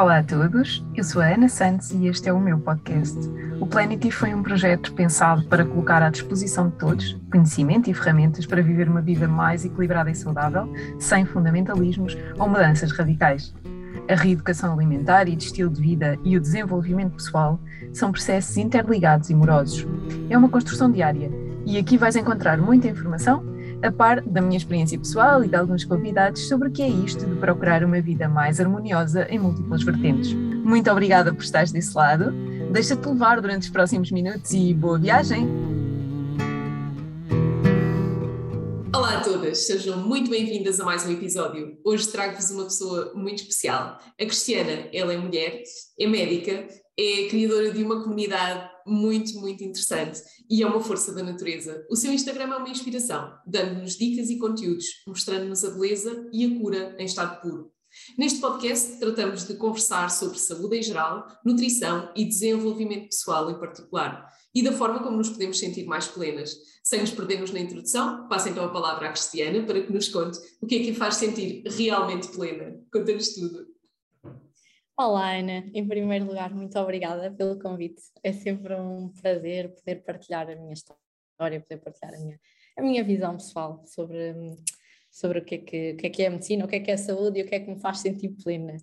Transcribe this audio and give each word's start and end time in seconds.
Olá 0.00 0.20
a 0.20 0.22
todos, 0.22 0.82
eu 0.96 1.04
sou 1.04 1.20
a 1.20 1.26
Ana 1.26 1.46
Santos 1.46 1.90
e 1.90 2.06
este 2.06 2.26
é 2.26 2.32
o 2.32 2.40
meu 2.40 2.58
podcast. 2.58 3.18
O 3.60 3.66
Planety 3.66 4.10
foi 4.10 4.32
um 4.32 4.42
projeto 4.42 4.94
pensado 4.94 5.44
para 5.44 5.62
colocar 5.62 6.02
à 6.02 6.08
disposição 6.08 6.70
de 6.70 6.76
todos 6.76 7.20
conhecimento 7.30 7.90
e 7.90 7.92
ferramentas 7.92 8.46
para 8.46 8.62
viver 8.62 8.88
uma 8.88 9.02
vida 9.02 9.28
mais 9.28 9.62
equilibrada 9.62 10.10
e 10.10 10.14
saudável, 10.14 10.72
sem 10.98 11.26
fundamentalismos 11.26 12.16
ou 12.38 12.48
mudanças 12.48 12.92
radicais. 12.92 13.54
A 14.08 14.14
reeducação 14.14 14.72
alimentar 14.72 15.28
e 15.28 15.36
de 15.36 15.44
estilo 15.44 15.70
de 15.70 15.82
vida 15.82 16.18
e 16.24 16.34
o 16.34 16.40
desenvolvimento 16.40 17.16
pessoal 17.16 17.60
são 17.92 18.10
processos 18.10 18.56
interligados 18.56 19.28
e 19.28 19.34
morosos. 19.34 19.86
É 20.30 20.38
uma 20.38 20.48
construção 20.48 20.90
diária 20.90 21.30
e 21.66 21.76
aqui 21.76 21.98
vais 21.98 22.16
encontrar 22.16 22.56
muita 22.56 22.88
informação 22.88 23.44
a 23.82 23.90
par 23.90 24.20
da 24.20 24.42
minha 24.42 24.58
experiência 24.58 24.98
pessoal 24.98 25.42
e 25.42 25.48
de 25.48 25.56
alguns 25.56 25.84
convidados 25.84 26.46
sobre 26.48 26.68
o 26.68 26.70
que 26.70 26.82
é 26.82 26.88
isto 26.88 27.24
de 27.24 27.34
procurar 27.36 27.82
uma 27.82 28.00
vida 28.00 28.28
mais 28.28 28.60
harmoniosa 28.60 29.26
em 29.30 29.38
múltiplas 29.38 29.82
vertentes. 29.82 30.32
Muito 30.34 30.90
obrigada 30.90 31.32
por 31.32 31.42
estares 31.42 31.72
desse 31.72 31.96
lado. 31.96 32.30
Deixa-te 32.72 33.08
levar 33.08 33.40
durante 33.40 33.62
os 33.62 33.70
próximos 33.70 34.10
minutos 34.10 34.52
e 34.52 34.74
boa 34.74 34.98
viagem! 34.98 35.48
Olá 38.94 39.18
a 39.18 39.20
todas, 39.22 39.66
sejam 39.66 39.96
muito 39.96 40.30
bem-vindas 40.30 40.78
a 40.78 40.84
mais 40.84 41.06
um 41.06 41.12
episódio. 41.12 41.78
Hoje 41.82 42.06
trago-vos 42.08 42.50
uma 42.50 42.64
pessoa 42.64 43.12
muito 43.14 43.38
especial. 43.38 43.98
A 44.20 44.24
Cristiana, 44.26 44.88
ela 44.92 45.14
é 45.14 45.16
mulher, 45.16 45.62
é 45.98 46.06
médica, 46.06 46.66
é 46.98 47.28
criadora 47.30 47.72
de 47.72 47.82
uma 47.82 48.02
comunidade 48.02 48.68
muito, 48.90 49.38
muito 49.38 49.62
interessante 49.62 50.20
e 50.48 50.62
é 50.62 50.66
uma 50.66 50.80
força 50.80 51.12
da 51.12 51.22
natureza. 51.22 51.86
O 51.88 51.96
seu 51.96 52.12
Instagram 52.12 52.52
é 52.52 52.56
uma 52.56 52.68
inspiração, 52.68 53.32
dando-nos 53.46 53.96
dicas 53.96 54.30
e 54.30 54.38
conteúdos, 54.38 54.86
mostrando-nos 55.06 55.64
a 55.64 55.70
beleza 55.70 56.28
e 56.32 56.44
a 56.44 56.60
cura 56.60 56.96
em 56.98 57.04
estado 57.04 57.40
puro. 57.40 57.72
Neste 58.16 58.40
podcast 58.40 58.98
tratamos 58.98 59.46
de 59.46 59.54
conversar 59.54 60.10
sobre 60.10 60.38
saúde 60.38 60.78
em 60.78 60.82
geral, 60.82 61.26
nutrição 61.44 62.12
e 62.14 62.24
desenvolvimento 62.24 63.08
pessoal 63.08 63.50
em 63.50 63.58
particular 63.58 64.28
e 64.54 64.62
da 64.62 64.72
forma 64.72 65.02
como 65.02 65.16
nos 65.16 65.28
podemos 65.28 65.58
sentir 65.58 65.86
mais 65.86 66.06
plenas. 66.06 66.56
Sem 66.82 67.00
nos 67.00 67.10
perdermos 67.10 67.52
na 67.52 67.60
introdução, 67.60 68.26
passo 68.28 68.48
então 68.48 68.64
a 68.64 68.70
palavra 68.70 69.08
à 69.08 69.12
Cristiana 69.12 69.64
para 69.64 69.80
que 69.82 69.92
nos 69.92 70.08
conte 70.08 70.38
o 70.60 70.66
que 70.66 70.76
é 70.76 70.82
que 70.84 70.90
a 70.90 70.94
faz 70.94 71.16
sentir 71.16 71.62
realmente 71.66 72.28
plena. 72.28 72.76
Conta-nos 72.92 73.34
tudo. 73.34 73.69
Olá, 75.02 75.34
Ana. 75.34 75.64
Em 75.72 75.88
primeiro 75.88 76.26
lugar, 76.26 76.54
muito 76.54 76.78
obrigada 76.78 77.30
pelo 77.30 77.58
convite. 77.58 78.02
É 78.22 78.34
sempre 78.34 78.74
um 78.74 79.08
prazer 79.08 79.74
poder 79.74 80.02
partilhar 80.04 80.46
a 80.50 80.54
minha 80.54 80.74
história, 80.74 81.58
poder 81.58 81.78
partilhar 81.78 82.12
a 82.12 82.18
minha, 82.18 82.40
a 82.76 82.82
minha 82.82 83.02
visão 83.02 83.34
pessoal 83.38 83.82
sobre, 83.86 84.34
sobre 85.10 85.38
o, 85.38 85.42
que 85.42 85.54
é 85.54 85.58
que, 85.58 85.92
o 85.92 85.96
que 85.96 86.06
é 86.06 86.10
que 86.10 86.22
é 86.22 86.26
a 86.26 86.30
medicina, 86.30 86.66
o 86.66 86.68
que 86.68 86.76
é 86.76 86.80
que 86.80 86.90
é 86.90 86.94
a 86.94 86.98
saúde 86.98 87.40
e 87.40 87.42
o 87.42 87.46
que 87.46 87.54
é 87.54 87.60
que 87.60 87.70
me 87.70 87.80
faz 87.80 88.00
sentir 88.00 88.28
plena. 88.44 88.76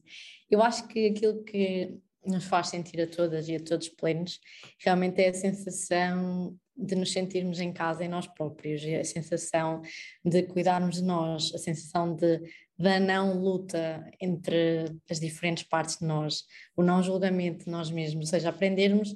Eu 0.49 0.63
acho 0.63 0.87
que 0.87 1.05
aquilo 1.05 1.43
que 1.43 1.99
nos 2.25 2.45
faz 2.45 2.69
sentir 2.69 2.99
a 2.99 3.05
todas 3.05 3.47
e 3.47 3.55
a 3.55 3.59
todos 3.59 3.87
plenos 3.87 4.39
realmente 4.79 5.21
é 5.21 5.29
a 5.29 5.33
sensação 5.35 6.57
de 6.75 6.95
nos 6.95 7.13
sentirmos 7.13 7.59
em 7.59 7.71
casa 7.71 8.03
em 8.03 8.09
nós 8.09 8.25
próprios, 8.25 8.83
a 8.83 9.03
sensação 9.03 9.83
de 10.25 10.41
cuidarmos 10.43 10.95
de 10.95 11.03
nós, 11.03 11.53
a 11.53 11.59
sensação 11.59 12.15
de 12.15 12.41
da 12.77 12.99
não 12.99 13.39
luta 13.39 14.09
entre 14.21 14.85
as 15.09 15.19
diferentes 15.19 15.63
partes 15.63 15.97
de 15.97 16.05
nós, 16.05 16.43
o 16.75 16.83
não 16.83 17.01
julgamento 17.01 17.65
de 17.65 17.71
nós 17.71 17.89
mesmos, 17.89 18.25
ou 18.25 18.29
seja, 18.29 18.49
aprendermos 18.49 19.15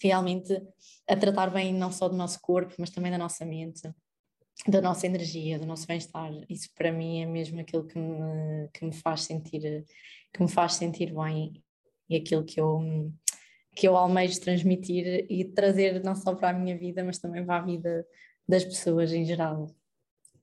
realmente 0.00 0.60
a 1.08 1.16
tratar 1.16 1.50
bem 1.50 1.72
não 1.72 1.90
só 1.90 2.08
do 2.08 2.16
nosso 2.16 2.40
corpo, 2.40 2.74
mas 2.78 2.90
também 2.90 3.10
da 3.10 3.18
nossa 3.18 3.44
mente, 3.44 3.82
da 4.66 4.80
nossa 4.80 5.06
energia, 5.06 5.58
do 5.58 5.66
nosso 5.66 5.86
bem-estar. 5.86 6.32
Isso 6.48 6.68
para 6.74 6.92
mim 6.92 7.22
é 7.22 7.26
mesmo 7.26 7.60
aquilo 7.60 7.86
que 7.86 7.98
me, 7.98 8.68
que 8.72 8.84
me 8.84 8.92
faz 8.92 9.22
sentir 9.22 9.84
que 10.32 10.42
me 10.42 10.48
faz 10.48 10.74
sentir 10.74 11.14
bem 11.14 11.62
e 12.08 12.16
aquilo 12.16 12.44
que 12.44 12.60
eu 12.60 13.12
que 13.74 13.86
eu 13.86 13.96
almejo 13.96 14.40
transmitir 14.40 15.24
e 15.30 15.44
trazer 15.44 16.02
não 16.02 16.14
só 16.16 16.34
para 16.34 16.50
a 16.50 16.52
minha 16.52 16.76
vida, 16.76 17.04
mas 17.04 17.18
também 17.18 17.46
para 17.46 17.62
a 17.62 17.64
vida 17.64 18.04
das 18.46 18.64
pessoas 18.64 19.12
em 19.12 19.24
geral. 19.24 19.72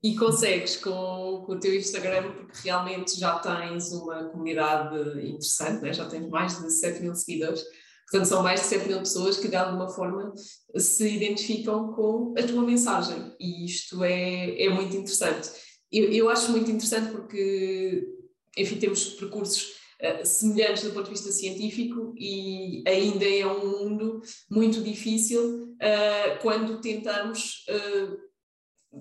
E 0.06 0.16
consegues 0.16 0.76
com, 0.78 1.42
com, 1.48 1.54
o 1.54 1.60
teu 1.60 1.74
Instagram, 1.74 2.32
porque 2.34 2.70
realmente 2.70 3.20
já 3.20 3.40
tens 3.40 3.92
uma 3.92 4.26
comunidade 4.26 5.00
interessante, 5.28 5.82
né? 5.82 5.92
já 5.92 6.06
tens 6.06 6.30
mais 6.30 6.62
de 6.62 6.72
7 6.72 7.02
mil 7.02 7.16
seguidores, 7.16 7.64
portanto 8.04 8.28
são 8.28 8.44
mais 8.44 8.62
de 8.62 8.68
7 8.68 8.88
mil 8.88 9.00
pessoas 9.00 9.38
que 9.38 9.48
de 9.48 9.56
alguma 9.56 9.90
forma 9.90 10.32
se 10.78 11.10
identificam 11.10 11.92
com 11.94 12.36
a 12.38 12.44
tua 12.44 12.62
mensagem 12.62 13.36
e 13.40 13.66
isto 13.66 14.04
é, 14.04 14.66
é 14.66 14.70
muito 14.70 14.96
interessante. 14.96 15.50
Eu, 15.92 16.12
eu 16.12 16.30
acho 16.30 16.52
muito 16.52 16.70
interessante 16.70 17.12
porque, 17.12 18.08
enfim, 18.56 18.76
temos 18.76 19.06
percursos 19.06 19.72
uh, 20.04 20.24
semelhantes 20.24 20.84
do 20.84 20.92
ponto 20.92 21.06
de 21.06 21.14
vista 21.14 21.32
científico 21.32 22.14
e 22.16 22.84
ainda 22.86 23.26
é 23.26 23.48
um 23.48 23.72
mundo 23.72 24.22
muito 24.52 24.84
difícil 24.84 25.76
uh, 25.82 26.40
quando 26.44 26.80
tentamos 26.80 27.66
uh, 27.70 28.35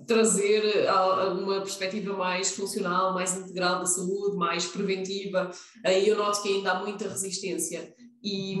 trazer 0.07 0.87
uma 1.39 1.61
perspectiva 1.61 2.13
mais 2.13 2.51
funcional, 2.51 3.13
mais 3.13 3.35
integral 3.37 3.79
da 3.79 3.85
saúde, 3.85 4.35
mais 4.35 4.65
preventiva, 4.65 5.49
aí 5.85 6.07
eu 6.07 6.17
noto 6.17 6.41
que 6.41 6.49
ainda 6.49 6.71
há 6.71 6.83
muita 6.83 7.07
resistência. 7.07 7.93
E, 8.23 8.57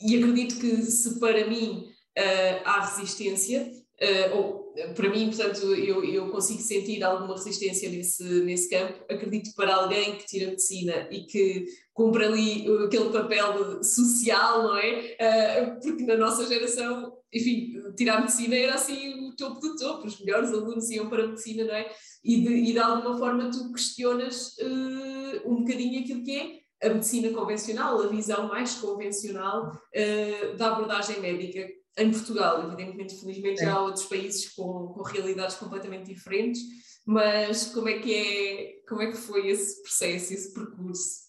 e 0.00 0.16
acredito 0.16 0.60
que 0.60 0.82
se 0.82 1.18
para 1.18 1.46
mim 1.46 1.88
uh, 2.18 2.62
há 2.64 2.86
resistência, 2.86 3.70
uh, 4.02 4.36
ou 4.36 4.66
para 4.94 5.08
mim, 5.08 5.30
portanto, 5.30 5.74
eu, 5.74 6.04
eu 6.04 6.28
consigo 6.28 6.60
sentir 6.60 7.02
alguma 7.02 7.34
resistência 7.34 7.88
nesse, 7.88 8.22
nesse 8.42 8.68
campo, 8.68 9.04
acredito 9.10 9.50
que 9.50 9.56
para 9.56 9.74
alguém 9.74 10.16
que 10.16 10.26
tira 10.26 10.50
medicina 10.50 11.08
e 11.10 11.22
que 11.22 11.64
cumpre 11.94 12.26
ali 12.26 12.66
aquele 12.84 13.08
papel 13.08 13.82
social, 13.82 14.64
não 14.64 14.76
é? 14.76 15.16
Uh, 15.18 15.80
porque 15.80 16.04
na 16.04 16.16
nossa 16.16 16.46
geração, 16.46 17.10
enfim, 17.32 17.72
tirar 17.96 18.20
medicina 18.20 18.54
era 18.54 18.74
assim 18.74 19.25
topo 19.36 19.60
do 19.60 19.76
topo, 19.76 20.06
os 20.06 20.20
melhores 20.20 20.50
alunos 20.52 20.90
iam 20.90 21.08
para 21.08 21.24
a 21.24 21.26
medicina, 21.28 21.64
não 21.64 21.74
é? 21.74 21.90
E 22.24 22.40
de, 22.40 22.54
e 22.54 22.72
de 22.72 22.78
alguma 22.78 23.18
forma 23.18 23.50
tu 23.50 23.72
questionas 23.72 24.56
uh, 24.58 25.50
um 25.50 25.58
bocadinho 25.58 26.00
aquilo 26.00 26.24
que 26.24 26.36
é 26.36 26.86
a 26.86 26.92
medicina 26.92 27.30
convencional, 27.30 28.02
a 28.02 28.08
visão 28.08 28.48
mais 28.48 28.74
convencional 28.74 29.70
uh, 29.70 30.56
da 30.56 30.72
abordagem 30.72 31.20
médica 31.20 31.66
em 31.98 32.10
Portugal. 32.10 32.64
Evidentemente, 32.66 33.18
felizmente, 33.20 33.60
já 33.62 33.74
há 33.74 33.82
outros 33.82 34.04
países 34.06 34.54
com, 34.54 34.88
com 34.88 35.02
realidades 35.02 35.56
completamente 35.56 36.12
diferentes, 36.12 36.60
mas 37.04 37.66
como 37.72 37.88
é 37.88 37.98
que 37.98 38.14
é, 38.14 38.72
como 38.88 39.02
é 39.02 39.10
que 39.10 39.16
foi 39.16 39.48
esse 39.48 39.80
processo, 39.82 40.34
esse 40.34 40.52
percurso? 40.52 41.26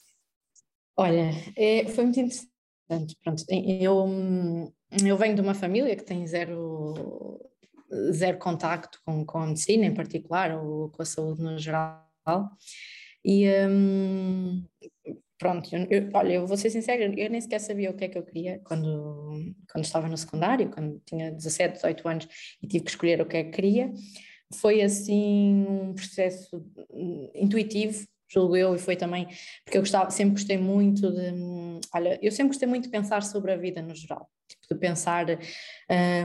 Olha, 0.98 1.32
é, 1.56 1.88
foi 1.88 2.04
muito 2.06 2.20
interessante. 2.20 3.18
Pronto, 3.24 3.44
eu, 3.50 4.74
eu 5.06 5.18
venho 5.18 5.36
de 5.36 5.42
uma 5.42 5.54
família 5.54 5.96
que 5.96 6.04
tem 6.04 6.26
zero 6.26 7.40
zero 8.12 8.38
contacto 8.38 9.00
com, 9.06 9.26
com 9.26 9.40
a 9.40 9.48
medicina 9.48 9.86
em 9.86 9.94
particular 9.94 10.58
ou 10.58 10.90
com 10.90 11.02
a 11.02 11.06
saúde 11.06 11.42
no 11.42 11.58
geral. 11.58 12.06
E 13.24 13.48
um, 13.68 14.66
pronto, 15.38 15.70
eu, 15.74 16.10
olha, 16.14 16.34
eu 16.34 16.48
vou 16.48 16.58
ser 16.58 16.70
sincera, 16.70 17.04
eu 17.04 17.30
nem 17.30 17.42
sequer 17.42 17.60
sabia 17.60 17.92
o 17.92 17.94
que 17.94 18.06
é 18.06 18.08
que 18.08 18.18
eu 18.18 18.24
queria 18.24 18.60
quando, 18.64 19.54
quando 19.72 19.84
estava 19.84 20.08
no 20.08 20.18
secundário, 20.18 20.70
quando 20.70 21.02
tinha 21.06 21.32
17, 21.32 21.76
18 21.76 22.08
anos 22.08 22.28
e 22.62 22.68
tive 22.68 22.86
que 22.86 22.92
escolher 22.92 23.22
o 23.22 23.26
que 23.26 23.38
é 23.38 23.44
que 23.44 23.52
queria. 23.52 23.92
Foi 24.54 24.82
assim 24.82 25.66
um 25.68 25.94
processo 25.94 26.66
hum, 26.90 27.30
intuitivo, 27.36 28.08
julgo 28.30 28.56
eu, 28.56 28.76
e 28.76 28.80
foi 28.80 28.96
também 28.96 29.28
porque 29.64 29.78
eu 29.78 29.82
gostava, 29.82 30.10
sempre 30.10 30.34
gostei 30.34 30.58
muito 30.58 31.12
de, 31.12 31.34
olha, 31.94 32.20
eu 32.22 32.32
sempre 32.32 32.50
gostei 32.50 32.68
muito 32.68 32.84
de 32.84 32.90
pensar 32.90 33.24
sobre 33.24 33.52
a 33.52 33.58
vida 33.58 33.82
no 33.82 33.96
geral 33.96 34.30
tipo, 34.48 34.74
de 34.74 34.80
pensar 34.80 35.26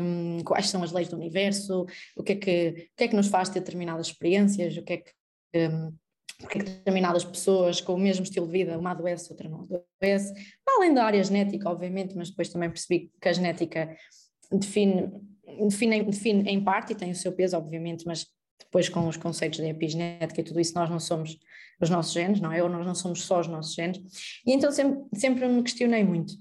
um, 0.01 0.39
quais 0.45 0.69
são 0.69 0.83
as 0.83 0.93
leis 0.93 1.09
do 1.09 1.17
universo, 1.17 1.87
o 2.17 2.23
que, 2.23 2.33
é 2.33 2.37
que, 2.37 2.69
o 2.93 2.97
que 2.97 3.05
é 3.05 3.09
que 3.09 3.17
nos 3.17 3.29
faz 3.29 3.49
ter 3.49 3.61
determinadas 3.61 4.07
experiências, 4.07 4.77
o 4.77 4.83
que 4.83 4.93
é 4.93 4.97
que, 4.99 5.13
um, 5.57 5.93
porque 6.39 6.59
que 6.59 6.65
determinadas 6.65 7.25
pessoas 7.25 7.81
com 7.81 7.95
o 7.95 7.99
mesmo 7.99 8.25
estilo 8.25 8.47
de 8.47 8.53
vida, 8.53 8.79
uma 8.79 8.91
adoece, 8.91 9.31
outra 9.31 9.49
não 9.49 9.63
adoece, 9.63 10.33
além 10.67 10.93
da 10.95 11.05
área 11.05 11.23
genética, 11.23 11.69
obviamente, 11.69 12.17
mas 12.17 12.31
depois 12.31 12.49
também 12.49 12.69
percebi 12.69 13.11
que 13.21 13.29
a 13.29 13.33
genética 13.33 13.97
define, 14.51 15.11
define, 15.69 16.03
define 16.05 16.51
em 16.51 16.63
parte 16.63 16.93
e 16.93 16.97
tem 16.97 17.11
o 17.11 17.15
seu 17.15 17.33
peso, 17.33 17.57
obviamente, 17.57 18.05
mas 18.07 18.27
depois 18.65 18.89
com 18.89 19.07
os 19.09 19.17
conceitos 19.17 19.59
da 19.59 19.69
epigenética 19.69 20.41
e 20.41 20.45
tudo 20.45 20.61
isso, 20.61 20.75
nós 20.75 20.89
não 20.89 21.01
somos 21.01 21.39
os 21.81 21.91
nossos 21.91 22.13
genes, 22.13 22.41
não 22.41 22.53
é? 22.53 22.63
Ou 22.63 22.69
nós 22.69 22.87
não 22.87 22.95
somos 22.95 23.25
só 23.25 23.41
os 23.41 23.49
nossos 23.49 23.75
genes. 23.75 23.99
E 24.47 24.53
então 24.53 24.71
sempre, 24.71 25.05
sempre 25.15 25.49
me 25.49 25.63
questionei 25.63 26.05
muito 26.05 26.35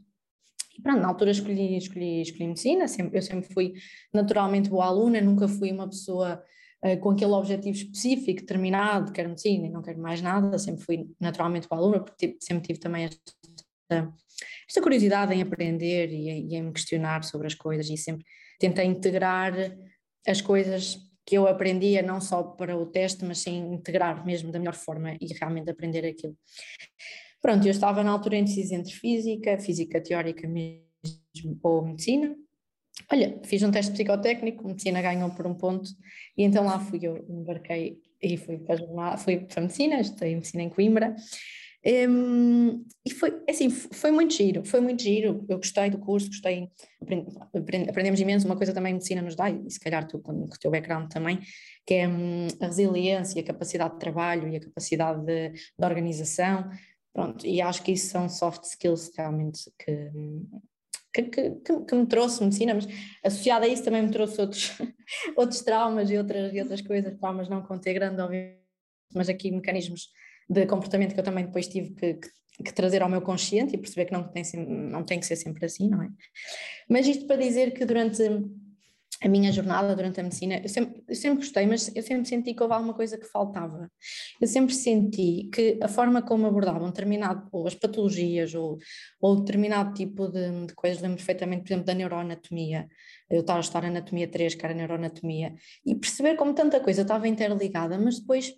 pronto, 0.82 1.02
na 1.02 1.08
altura 1.08 1.32
escolhi, 1.32 1.78
escolhi, 1.78 2.22
escolhi 2.22 2.48
medicina, 2.48 2.88
sempre, 2.88 3.18
eu 3.18 3.22
sempre 3.22 3.54
fui 3.54 3.74
naturalmente 4.14 4.70
boa 4.70 4.86
aluna, 4.86 5.22
nunca 5.22 5.48
fui 5.48 5.72
uma 5.72 5.88
pessoa 5.88 6.44
uh, 6.84 7.00
com 7.00 7.12
aquele 7.12 7.32
objetivo 7.32 7.76
específico, 7.76 8.42
determinado, 8.42 9.12
quero 9.12 9.30
medicina 9.30 9.68
e 9.68 9.70
não 9.70 9.82
quero 9.82 10.00
mais 10.00 10.22
nada, 10.22 10.58
sempre 10.58 10.84
fui 10.84 11.10
naturalmente 11.20 11.68
boa 11.68 11.82
aluna, 11.82 12.00
porque 12.00 12.38
sempre 12.40 12.68
tive 12.68 12.80
também 12.80 13.06
esta, 13.06 14.14
esta 14.68 14.82
curiosidade 14.82 15.34
em 15.34 15.42
aprender 15.42 16.12
e, 16.12 16.48
e 16.48 16.56
em 16.56 16.64
me 16.64 16.72
questionar 16.72 17.24
sobre 17.24 17.48
as 17.48 17.54
coisas 17.54 17.90
e 17.90 17.98
sempre 17.98 18.26
tentei 18.60 18.86
integrar 18.86 19.54
as 20.28 20.42
coisas 20.42 21.00
que 21.26 21.38
eu 21.38 21.48
aprendia 21.48 22.02
não 22.02 22.20
só 22.20 22.44
para 22.44 22.78
o 22.78 22.86
teste, 22.86 23.24
mas 23.26 23.40
sim 23.40 23.74
integrar 23.74 24.26
mesmo 24.26 24.52
da 24.52 24.60
melhor 24.60 24.76
forma 24.76 25.16
e 25.20 25.28
realmente 25.40 25.70
aprender 25.70 26.06
aquilo. 26.06 26.36
Pronto, 27.42 27.66
eu 27.66 27.72
estava 27.72 28.04
na 28.04 28.12
altura 28.12 28.38
indecisa 28.38 28.76
entre 28.76 28.94
física, 28.94 29.58
física 29.60 30.02
teórica 30.02 30.48
mesmo, 30.48 31.60
ou 31.64 31.84
medicina. 31.84 32.36
Olha, 33.12 33.40
fiz 33.44 33.64
um 33.64 33.72
teste 33.72 33.92
psicotécnico, 33.92 34.68
medicina 34.68 35.02
ganhou 35.02 35.32
por 35.32 35.48
um 35.48 35.56
ponto, 35.56 35.90
e 36.38 36.44
então 36.44 36.64
lá 36.64 36.80
fui 36.80 37.00
eu, 37.02 37.26
embarquei 37.28 38.00
e 38.22 38.38
fui 38.38 38.60
para, 38.60 39.18
fui 39.18 39.40
para 39.40 39.62
medicina, 39.62 40.00
estudei 40.00 40.36
medicina 40.36 40.64
em 40.64 40.70
Coimbra, 40.70 41.16
um, 41.83 42.86
e 43.04 43.10
foi 43.10 43.42
assim, 43.50 43.69
foi 43.72 44.12
muito 44.12 44.33
giro, 44.36 44.63
foi 44.63 44.80
muito 44.81 45.01
giro. 45.01 45.44
Eu 45.50 45.57
gostei 45.57 45.89
do 45.89 45.98
curso, 45.98 46.28
gostei, 46.28 46.69
aprendi, 47.01 47.89
aprendemos 47.89 48.19
imenso. 48.19 48.45
Uma 48.45 48.56
coisa 48.56 48.74
também 48.74 48.92
a 48.92 48.94
medicina 48.94 49.22
nos 49.22 49.36
dá, 49.36 49.50
e 49.50 49.69
se 49.69 49.80
calhar 49.80 50.07
tu 50.07 50.19
com, 50.19 50.48
com 50.48 50.56
o 50.56 50.60
teu 50.60 50.69
background 50.69 51.12
também, 51.12 51.39
que 51.86 51.95
é 51.95 52.07
um, 52.07 52.48
a 52.60 52.68
resiliência, 52.68 53.42
a 53.42 53.45
capacidade 53.45 53.94
de 53.94 54.00
trabalho 54.00 54.48
e 54.48 54.56
a 54.56 54.60
capacidade 54.60 55.25
de, 55.25 55.50
de, 55.50 55.86
organização. 55.86 56.69
Pronto, 57.13 57.45
e 57.45 57.62
acho 57.62 57.81
que 57.84 57.94
isso 57.94 58.10
são 58.10 58.30
soft 58.30 58.63
skills 58.63 59.12
realmente 59.18 59.69
que, 59.80 60.12
que, 61.13 61.24
que, 61.24 61.80
que, 61.81 61.95
me 61.95 62.06
trouxe 62.06 62.44
medicina, 62.44 62.75
mas 62.75 62.88
associado 63.25 63.66
a 63.66 63.68
isso 63.68 63.84
também 63.84 64.04
me 64.04 64.12
trouxe 64.12 64.39
outros, 64.39 64.77
outros 65.36 65.62
traumas 65.62 66.10
e 66.12 66.18
outras, 66.18 66.54
e 66.54 66.62
outras 66.62 66.81
coisas, 66.81 67.18
traumas 67.18 67.50
não 67.50 67.63
com 67.63 67.77
ter 67.80 67.95
grande, 67.95 68.22
obviamente, 68.22 68.62
mas 69.13 69.27
aqui 69.27 69.51
mecanismos 69.51 70.10
de 70.51 70.65
comportamento 70.65 71.13
que 71.13 71.19
eu 71.19 71.24
também 71.24 71.45
depois 71.45 71.68
tive 71.68 71.92
que, 71.92 72.15
que, 72.15 72.30
que, 72.65 72.74
trazer 72.74 73.01
ao 73.01 73.09
meu 73.09 73.21
consciente 73.21 73.74
e 73.74 73.77
perceber 73.77 74.06
que 74.06 74.12
não 74.12 74.27
tem, 74.27 74.44
não 74.56 75.03
tem 75.03 75.19
que 75.19 75.25
ser 75.25 75.38
sempre 75.38 75.65
assim, 75.65 75.89
não 75.89 76.03
é? 76.03 76.09
Mas 76.89 77.07
isto 77.07 77.25
para 77.25 77.38
dizer 77.38 77.74
que 77.74 77.86
durante 77.86 78.21
a 79.24 79.30
minha 79.30 79.51
jornada, 79.51 79.95
durante 79.95 80.19
a 80.19 80.24
medicina, 80.24 80.59
eu 80.62 80.68
sempre, 80.68 81.03
eu 81.07 81.15
sempre 81.15 81.38
gostei, 81.38 81.65
mas 81.68 81.95
eu 81.95 82.01
sempre 82.01 82.27
senti 82.27 82.53
que 82.53 82.62
houve 82.63 82.74
alguma 82.74 82.94
coisa 82.94 83.18
que 83.18 83.27
faltava. 83.27 83.89
Eu 84.42 84.48
sempre 84.48 84.74
senti 84.74 85.48
que 85.53 85.77
a 85.81 85.88
forma 85.88 86.24
como 86.24 86.48
abordavam 86.48 86.88
determinado, 86.88 87.48
ou 87.51 87.68
as 87.68 87.75
patologias, 87.75 88.56
ou, 88.56 88.80
ou 89.21 89.36
determinado 89.38 89.94
tipo 89.94 90.27
de, 90.27 90.65
de 90.65 90.74
coisas, 90.74 91.01
lembro 91.01 91.18
perfeitamente, 91.18 91.62
por 91.62 91.69
exemplo, 91.69 91.86
da 91.86 91.94
neuroanatomia, 91.94 92.89
eu 93.30 93.42
estava 93.42 93.59
a 93.59 93.62
estudar 93.62 93.86
anatomia 93.86 94.27
3, 94.27 94.56
que 94.56 94.65
era 94.65 94.74
neuroanatomia, 94.74 95.53
e 95.86 95.95
perceber 95.95 96.36
como 96.36 96.53
tanta 96.56 96.80
coisa 96.80 97.03
estava 97.03 97.27
interligada, 97.27 98.00
mas 98.00 98.19
depois 98.19 98.56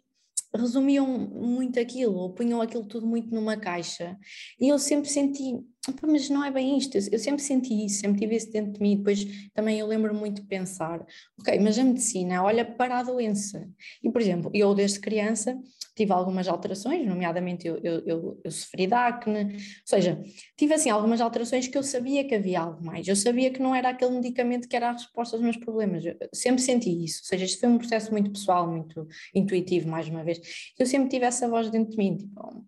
resumiam 0.56 1.08
muito 1.08 1.80
aquilo, 1.80 2.16
ou 2.16 2.34
punham 2.34 2.62
aquilo 2.62 2.86
tudo 2.88 3.08
muito 3.08 3.34
numa 3.34 3.58
caixa. 3.58 4.18
E 4.60 4.68
eu 4.70 4.80
sempre 4.80 5.10
senti, 5.10 5.60
mas 6.02 6.30
não 6.30 6.44
é 6.44 6.50
bem 6.50 6.78
isto, 6.78 6.98
eu 6.98 7.20
sempre 7.20 7.42
senti 7.42 7.86
isso, 7.86 8.00
sempre 8.00 8.20
tive 8.20 8.36
isso 8.36 8.52
dentro 8.52 8.74
de 8.74 8.82
mim. 8.82 8.98
Depois 8.98 9.26
também 9.54 9.80
eu 9.80 9.88
lembro 9.88 10.14
muito 10.14 10.42
de 10.42 10.48
pensar, 10.48 11.06
ok, 11.40 11.60
mas 11.60 11.78
a 11.78 11.84
medicina 11.84 12.42
olha 12.44 12.64
para 12.64 13.00
a 13.00 13.04
doença. 13.04 13.70
E, 14.02 14.10
por 14.10 14.22
exemplo, 14.22 14.50
eu 14.54 14.74
desde 14.74 15.00
criança 15.00 15.60
tive 15.96 16.12
algumas 16.12 16.48
alterações, 16.48 17.06
nomeadamente 17.06 17.68
eu, 17.68 17.78
eu, 17.84 18.02
eu, 18.06 18.42
eu 18.44 18.52
sofri 18.52 18.88
de 18.88 18.94
acne, 18.94 19.54
ou 19.54 19.60
seja, 19.86 20.24
tive 20.58 20.74
assim 20.74 20.90
algumas 20.90 21.22
alterações 21.22 21.68
que 21.68 21.78
eu 21.78 21.84
sabia 21.84 22.24
que 22.28 22.34
havia 22.34 22.62
algo 22.62 22.84
mais, 22.84 23.08
eu 23.08 23.16
sabia 23.16 23.52
que 23.52 23.62
não 23.62 23.76
era 23.76 23.90
aquele 23.90 24.12
medicamento 24.12 24.68
que 24.68 24.76
era 24.76 24.90
a 24.90 24.94
resposta 24.94 25.36
aos 25.36 25.44
meus 25.44 25.58
problemas, 25.58 26.04
eu 26.04 26.16
sempre 26.34 26.64
senti 26.64 26.90
isso, 27.04 27.22
ou 27.24 27.28
seja, 27.28 27.46
isto 27.46 27.60
foi 27.60 27.70
um 27.70 27.78
processo 27.78 28.12
muito 28.12 28.32
pessoal, 28.32 28.68
muito 28.68 29.08
intuitivo, 29.36 29.88
mais 29.88 30.08
uma 30.10 30.24
vez, 30.24 30.42
eu 30.80 30.86
sempre 30.86 31.10
tive 31.10 31.26
essa 31.26 31.48
voz 31.48 31.70
dentro 31.70 31.92
de 31.92 31.98
mim, 31.98 32.18
tipo, 32.18 32.66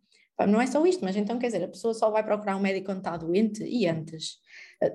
não 0.47 0.59
é 0.59 0.67
só 0.67 0.85
isto, 0.85 1.03
mas 1.03 1.15
então 1.15 1.39
quer 1.39 1.47
dizer, 1.47 1.63
a 1.63 1.67
pessoa 1.67 1.93
só 1.93 2.09
vai 2.09 2.23
procurar 2.23 2.57
um 2.57 2.59
médico 2.59 2.87
quando 2.87 2.97
está 2.97 3.15
doente 3.15 3.63
e 3.63 3.87
antes. 3.87 4.37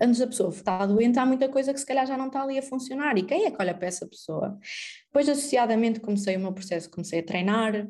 Antes 0.00 0.18
da 0.18 0.26
pessoa 0.26 0.50
estar 0.50 0.86
doente, 0.86 1.18
há 1.18 1.24
muita 1.24 1.48
coisa 1.48 1.72
que 1.72 1.80
se 1.80 1.86
calhar 1.86 2.06
já 2.06 2.16
não 2.16 2.26
está 2.26 2.42
ali 2.42 2.58
a 2.58 2.62
funcionar. 2.62 3.16
E 3.16 3.22
quem 3.22 3.46
é 3.46 3.50
que 3.50 3.56
olha 3.58 3.74
para 3.74 3.88
essa 3.88 4.06
pessoa? 4.06 4.58
Depois, 5.06 5.28
associadamente, 5.28 6.00
comecei 6.00 6.36
o 6.36 6.40
meu 6.40 6.52
processo, 6.52 6.90
comecei 6.90 7.20
a 7.20 7.22
treinar, 7.22 7.88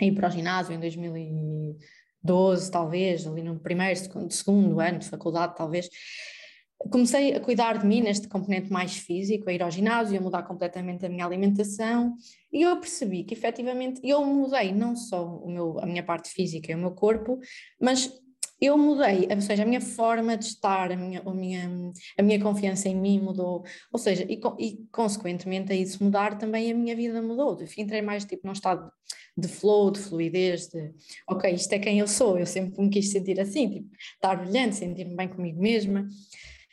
a 0.00 0.04
ir 0.04 0.12
para 0.14 0.28
o 0.28 0.30
ginásio 0.30 0.74
em 0.74 0.80
2012, 0.80 2.70
talvez, 2.70 3.26
ali 3.26 3.42
no 3.42 3.60
primeiro, 3.60 3.98
segundo, 3.98 4.32
segundo 4.32 4.80
ano 4.80 4.98
de 4.98 5.08
faculdade, 5.08 5.54
talvez. 5.56 5.88
Comecei 6.88 7.34
a 7.34 7.40
cuidar 7.40 7.78
de 7.78 7.86
mim 7.86 8.00
neste 8.00 8.26
componente 8.26 8.72
mais 8.72 8.96
físico, 8.96 9.50
a 9.50 9.52
ir 9.52 9.62
ao 9.62 9.70
ginásio, 9.70 10.18
a 10.18 10.22
mudar 10.22 10.42
completamente 10.44 11.04
a 11.04 11.08
minha 11.08 11.26
alimentação, 11.26 12.14
e 12.50 12.62
eu 12.62 12.76
percebi 12.80 13.22
que 13.22 13.34
efetivamente 13.34 14.00
eu 14.02 14.24
mudei 14.24 14.72
não 14.72 14.96
só 14.96 15.26
o 15.26 15.50
meu, 15.50 15.78
a 15.78 15.86
minha 15.86 16.02
parte 16.02 16.30
física 16.30 16.72
e 16.72 16.74
o 16.74 16.78
meu 16.78 16.92
corpo, 16.92 17.38
mas 17.78 18.10
eu 18.60 18.76
mudei, 18.76 19.26
ou 19.30 19.40
seja, 19.40 19.62
a 19.62 19.66
minha 19.66 19.80
forma 19.80 20.36
de 20.36 20.44
estar, 20.44 20.92
a 20.92 20.96
minha, 20.96 21.22
a 21.24 21.34
minha, 21.34 21.92
a 22.18 22.22
minha 22.22 22.40
confiança 22.40 22.88
em 22.88 22.94
mim 22.94 23.18
mudou, 23.18 23.64
ou 23.90 23.98
seja, 23.98 24.24
e, 24.28 24.38
e 24.58 24.86
consequentemente 24.92 25.72
a 25.72 25.74
isso 25.74 26.04
mudar 26.04 26.36
também 26.36 26.70
a 26.70 26.74
minha 26.74 26.94
vida 26.94 27.22
mudou, 27.22 27.58
entrei 27.78 28.02
mais 28.02 28.24
tipo 28.24 28.46
num 28.46 28.52
estado 28.52 28.90
de 29.36 29.48
flow, 29.48 29.90
de 29.90 30.00
fluidez, 30.00 30.68
de 30.68 30.92
ok, 31.26 31.50
isto 31.52 31.72
é 31.72 31.78
quem 31.78 32.00
eu 32.00 32.06
sou, 32.06 32.38
eu 32.38 32.46
sempre 32.46 32.82
me 32.82 32.90
quis 32.90 33.10
sentir 33.10 33.40
assim, 33.40 33.70
tipo, 33.70 33.88
estar 34.14 34.36
brilhante, 34.36 34.76
sentir-me 34.76 35.16
bem 35.16 35.28
comigo 35.28 35.60
mesma, 35.60 36.06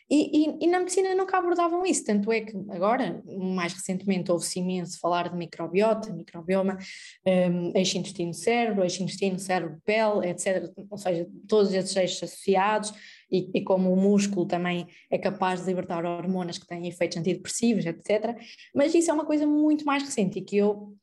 e, 0.10 0.46
e, 0.46 0.58
e, 0.62 0.68
na 0.68 0.80
medicina 0.80 1.14
nunca 1.14 1.38
abordavam 1.38 1.86
isso, 1.86 2.06
tanto 2.06 2.32
é 2.32 2.40
que 2.40 2.56
agora, 2.70 3.22
mais 3.26 3.74
recentemente, 3.74 4.32
ouve-se 4.32 4.60
imenso 4.60 4.98
falar 5.00 5.30
de 5.30 5.36
microbiota, 5.36 6.14
microbioma, 6.14 6.78
um, 7.26 7.72
eixo 7.76 7.98
intestino-cérebro, 7.98 8.84
eixo 8.84 9.04
intestino-cérebro-pele, 9.04 10.30
etc. 10.30 10.72
Ou 10.90 10.98
seja, 10.98 11.28
todos 11.46 11.74
esses 11.74 11.94
eixos 11.96 12.24
associados, 12.24 12.94
e, 13.30 13.50
e, 13.54 13.62
como 13.62 13.92
o 13.92 13.98
músculo 13.98 14.46
também 14.46 14.88
é 15.12 15.18
capaz 15.18 15.60
de 15.60 15.66
libertar 15.66 16.06
hormonas 16.06 16.58
que 16.58 16.66
têm 16.66 16.88
efeitos 16.88 17.18
antidepressivos, 17.18 17.86
etc. 17.86 18.38
Mas 18.74 18.96
isso 18.96 19.12
é 19.12 19.14
uma 19.14 19.26
coisa 19.26 19.46
muito 19.46 19.86
mais 19.86 20.04
recente 20.04 20.40
e 20.40 20.42
que 20.42 20.56
eu, 20.56 20.96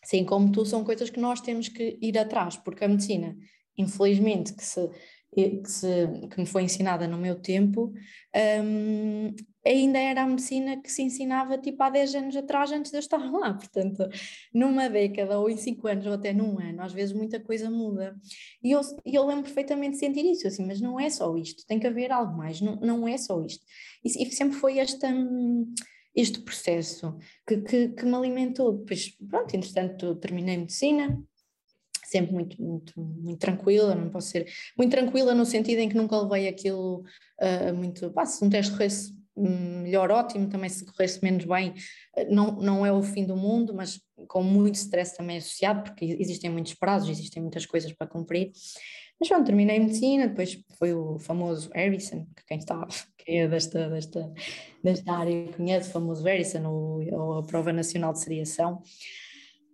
assim 0.00 0.24
como 0.24 0.52
tu, 0.52 0.64
são 0.64 0.84
coisas 0.84 1.10
que 1.10 1.18
nós 1.18 1.40
temos 1.40 1.68
que 1.68 1.98
ir 2.00 2.16
atrás, 2.16 2.56
porque 2.56 2.84
a 2.84 2.88
medicina, 2.88 3.36
infelizmente, 3.76 4.54
que 4.54 4.64
se 4.64 4.88
que, 5.34 6.28
que 6.28 6.40
me 6.40 6.46
foi 6.46 6.62
ensinada 6.62 7.08
no 7.08 7.18
meu 7.18 7.34
tempo, 7.40 7.92
um, 8.62 9.34
ainda 9.66 9.98
era 9.98 10.22
a 10.22 10.26
medicina 10.26 10.80
que 10.80 10.90
se 10.90 11.02
ensinava 11.02 11.58
tipo 11.58 11.82
há 11.82 11.90
10 11.90 12.14
anos 12.14 12.36
atrás, 12.36 12.70
antes 12.70 12.90
de 12.90 12.96
eu 12.96 13.00
estar 13.00 13.18
lá. 13.18 13.54
Portanto, 13.54 14.08
numa 14.52 14.88
década, 14.88 15.38
ou 15.38 15.50
em 15.50 15.56
5 15.56 15.88
anos, 15.88 16.06
ou 16.06 16.12
até 16.12 16.32
num 16.32 16.58
ano, 16.60 16.82
às 16.82 16.92
vezes 16.92 17.14
muita 17.14 17.40
coisa 17.40 17.68
muda. 17.68 18.16
E 18.62 18.70
eu, 18.70 18.80
eu 19.04 19.26
lembro 19.26 19.44
perfeitamente 19.44 19.94
de 19.94 19.98
sentir 19.98 20.24
isso, 20.24 20.46
assim, 20.46 20.64
mas 20.64 20.80
não 20.80 21.00
é 21.00 21.10
só 21.10 21.36
isto, 21.36 21.66
tem 21.66 21.80
que 21.80 21.86
haver 21.86 22.12
algo 22.12 22.36
mais, 22.36 22.60
não, 22.60 22.76
não 22.76 23.08
é 23.08 23.16
só 23.16 23.42
isto. 23.42 23.64
E, 24.04 24.08
e 24.08 24.30
sempre 24.32 24.56
foi 24.56 24.78
esta. 24.78 25.08
Este 26.16 26.42
processo 26.42 27.18
que, 27.44 27.56
que, 27.62 27.88
que 27.88 28.04
me 28.04 28.14
alimentou. 28.14 28.72
Depois, 28.78 29.10
pronto, 29.28 29.52
entretanto, 29.52 30.14
terminei 30.14 30.56
medicina, 30.56 31.20
sempre 32.06 32.32
muito, 32.32 32.62
muito, 32.62 32.92
muito 32.98 33.38
tranquila, 33.38 33.94
não 33.94 34.10
posso 34.10 34.28
ser 34.28 34.46
muito 34.76 34.90
tranquila 34.90 35.34
no 35.34 35.44
sentido 35.44 35.78
em 35.80 35.88
que 35.88 35.96
nunca 35.96 36.20
levei 36.20 36.48
aquilo 36.48 37.04
uh, 37.40 37.74
muito, 37.74 38.10
pá, 38.10 38.24
se 38.24 38.44
um 38.44 38.50
teste 38.50 38.72
corresse 38.72 39.14
melhor, 39.36 40.10
ótimo, 40.10 40.48
também 40.48 40.68
se 40.68 40.84
corresse 40.84 41.22
menos 41.22 41.44
bem, 41.44 41.74
não, 42.30 42.52
não 42.52 42.86
é 42.86 42.92
o 42.92 43.02
fim 43.02 43.24
do 43.24 43.36
mundo, 43.36 43.74
mas 43.74 44.00
com 44.28 44.42
muito 44.42 44.76
stress 44.76 45.16
também 45.16 45.38
associado, 45.38 45.82
porque 45.82 46.04
existem 46.04 46.50
muitos 46.50 46.74
prazos, 46.74 47.08
existem 47.08 47.42
muitas 47.42 47.66
coisas 47.66 47.92
para 47.92 48.06
cumprir. 48.06 48.52
Mas 49.18 49.28
pronto, 49.28 49.46
terminei 49.46 49.78
medicina, 49.78 50.28
depois 50.28 50.58
foi 50.78 50.92
o 50.92 51.18
famoso 51.18 51.70
Harrison, 51.74 52.26
que 52.36 52.44
quem 52.46 52.58
está, 52.58 52.86
quem 53.18 53.42
é 53.42 53.48
desta, 53.48 53.88
desta, 53.88 54.32
desta 54.82 55.12
área 55.12 55.52
conhece, 55.52 55.88
o 55.88 55.92
famoso 55.92 56.24
Harrison, 56.24 56.64
ou 56.66 57.38
a 57.38 57.42
Prova 57.42 57.72
Nacional 57.72 58.12
de 58.12 58.20
Seriação. 58.20 58.82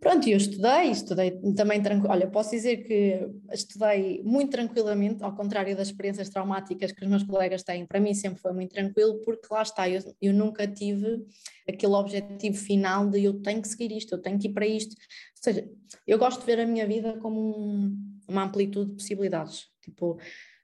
Pronto, 0.00 0.26
eu 0.30 0.38
estudei, 0.38 0.90
estudei 0.90 1.30
também 1.54 1.82
tranquilo. 1.82 2.10
Olha, 2.10 2.26
posso 2.26 2.52
dizer 2.52 2.78
que 2.78 3.28
estudei 3.52 4.22
muito 4.24 4.50
tranquilamente, 4.50 5.22
ao 5.22 5.36
contrário 5.36 5.76
das 5.76 5.88
experiências 5.88 6.30
traumáticas 6.30 6.90
que 6.90 7.04
os 7.04 7.10
meus 7.10 7.22
colegas 7.22 7.62
têm. 7.62 7.84
Para 7.84 8.00
mim 8.00 8.14
sempre 8.14 8.40
foi 8.40 8.52
muito 8.54 8.72
tranquilo, 8.72 9.20
porque 9.22 9.46
lá 9.50 9.60
está, 9.60 9.86
eu, 9.90 10.00
eu 10.22 10.32
nunca 10.32 10.66
tive 10.66 11.22
aquele 11.68 11.92
objetivo 11.92 12.56
final 12.56 13.10
de 13.10 13.22
eu 13.22 13.42
tenho 13.42 13.60
que 13.60 13.68
seguir 13.68 13.92
isto, 13.92 14.14
eu 14.14 14.22
tenho 14.22 14.38
que 14.38 14.48
ir 14.48 14.54
para 14.54 14.66
isto. 14.66 14.92
Ou 14.92 15.42
seja, 15.42 15.70
eu 16.06 16.18
gosto 16.18 16.40
de 16.40 16.46
ver 16.46 16.60
a 16.60 16.66
minha 16.66 16.86
vida 16.86 17.18
como 17.18 17.38
um, 17.38 18.18
uma 18.26 18.44
amplitude 18.44 18.92
de 18.92 18.96
possibilidades. 18.96 19.66
Tipo, 19.82 20.18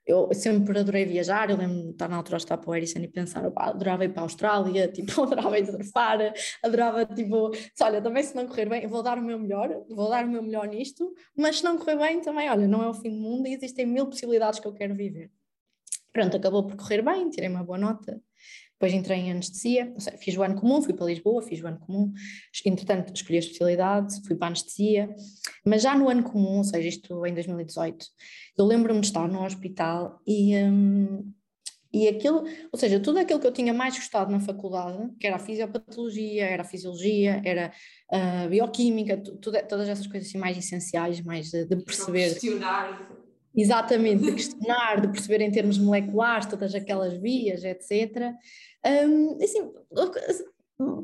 eu 0.06 0.32
sempre 0.32 0.78
adorei 0.78 1.04
viajar, 1.04 1.50
eu 1.50 1.56
lembro 1.56 1.82
de 1.82 1.90
estar 1.90 2.08
na 2.08 2.16
altura 2.16 2.36
a 2.36 2.38
estar 2.38 2.56
para 2.56 2.70
o 2.70 2.74
Ericsson 2.74 3.00
e 3.00 3.08
pensar, 3.08 3.44
opa, 3.44 3.64
adorava 3.64 4.04
ir 4.04 4.10
para 4.10 4.22
a 4.22 4.24
Austrália, 4.24 4.86
tipo, 4.92 5.22
adorava 5.22 5.58
ir 5.58 5.66
surfar, 5.66 6.32
adorava, 6.62 7.04
tipo, 7.06 7.50
olha, 7.80 8.00
também 8.00 8.22
se 8.22 8.34
não 8.36 8.46
correr 8.46 8.68
bem, 8.68 8.86
vou 8.86 9.02
dar 9.02 9.18
o 9.18 9.22
meu 9.22 9.38
melhor, 9.38 9.68
vou 9.88 10.08
dar 10.08 10.24
o 10.24 10.28
meu 10.28 10.42
melhor 10.42 10.68
nisto, 10.68 11.12
mas 11.36 11.58
se 11.58 11.64
não 11.64 11.76
correr 11.76 11.96
bem 11.96 12.20
também, 12.20 12.48
olha, 12.48 12.68
não 12.68 12.82
é 12.82 12.88
o 12.88 12.94
fim 12.94 13.10
do 13.10 13.16
mundo 13.16 13.48
e 13.48 13.54
existem 13.54 13.84
mil 13.84 14.06
possibilidades 14.06 14.60
que 14.60 14.68
eu 14.68 14.72
quero 14.72 14.94
viver. 14.94 15.30
Pronto, 16.12 16.36
acabou 16.36 16.66
por 16.66 16.76
correr 16.76 17.02
bem, 17.02 17.28
tirei 17.28 17.48
uma 17.48 17.64
boa 17.64 17.76
nota, 17.76 18.18
depois 18.78 18.92
entrei 18.92 19.20
em 19.20 19.30
anestesia, 19.30 19.92
fiz 20.18 20.36
o 20.36 20.42
ano 20.42 20.54
comum, 20.54 20.82
fui 20.82 20.92
para 20.92 21.06
Lisboa, 21.06 21.40
fiz 21.40 21.62
o 21.62 21.66
ano 21.66 21.78
comum, 21.78 22.12
entretanto 22.64 23.14
escolhi 23.14 23.36
a 23.36 23.40
especialidade, 23.40 24.20
fui 24.26 24.36
para 24.36 24.48
a 24.48 24.50
anestesia, 24.50 25.08
mas 25.64 25.82
já 25.82 25.96
no 25.96 26.10
ano 26.10 26.22
comum, 26.22 26.58
ou 26.58 26.64
seja, 26.64 26.86
isto 26.86 27.26
em 27.26 27.32
2018, 27.32 28.06
eu 28.58 28.66
lembro-me 28.66 29.00
de 29.00 29.06
estar 29.06 29.26
no 29.28 29.42
hospital 29.42 30.20
e, 30.26 30.54
um, 30.58 31.32
e 31.90 32.06
aquilo, 32.06 32.44
ou 32.70 32.78
seja, 32.78 33.00
tudo 33.00 33.18
aquilo 33.18 33.40
que 33.40 33.46
eu 33.46 33.52
tinha 33.52 33.72
mais 33.72 33.96
gostado 33.96 34.30
na 34.30 34.40
faculdade, 34.40 35.10
que 35.18 35.26
era 35.26 35.36
a 35.36 35.40
fisiopatologia, 35.40 36.44
era 36.44 36.62
a 36.62 36.66
fisiologia, 36.66 37.40
era 37.46 37.72
a 38.12 38.46
bioquímica, 38.46 39.16
tudo, 39.16 39.58
todas 39.66 39.88
essas 39.88 40.06
coisas 40.06 40.28
assim 40.28 40.36
mais 40.36 40.58
essenciais, 40.58 41.22
mais 41.22 41.50
de, 41.50 41.64
de 41.64 41.76
perceber. 41.76 42.28
Questionar 42.34 43.25
Exatamente, 43.56 44.22
de 44.22 44.32
questionar, 44.36 45.00
de 45.00 45.08
perceber 45.08 45.40
em 45.40 45.50
termos 45.50 45.78
moleculares 45.78 46.46
todas 46.46 46.74
aquelas 46.74 47.14
vias, 47.14 47.64
etc. 47.64 48.32
Um, 48.84 49.38
assim, 49.42 49.72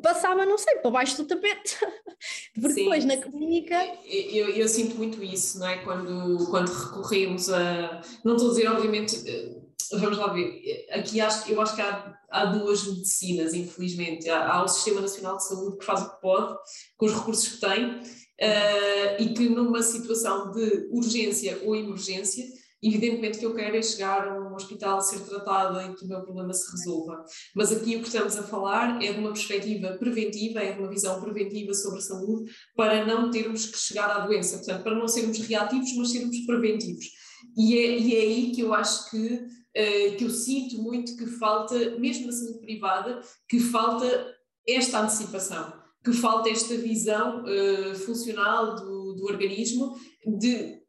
passava, 0.03 0.45
não 0.45 0.59
sei, 0.59 0.77
para 0.77 0.91
baixo 0.91 1.17
do 1.17 1.27
tapete. 1.27 1.79
Porque 2.55 2.75
Sim. 2.75 2.85
depois 2.85 3.05
na 3.05 3.17
clínica. 3.17 3.77
Eu, 4.05 4.51
eu, 4.51 4.69
sinto 4.69 4.97
muito 4.97 5.23
isso, 5.23 5.59
não 5.59 5.67
é? 5.67 5.79
Quando, 5.79 6.47
quando 6.51 6.69
recorremos 6.69 7.51
a. 7.51 8.01
Não 8.25 8.37
estou 8.37 8.51
a 8.51 8.55
dizer, 8.55 8.69
obviamente, 8.69 9.23
eh, 9.27 9.57
vamos 9.99 10.19
lá 10.19 10.33
ver. 10.33 10.87
Aqui 10.91 11.21
acho, 11.21 11.51
eu 11.51 11.61
acho 11.61 11.75
que 11.75 11.83
há, 11.83 12.17
há 12.31 12.45
duas 12.47 12.87
medicinas, 12.87 13.55
infelizmente. 13.55 14.29
Há, 14.29 14.53
há, 14.53 14.63
o 14.63 14.69
Sistema 14.69 15.01
Nacional 15.01 15.37
de 15.37 15.49
Saúde 15.49 15.79
que 15.79 15.85
faz 15.85 16.03
o 16.03 16.11
que 16.11 16.21
pode, 16.21 16.57
com 16.97 17.07
os 17.07 17.15
recursos 17.15 17.49
que 17.49 17.61
tem, 17.61 18.03
uh, 18.43 19.23
e 19.23 19.33
que 19.35 19.49
numa 19.49 19.83
situação 19.83 20.51
de 20.51 20.89
urgência 20.91 21.61
ou 21.65 21.77
emergência 21.77 22.45
Evidentemente 22.83 23.39
que 23.39 23.47
eu 23.47 23.55
quero 23.55 23.77
é 23.77 23.83
chegar 23.83 24.27
a 24.27 24.41
um 24.41 24.55
hospital, 24.55 25.01
ser 25.01 25.21
tratada 25.21 25.85
e 25.85 25.95
que 25.95 26.05
o 26.05 26.09
meu 26.09 26.21
problema 26.23 26.53
se 26.53 26.69
resolva. 26.73 27.25
Mas 27.55 27.71
aqui 27.71 27.95
o 27.95 28.01
que 28.01 28.09
estamos 28.09 28.37
a 28.37 28.43
falar 28.43 29.01
é 29.01 29.13
de 29.13 29.21
uma 29.21 29.33
perspectiva 29.33 29.97
preventiva, 29.99 30.59
é 30.59 30.73
de 30.73 30.81
uma 30.81 30.91
visão 30.91 31.21
preventiva 31.21 31.73
sobre 31.75 31.99
a 31.99 32.03
saúde, 32.03 32.51
para 32.75 33.07
não 33.07 33.31
termos 33.31 33.67
que 33.67 33.79
chegar 33.79 34.11
à 34.11 34.27
doença. 34.27 34.57
Portanto, 34.57 34.83
para 34.83 34.97
não 34.97 35.07
sermos 35.07 35.39
reativos, 35.39 35.95
mas 35.97 36.11
sermos 36.11 36.45
preventivos. 36.45 37.07
E 37.57 37.79
é, 37.79 37.99
e 37.99 38.17
é 38.17 38.21
aí 38.21 38.53
que 38.53 38.63
eu 38.63 38.75
acho 38.75 39.09
que, 39.11 39.35
uh, 39.35 40.17
que 40.17 40.25
eu 40.25 40.31
sinto 40.31 40.83
muito 40.83 41.17
que 41.17 41.27
falta, 41.27 41.97
mesmo 42.01 42.27
na 42.27 42.33
saúde 42.33 42.59
privada, 42.59 43.21
que 43.49 43.61
falta 43.61 44.35
esta 44.67 45.01
antecipação, 45.01 45.73
que 46.05 46.13
falta 46.13 46.51
esta 46.51 46.77
visão 46.77 47.45
uh, 47.45 47.95
funcional 47.95 48.77
do, 48.77 49.15
do 49.15 49.25
organismo 49.25 49.97
de 50.27 50.83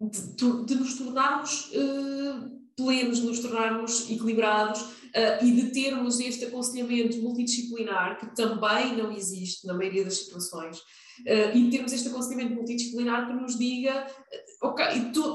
de, 0.00 0.64
de 0.64 0.74
nos 0.76 0.94
tornarmos 0.94 1.70
uh, 1.74 2.50
plenos, 2.74 3.20
nos 3.20 3.40
tornarmos 3.40 4.10
equilibrados 4.10 4.80
uh, 4.80 5.44
e 5.44 5.52
de 5.52 5.70
termos 5.70 6.18
este 6.20 6.46
aconselhamento 6.46 7.18
multidisciplinar 7.18 8.18
que 8.18 8.34
também 8.34 8.96
não 8.96 9.12
existe 9.12 9.66
na 9.66 9.74
maioria 9.74 10.04
das 10.04 10.16
situações. 10.16 10.78
Uh, 10.78 11.54
e 11.54 11.70
termos 11.70 11.92
este 11.92 12.08
aconselhamento 12.08 12.54
multidisciplinar 12.54 13.26
que 13.26 13.34
nos 13.34 13.58
diga, 13.58 14.06
ok, 14.62 14.84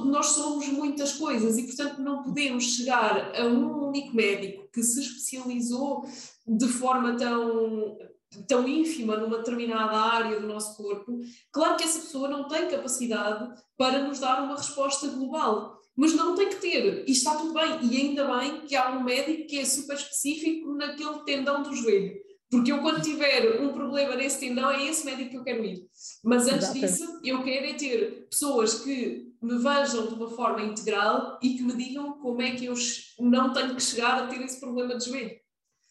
nós 0.06 0.28
somos 0.28 0.68
muitas 0.70 1.14
coisas 1.14 1.60
e, 1.60 1.64
portanto, 1.64 2.02
não 2.02 2.24
podemos 2.24 2.64
chegar 2.76 3.40
a 3.40 3.46
um 3.46 3.90
único 3.90 4.16
médico 4.16 4.68
que 4.74 4.82
se 4.82 5.00
especializou 5.00 6.04
de 6.48 6.68
forma 6.68 7.16
tão 7.16 7.96
tão 8.44 8.68
ínfima 8.68 9.18
numa 9.18 9.38
determinada 9.38 9.98
área 9.98 10.40
do 10.40 10.48
nosso 10.48 10.76
corpo, 10.78 11.20
claro 11.52 11.78
que 11.78 11.84
essa 11.84 12.00
pessoa 12.00 12.28
não 12.28 12.48
tem 12.48 12.68
capacidade 12.68 13.62
para 13.78 14.04
nos 14.04 14.20
dar 14.20 14.44
uma 14.44 14.58
resposta 14.58 15.08
global. 15.08 15.76
Mas 15.98 16.14
não 16.14 16.36
tem 16.36 16.50
que 16.50 16.58
ter, 16.58 17.06
e 17.08 17.12
está 17.12 17.36
tudo 17.36 17.54
bem, 17.54 17.80
e 17.84 17.98
ainda 17.98 18.26
bem 18.38 18.62
que 18.62 18.76
há 18.76 18.92
um 18.92 19.04
médico 19.04 19.48
que 19.48 19.60
é 19.60 19.64
super 19.64 19.96
específico 19.96 20.74
naquele 20.74 21.20
tendão 21.20 21.64
do 21.64 21.74
joelho. 21.74 22.14
Porque 22.50 22.72
eu, 22.72 22.82
quando 22.82 23.02
tiver 23.02 23.62
um 23.62 23.74
problema 23.74 24.16
nesse 24.16 24.40
tendão, 24.40 24.70
é 24.70 24.86
esse 24.86 25.06
médico 25.06 25.30
que 25.32 25.38
eu 25.38 25.44
quero 25.44 25.64
ir. 25.64 25.88
Mas 26.24 26.48
antes 26.48 26.74
disso, 26.74 27.20
eu 27.24 27.44
quero 27.44 27.66
é 27.66 27.74
ter 27.74 28.28
pessoas 28.30 28.80
que 28.82 29.34
me 29.42 29.58
vejam 29.58 30.08
de 30.08 30.14
uma 30.16 30.30
forma 30.30 30.62
integral 30.64 31.40
e 31.42 31.56
que 31.56 31.64
me 31.64 31.74
digam 31.74 32.14
como 32.14 32.42
é 32.42 32.52
que 32.52 32.66
eu 32.66 32.74
não 33.20 33.54
tenho 33.54 33.76
que 33.76 33.82
chegar 33.82 34.24
a 34.24 34.28
ter 34.28 34.42
esse 34.42 34.60
problema 34.60 34.98
de 34.98 35.06
joelho. 35.06 35.36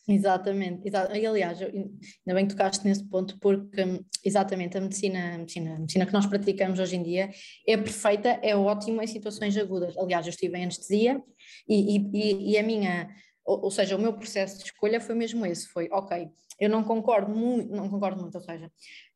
Exatamente. 0.07 0.83
E, 0.87 1.27
aliás, 1.27 1.63
ainda 1.63 2.35
bem 2.35 2.47
que 2.47 2.55
tocaste 2.55 2.87
nesse 2.87 3.03
ponto, 3.09 3.39
porque 3.41 4.03
exatamente 4.23 4.77
a 4.77 4.81
medicina, 4.81 5.35
a 5.35 5.39
medicina, 5.39 5.77
a 5.77 5.79
medicina 5.79 6.07
que 6.07 6.13
nós 6.13 6.27
praticamos 6.27 6.79
hoje 6.79 6.97
em 6.97 7.03
dia 7.03 7.31
é 7.67 7.77
perfeita, 7.77 8.29
é 8.43 8.55
ótima 8.55 9.03
em 9.03 9.07
situações 9.07 9.57
agudas. 9.57 9.97
Aliás, 9.97 10.27
eu 10.27 10.31
estive 10.31 10.59
em 10.59 10.65
anestesia 10.65 11.23
e, 11.67 11.97
e, 12.13 12.53
e 12.53 12.59
a 12.59 12.63
minha, 12.63 13.09
ou, 13.45 13.65
ou, 13.65 13.71
seja, 13.71 13.97
o 13.97 14.01
meu 14.01 14.13
processo 14.13 14.59
de 14.59 14.65
escolha 14.65 15.01
foi 15.01 15.15
mesmo 15.15 15.45
esse, 15.45 15.69
foi, 15.69 15.89
ok, 15.93 16.29
eu 16.59 16.71
não 16.71 16.83
concordo 16.83 17.35
muito, 17.35 17.75
não 17.75 17.89
concordo 17.89 18.21
muito, 18.21 18.35
ou 18.37 18.41
seja, 18.41 18.71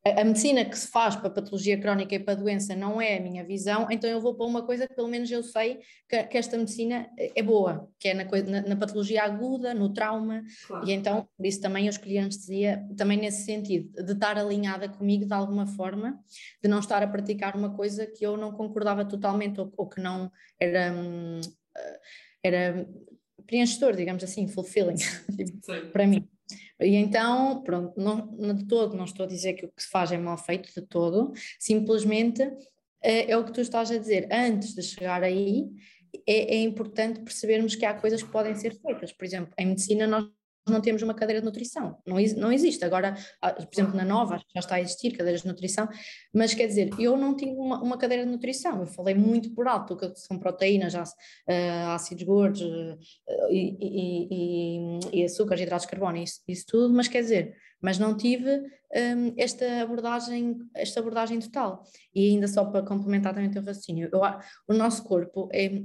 a, 0.04 0.24
medicina 0.24 0.64
que 0.64 0.76
se 0.76 0.88
faz 0.88 1.16
para 1.16 1.30
patologia 1.30 1.78
crónica 1.80 2.14
e 2.14 2.18
para 2.18 2.34
doença 2.34 2.74
não 2.74 3.00
é 3.00 3.16
a 3.16 3.20
minha 3.20 3.44
visão, 3.44 3.86
então 3.90 4.08
eu 4.08 4.20
vou 4.20 4.34
para 4.34 4.46
uma 4.46 4.62
coisa 4.64 4.86
que 4.86 4.94
pelo 4.94 5.08
menos 5.08 5.30
eu 5.30 5.42
sei 5.42 5.80
que, 6.08 6.22
que 6.24 6.38
esta 6.38 6.58
medicina 6.58 7.08
é 7.16 7.42
boa, 7.42 7.88
que 7.98 8.08
é 8.08 8.14
na, 8.14 8.24
na, 8.24 8.68
na 8.68 8.76
patologia 8.76 9.22
aguda, 9.22 9.72
no 9.72 9.92
trauma, 9.92 10.42
claro. 10.66 10.86
e 10.86 10.92
então 10.92 11.28
por 11.36 11.46
isso 11.46 11.60
também 11.60 11.86
eu 11.86 11.90
escolhi 11.90 12.18
a 12.18 12.22
anestesia 12.22 12.84
também 12.96 13.18
nesse 13.18 13.44
sentido, 13.44 14.04
de 14.04 14.12
estar 14.12 14.36
alinhada 14.36 14.88
comigo 14.88 15.24
de 15.24 15.34
alguma 15.34 15.66
forma, 15.66 16.18
de 16.62 16.68
não 16.68 16.80
estar 16.80 17.02
a 17.02 17.08
praticar 17.08 17.56
uma 17.56 17.74
coisa 17.74 18.06
que 18.06 18.24
eu 18.26 18.36
não 18.36 18.52
concordava 18.52 19.04
totalmente 19.04 19.60
ou, 19.60 19.72
ou 19.76 19.88
que 19.88 20.00
não 20.00 20.30
era, 20.60 20.92
hum, 20.92 21.40
era 22.42 22.86
preenchedor, 23.48 23.96
digamos 23.96 24.22
assim, 24.22 24.46
fulfilling 24.46 24.96
para 25.92 26.06
mim. 26.06 26.28
E 26.80 26.94
então, 26.94 27.62
pronto, 27.62 27.98
não, 28.00 28.26
não, 28.38 28.54
de 28.54 28.66
todo, 28.66 28.96
não 28.96 29.04
estou 29.04 29.24
a 29.24 29.28
dizer 29.28 29.54
que 29.54 29.66
o 29.66 29.72
que 29.72 29.82
se 29.82 29.88
faz 29.88 30.12
é 30.12 30.18
mal 30.18 30.38
feito, 30.38 30.72
de 30.72 30.86
todo, 30.86 31.32
simplesmente 31.58 32.42
é, 33.02 33.32
é 33.32 33.36
o 33.36 33.44
que 33.44 33.52
tu 33.52 33.60
estás 33.60 33.90
a 33.90 33.98
dizer. 33.98 34.28
Antes 34.30 34.74
de 34.74 34.82
chegar 34.82 35.24
aí, 35.24 35.66
é, 36.26 36.56
é 36.56 36.62
importante 36.62 37.20
percebermos 37.20 37.74
que 37.74 37.84
há 37.84 37.94
coisas 37.94 38.22
que 38.22 38.30
podem 38.30 38.54
ser 38.54 38.78
feitas. 38.80 39.12
Por 39.12 39.24
exemplo, 39.24 39.52
em 39.58 39.66
medicina, 39.66 40.06
nós 40.06 40.26
não 40.70 40.80
temos 40.80 41.02
uma 41.02 41.14
cadeira 41.14 41.40
de 41.40 41.46
nutrição, 41.46 41.98
não, 42.06 42.16
não 42.36 42.52
existe. 42.52 42.84
Agora, 42.84 43.14
por 43.40 43.68
exemplo, 43.72 43.96
na 43.96 44.04
Nova 44.04 44.38
já 44.54 44.60
está 44.60 44.76
a 44.76 44.80
existir 44.80 45.16
cadeiras 45.16 45.42
de 45.42 45.48
nutrição, 45.48 45.88
mas 46.32 46.54
quer 46.54 46.66
dizer, 46.66 46.90
eu 46.98 47.16
não 47.16 47.36
tive 47.36 47.52
uma, 47.52 47.82
uma 47.82 47.98
cadeira 47.98 48.24
de 48.24 48.30
nutrição, 48.30 48.80
eu 48.80 48.86
falei 48.86 49.14
muito 49.14 49.50
por 49.54 49.66
alto, 49.68 49.96
que 49.96 50.12
são 50.16 50.38
proteínas, 50.38 50.94
uh, 50.94 51.88
ácidos 51.94 52.22
gordos 52.22 52.60
uh, 52.60 52.98
e, 53.50 53.76
e, 53.80 54.28
e, 54.30 55.20
e, 55.20 55.24
açúcares, 55.24 55.62
hidratos 55.62 55.86
de 55.86 55.90
carbono, 55.90 56.18
isso, 56.18 56.40
isso 56.46 56.64
tudo, 56.66 56.94
mas 56.94 57.08
quer 57.08 57.22
dizer, 57.22 57.56
mas 57.80 57.98
não 57.98 58.16
tive 58.16 58.58
um, 58.58 59.34
esta 59.36 59.82
abordagem 59.82 60.56
esta 60.74 61.00
abordagem 61.00 61.38
total. 61.38 61.84
E 62.14 62.30
ainda 62.30 62.48
só 62.48 62.64
para 62.64 62.84
complementar 62.84 63.34
também 63.34 63.48
o 63.48 63.52
teu 63.52 63.62
raciocínio, 63.62 64.08
eu, 64.12 64.20
o 64.68 64.74
nosso 64.74 65.04
corpo 65.04 65.48
é 65.52 65.82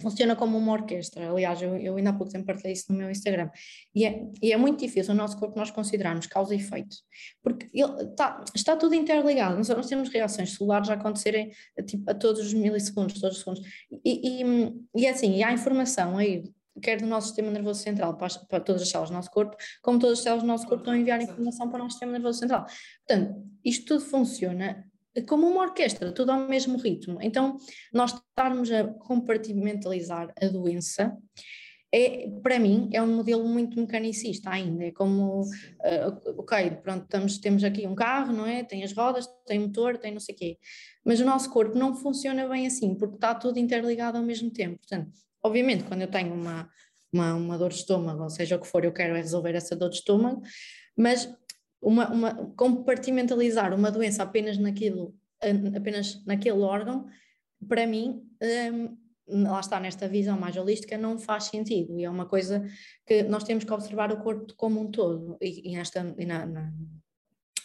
funciona 0.00 0.34
como 0.34 0.56
uma 0.56 0.72
orquestra. 0.72 1.30
Aliás, 1.30 1.60
eu, 1.60 1.76
eu 1.76 1.96
ainda 1.96 2.10
há 2.10 2.12
pouco 2.12 2.32
tempo 2.32 2.46
partilhei 2.46 2.72
isso 2.72 2.90
no 2.90 2.98
meu 2.98 3.10
Instagram. 3.10 3.50
E 3.94 4.04
é, 4.04 4.24
e 4.42 4.52
é 4.52 4.56
muito 4.56 4.80
difícil 4.80 5.12
o 5.14 5.16
nosso 5.16 5.38
corpo 5.38 5.58
nós 5.58 5.70
considerarmos 5.70 6.26
causa 6.26 6.54
e 6.54 6.58
efeito, 6.58 6.96
porque 7.42 7.68
ele 7.72 8.06
tá, 8.16 8.44
está 8.54 8.76
tudo 8.76 8.94
interligado. 8.94 9.56
Nós, 9.56 9.68
nós 9.68 9.86
temos 9.86 10.08
reações 10.08 10.54
celulares 10.54 10.88
a 10.90 10.94
acontecerem 10.94 11.52
tipo, 11.86 12.10
a 12.10 12.14
todos 12.14 12.40
os 12.40 12.54
milissegundos, 12.54 13.20
todos 13.20 13.38
os 13.38 13.44
segundos. 13.44 13.62
E, 14.04 14.42
e, 14.42 14.74
e 14.96 15.06
é 15.06 15.10
assim, 15.10 15.36
e 15.36 15.42
há 15.42 15.52
informação 15.52 16.18
aí 16.18 16.42
quer 16.80 16.98
do 16.98 17.06
nosso 17.06 17.28
sistema 17.28 17.50
nervoso 17.50 17.82
central 17.82 18.16
para, 18.16 18.28
para, 18.48 18.60
todas 18.60 18.82
as 18.82 18.88
células 18.88 19.10
do 19.10 19.14
nosso 19.14 19.30
corpo, 19.30 19.56
como 19.82 19.98
todas 19.98 20.18
as 20.18 20.24
células 20.24 20.42
do 20.42 20.46
nosso 20.46 20.66
corpo 20.66 20.82
estão 20.82 20.94
a 20.94 20.98
enviar 20.98 21.20
informação 21.20 21.68
para 21.68 21.80
o 21.80 21.82
nosso 21.82 21.92
sistema 21.92 22.12
nervoso 22.12 22.38
central. 22.38 22.66
Portanto, 23.06 23.44
isto 23.64 23.84
tudo 23.86 24.04
funciona 24.04 24.89
como 25.26 25.46
uma 25.46 25.62
orquestra, 25.62 26.12
tudo 26.12 26.30
ao 26.32 26.48
mesmo 26.48 26.78
ritmo. 26.78 27.18
Então, 27.20 27.56
nós 27.92 28.14
estarmos 28.14 28.70
a 28.70 28.84
compartimentalizar 28.84 30.32
a 30.40 30.46
doença, 30.46 31.16
é, 31.92 32.28
para 32.42 32.58
mim, 32.58 32.88
é 32.92 33.02
um 33.02 33.16
modelo 33.16 33.44
muito 33.48 33.78
mecanicista 33.78 34.50
ainda. 34.50 34.84
É 34.84 34.90
como, 34.92 35.42
uh, 35.42 36.38
ok, 36.38 36.70
pronto, 36.82 37.02
estamos, 37.02 37.38
temos 37.38 37.64
aqui 37.64 37.86
um 37.86 37.96
carro, 37.96 38.32
não 38.32 38.46
é? 38.46 38.62
Tem 38.62 38.84
as 38.84 38.92
rodas, 38.92 39.26
tem 39.44 39.58
motor, 39.58 39.98
tem 39.98 40.12
não 40.12 40.20
sei 40.20 40.34
o 40.34 40.38
quê. 40.38 40.58
Mas 41.04 41.18
o 41.20 41.24
nosso 41.24 41.50
corpo 41.50 41.76
não 41.76 41.94
funciona 41.94 42.48
bem 42.48 42.66
assim, 42.66 42.94
porque 42.94 43.16
está 43.16 43.34
tudo 43.34 43.58
interligado 43.58 44.16
ao 44.18 44.24
mesmo 44.24 44.50
tempo. 44.50 44.78
Portanto, 44.78 45.10
obviamente, 45.42 45.82
quando 45.84 46.02
eu 46.02 46.08
tenho 46.08 46.32
uma, 46.32 46.70
uma, 47.12 47.34
uma 47.34 47.58
dor 47.58 47.70
de 47.70 47.76
estômago, 47.76 48.22
ou 48.22 48.30
seja 48.30 48.54
o 48.54 48.60
que 48.60 48.68
for, 48.68 48.84
eu 48.84 48.92
quero 48.92 49.16
é 49.16 49.20
resolver 49.20 49.56
essa 49.56 49.74
dor 49.74 49.90
de 49.90 49.96
estômago, 49.96 50.42
mas 50.96 51.28
uma, 51.80 52.10
uma, 52.10 52.34
compartimentalizar 52.56 53.74
uma 53.74 53.90
doença 53.90 54.22
apenas 54.22 54.58
naquilo, 54.58 55.14
apenas 55.74 56.24
naquele 56.26 56.60
órgão, 56.60 57.06
para 57.66 57.86
mim, 57.86 58.22
um, 58.42 58.96
lá 59.50 59.60
está, 59.60 59.78
nesta 59.78 60.08
visão 60.08 60.38
mais 60.38 60.56
holística, 60.56 60.98
não 60.98 61.18
faz 61.18 61.44
sentido. 61.44 61.98
E 61.98 62.04
é 62.04 62.10
uma 62.10 62.26
coisa 62.26 62.66
que 63.06 63.22
nós 63.22 63.44
temos 63.44 63.64
que 63.64 63.72
observar 63.72 64.12
o 64.12 64.22
corpo 64.22 64.54
como 64.56 64.80
um 64.80 64.90
todo. 64.90 65.36
E, 65.40 65.70
e, 65.70 65.74
e 65.74 66.26
na, 66.26 66.46
na, 66.46 66.72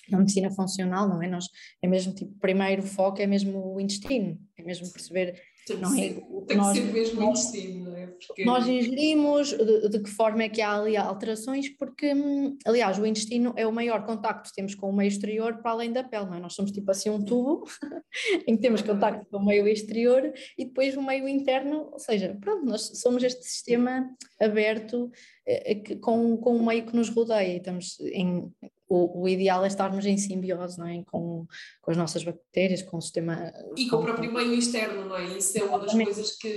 na, 0.10 0.18
medicina 0.20 0.52
funcional, 0.52 1.08
não 1.08 1.22
é? 1.22 1.28
Nós, 1.28 1.46
é 1.82 1.88
mesmo 1.88 2.14
tipo, 2.14 2.34
primeiro 2.40 2.84
foco 2.84 3.22
é 3.22 3.28
mesmo 3.28 3.74
o 3.74 3.80
intestino, 3.80 4.40
é 4.58 4.64
mesmo 4.64 4.92
perceber 4.92 5.42
tem 5.66 5.78
não 5.78 5.96
é? 5.96 6.14
Tem 6.48 6.58
nós, 6.58 6.78
que 6.78 6.86
ser 6.86 6.94
mesmo 6.94 7.22
nós, 7.22 7.40
intestino, 7.40 7.86
não 7.86 7.98
é? 7.98 8.08
Porque... 8.08 8.46
Nós 8.46 8.68
ingerimos, 8.68 9.50
de, 9.50 9.90
de, 9.90 10.00
que 10.00 10.10
forma 10.10 10.44
é 10.44 10.50
que 10.50 10.62
há 10.62 10.76
ali 10.76 10.96
alterações, 10.96 11.70
porque, 11.70 12.14
hum, 12.14 12.58
aliás, 12.66 12.98
o 12.98 13.06
intestino 13.06 13.54
é 13.58 13.66
o 13.66 13.72
maior 13.72 14.06
contacto 14.06 14.50
que 14.50 14.56
temos 14.56 14.76
com 14.76 14.90
o 14.90 14.96
meio 14.96 15.08
exterior 15.08 15.58
para 15.58 15.72
além 15.72 15.92
da 15.92 16.04
pele, 16.04 16.26
não 16.26 16.36
é? 16.36 16.40
Nós 16.40 16.54
somos 16.54 16.72
tipo 16.72 16.90
assim 16.92 17.10
um 17.10 17.24
tubo 17.24 17.64
em 18.48 18.56
que 18.56 18.62
temos 18.62 18.82
contacto 18.82 19.26
com 19.30 19.38
o 19.38 19.46
meio 19.46 19.68
exterior 19.68 20.32
e 20.58 20.66
depois 20.66 20.96
o 20.96 21.02
meio 21.02 21.28
interno, 21.28 21.90
ou 21.92 22.00
seja, 22.00 22.38
pronto, 22.40 22.66
nós 22.66 22.92
somos 23.02 23.24
este 23.24 23.44
sistema 23.44 24.10
aberto 24.40 25.12
eh, 25.48 25.82
com, 26.02 26.38
com 26.38 26.56
o 26.56 26.66
meio 26.66 26.86
que 26.86 26.96
nos 26.96 27.10
rodeia 27.10 27.54
e 27.54 27.58
estamos 27.58 28.00
em, 28.12 28.52
o, 28.88 29.24
o, 29.24 29.30
ideal 29.30 29.64
é 29.64 29.68
estarmos 29.68 30.06
em 30.06 30.18
simbiose 30.18 30.78
não 30.78 30.88
é? 30.88 31.04
com, 31.04 31.48
com 31.82 31.92
as 31.92 31.98
nossas 31.98 32.24
bactérias, 32.24 32.82
com 32.82 32.98
o 32.98 33.02
sistema. 33.02 33.52
E 33.76 33.88
com, 33.90 33.98
o 33.98 34.04
próprio 34.04 34.32
meio 34.32 34.54
externo, 34.54 35.06
não 35.06 35.18
é? 35.18 35.38
Isso 35.38 35.58
é 35.58 35.64
uma 35.64 35.80
das 35.80 35.94
coisas 35.94 36.38
que, 36.38 36.50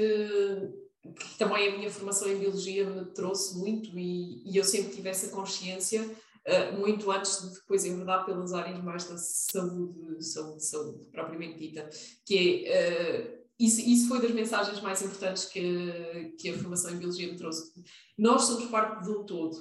que, 1.02 1.38
também 1.38 1.68
a 1.68 1.76
minha 1.76 1.90
formação 1.90 2.28
em 2.30 2.38
biologia 2.38 2.88
me 2.88 3.04
trouxe 3.06 3.58
muito 3.58 3.98
e, 3.98 4.42
e 4.50 4.56
eu 4.56 4.64
sempre 4.64 4.94
tive 4.94 5.08
essa 5.08 5.28
consciência. 5.28 6.04
Uh, 6.46 6.78
muito 6.78 7.10
antes 7.10 7.42
de 7.42 7.54
depois 7.56 7.84
enverdar 7.84 8.24
pelas 8.24 8.54
áreas 8.54 8.82
mais 8.82 9.04
da 9.04 9.18
saúde, 9.18 10.24
saúde, 10.24 10.64
saúde, 10.64 11.04
propriamente 11.12 11.58
dita, 11.58 11.90
que 12.24 12.64
é 12.64 13.34
uh, 13.34 13.38
isso, 13.58 13.80
isso 13.80 14.08
foi 14.08 14.22
das 14.22 14.30
mensagens 14.30 14.80
mais 14.80 15.02
importantes 15.02 15.46
que, 15.46 16.32
que 16.38 16.48
a 16.48 16.56
formação 16.56 16.92
em 16.92 16.98
Biologia 16.98 17.26
me 17.30 17.36
trouxe. 17.36 17.72
Nós 18.16 18.42
somos 18.44 18.70
parte 18.70 19.02
de 19.02 19.10
um 19.10 19.24
todo 19.24 19.58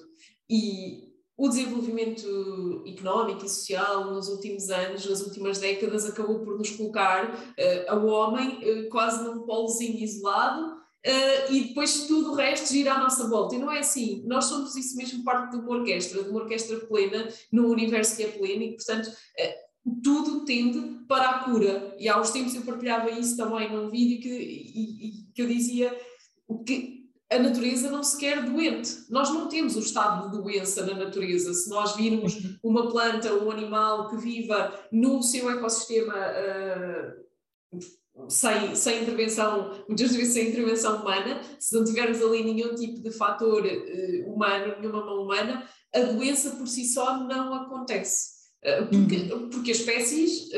e 0.47 1.07
o 1.38 1.48
desenvolvimento 1.48 2.84
económico 2.88 3.46
e 3.46 3.50
social 3.50 4.12
nos 4.12 4.27
últimos 4.27 4.70
anos, 4.70 5.08
nas 5.08 5.22
últimas 5.22 5.60
décadas, 5.60 6.06
acabou 6.06 6.39
por 6.39 6.58
nos 6.58 6.72
colocar 6.72 7.29
uh, 7.32 7.91
ao 7.91 8.08
homem 8.08 8.58
uh, 8.58 8.89
quase 8.89 9.24
num 9.24 9.41
polozinho 9.41 10.00
isolado 10.03 10.74
uh, 10.74 11.53
e 11.53 11.65
depois 11.65 12.08
tudo 12.08 12.32
o 12.32 12.36
resto 12.36 12.74
gira 12.74 12.94
à 12.94 13.00
nossa 13.00 13.29
volta. 13.29 13.56
E 13.56 13.60
não 13.60 13.72
é 13.72 13.79
assim. 13.79 14.24
Nós 14.25 14.46
somos 14.46 14.75
isso 14.75 14.98
mesmo 14.98 15.24
parte 15.24 15.51
de 15.51 15.58
uma 15.58 15.77
orquestra, 15.77 16.24
de 16.24 16.29
uma 16.29 16.41
orquestra 16.41 16.79
plena, 16.79 17.27
num 17.51 17.67
universo 17.67 18.17
que 18.17 18.24
é 18.24 18.29
pleno 18.29 18.63
e, 18.63 18.75
portanto, 18.75 19.12
tudo 20.03 20.44
tende 20.44 21.06
para 21.08 21.29
a 21.29 21.44
cura. 21.44 21.96
E 22.00 22.10
há 22.10 22.20
uns 22.20 22.32
tempos 22.32 22.56
eu 22.56 22.63
partilhava 22.63 23.12
isso 23.12 23.38
também 23.38 23.72
num 23.72 23.89
vídeo 23.89 24.20
que, 24.20 24.29
e, 24.29 25.08
e, 25.08 25.12
que 25.36 25.41
eu 25.44 25.48
dizia 25.48 25.96
que 26.65 27.07
a 27.29 27.39
natureza 27.39 27.91
não 27.91 28.03
se 28.03 28.17
quer 28.17 28.43
doente. 28.43 29.05
Nós 29.10 29.29
não 29.29 29.50
temos 29.50 29.75
o 29.75 29.79
estado 29.79 30.31
de 30.31 30.38
doença 30.38 30.86
na 30.86 30.93
natureza. 30.93 31.53
Se 31.53 31.69
nós 31.69 31.96
virmos 31.96 32.36
uhum. 32.36 32.55
uma 32.63 32.89
planta 32.89 33.34
ou 33.34 33.46
um 33.46 33.51
animal 33.51 34.10
que 34.10 34.17
viva 34.17 34.74
no 34.91 35.22
seu 35.22 35.50
ecossistema 35.51 36.15
uh, 36.15 37.79
sem, 38.29 38.74
sem 38.75 39.03
intervenção, 39.03 39.72
muitas 39.89 40.15
vezes 40.15 40.34
sem 40.34 40.50
intervenção 40.50 41.01
humana, 41.01 41.41
se 41.60 41.75
não 41.75 41.84
tivermos 41.84 42.22
ali 42.22 42.43
nenhum 42.43 42.74
tipo 42.75 43.01
de 43.01 43.12
fator 43.12 43.65
uh, 43.65 44.34
humano, 44.34 44.75
nenhuma 44.79 45.05
mão 45.05 45.24
humana, 45.24 45.67
a 45.93 46.00
doença 46.00 46.51
por 46.51 46.67
si 46.67 46.86
só 46.86 47.19
não 47.19 47.53
acontece. 47.53 48.38
Uh, 48.63 48.88
porque, 48.88 49.34
uhum. 49.34 49.50
porque 49.50 49.72
as 49.72 49.79
espécies, 49.79 50.50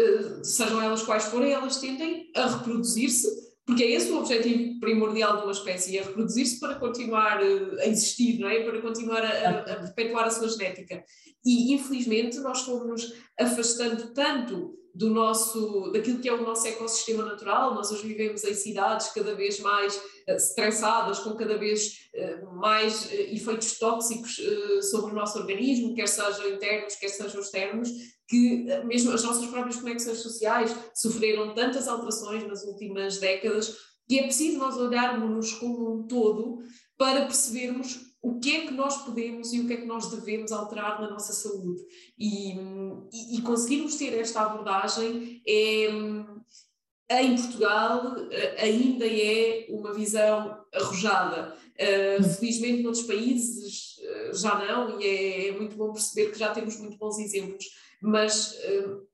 sejam 0.44 0.80
elas 0.80 1.02
quais 1.02 1.26
forem, 1.26 1.52
elas 1.52 1.78
tendem 1.78 2.32
a 2.36 2.46
reproduzir-se 2.46 3.49
porque 3.70 3.84
é 3.84 3.92
esse 3.92 4.12
o 4.12 4.18
objetivo 4.18 4.80
primordial 4.80 5.38
de 5.38 5.44
uma 5.44 5.52
espécie, 5.52 5.96
é 5.96 6.02
reproduzir-se 6.02 6.60
para 6.60 6.74
continuar 6.74 7.40
eh, 7.40 7.84
a 7.84 7.86
existir, 7.88 8.40
não 8.40 8.50
é? 8.50 8.64
para 8.64 8.82
continuar 8.82 9.24
a, 9.24 9.60
a, 9.60 9.76
perpetuar 9.92 10.26
a 10.26 10.32
sua 10.32 10.50
genética. 10.50 11.04
E 11.46 11.72
infelizmente 11.72 12.40
nós 12.40 12.62
fomos 12.62 13.14
afastando 13.40 14.12
tanto 14.12 14.74
do 15.00 15.10
nosso, 15.10 15.92
daquilo 15.94 16.20
que 16.20 16.28
é 16.28 16.34
o 16.34 16.42
nosso 16.42 16.68
ecossistema 16.68 17.24
natural, 17.24 17.74
nós 17.74 17.90
hoje 17.90 18.06
vivemos 18.06 18.44
em 18.44 18.54
cidades 18.54 19.14
cada 19.14 19.34
vez 19.34 19.58
mais 19.62 19.96
uh, 19.96 20.32
estressadas, 20.32 21.20
com 21.20 21.36
cada 21.36 21.58
vez 21.58 22.10
uh, 22.14 22.54
mais 22.56 23.06
uh, 23.06 23.14
efeitos 23.14 23.80
tóxicos 23.80 24.42
sobre 24.92 25.14
o 25.14 25.16
nosso 25.16 25.40
organismo, 25.40 25.96
quer 25.96 26.06
sejam 26.06 26.50
internos, 26.50 26.96
quer 26.96 27.08
sejam 27.08 27.40
externos, 27.40 27.90
que 28.28 28.70
eh, 28.70 28.84
mesmo 28.84 29.12
as 29.14 29.24
nossas 29.24 29.46
próprias 29.48 29.78
conexões 29.78 30.20
sociais 30.20 30.76
sofreram 30.94 31.54
tantas 31.54 31.88
alterações 31.88 32.46
nas 32.46 32.64
últimas 32.66 33.20
décadas 33.20 33.76
que 34.08 34.20
é 34.20 34.24
preciso 34.24 34.58
nós 34.58 34.76
olharmos-nos 34.76 35.54
como 35.54 35.94
um 35.94 36.08
todo 36.08 36.60
para 36.98 37.26
percebermos 37.26 38.09
o 38.22 38.40
que 38.40 38.56
é 38.56 38.68
que 38.68 38.74
nós 38.74 39.04
podemos 39.04 39.54
e 39.54 39.62
o 39.62 39.68
que 39.68 39.74
é 39.74 39.78
que 39.78 39.86
nós 39.86 40.10
devemos 40.10 40.52
alterar 40.52 41.02
na 41.02 41.10
nossa 41.10 41.34
saúde. 41.34 41.82
E, 42.18 42.54
e, 43.14 43.38
e 43.38 43.42
conseguirmos 43.42 43.96
ter 43.96 44.14
esta 44.18 44.42
abordagem 44.42 45.42
é, 45.48 45.88
em 47.22 47.36
Portugal 47.36 48.18
eh, 48.30 48.56
ainda 48.62 49.08
é 49.08 49.68
uma 49.70 49.94
visão 49.94 50.64
arrojada. 50.74 51.56
Uh, 51.80 52.24
felizmente, 52.36 52.84
noutros 52.84 53.06
países 53.06 53.98
uh, 54.00 54.36
já 54.36 54.66
não, 54.66 55.00
e 55.00 55.08
é, 55.08 55.48
é 55.48 55.52
muito 55.54 55.78
bom 55.78 55.94
perceber 55.94 56.30
que 56.32 56.38
já 56.38 56.52
temos 56.52 56.78
muito 56.78 56.98
bons 56.98 57.18
exemplos 57.18 57.66
mas 58.02 58.54
uh, 58.54 59.08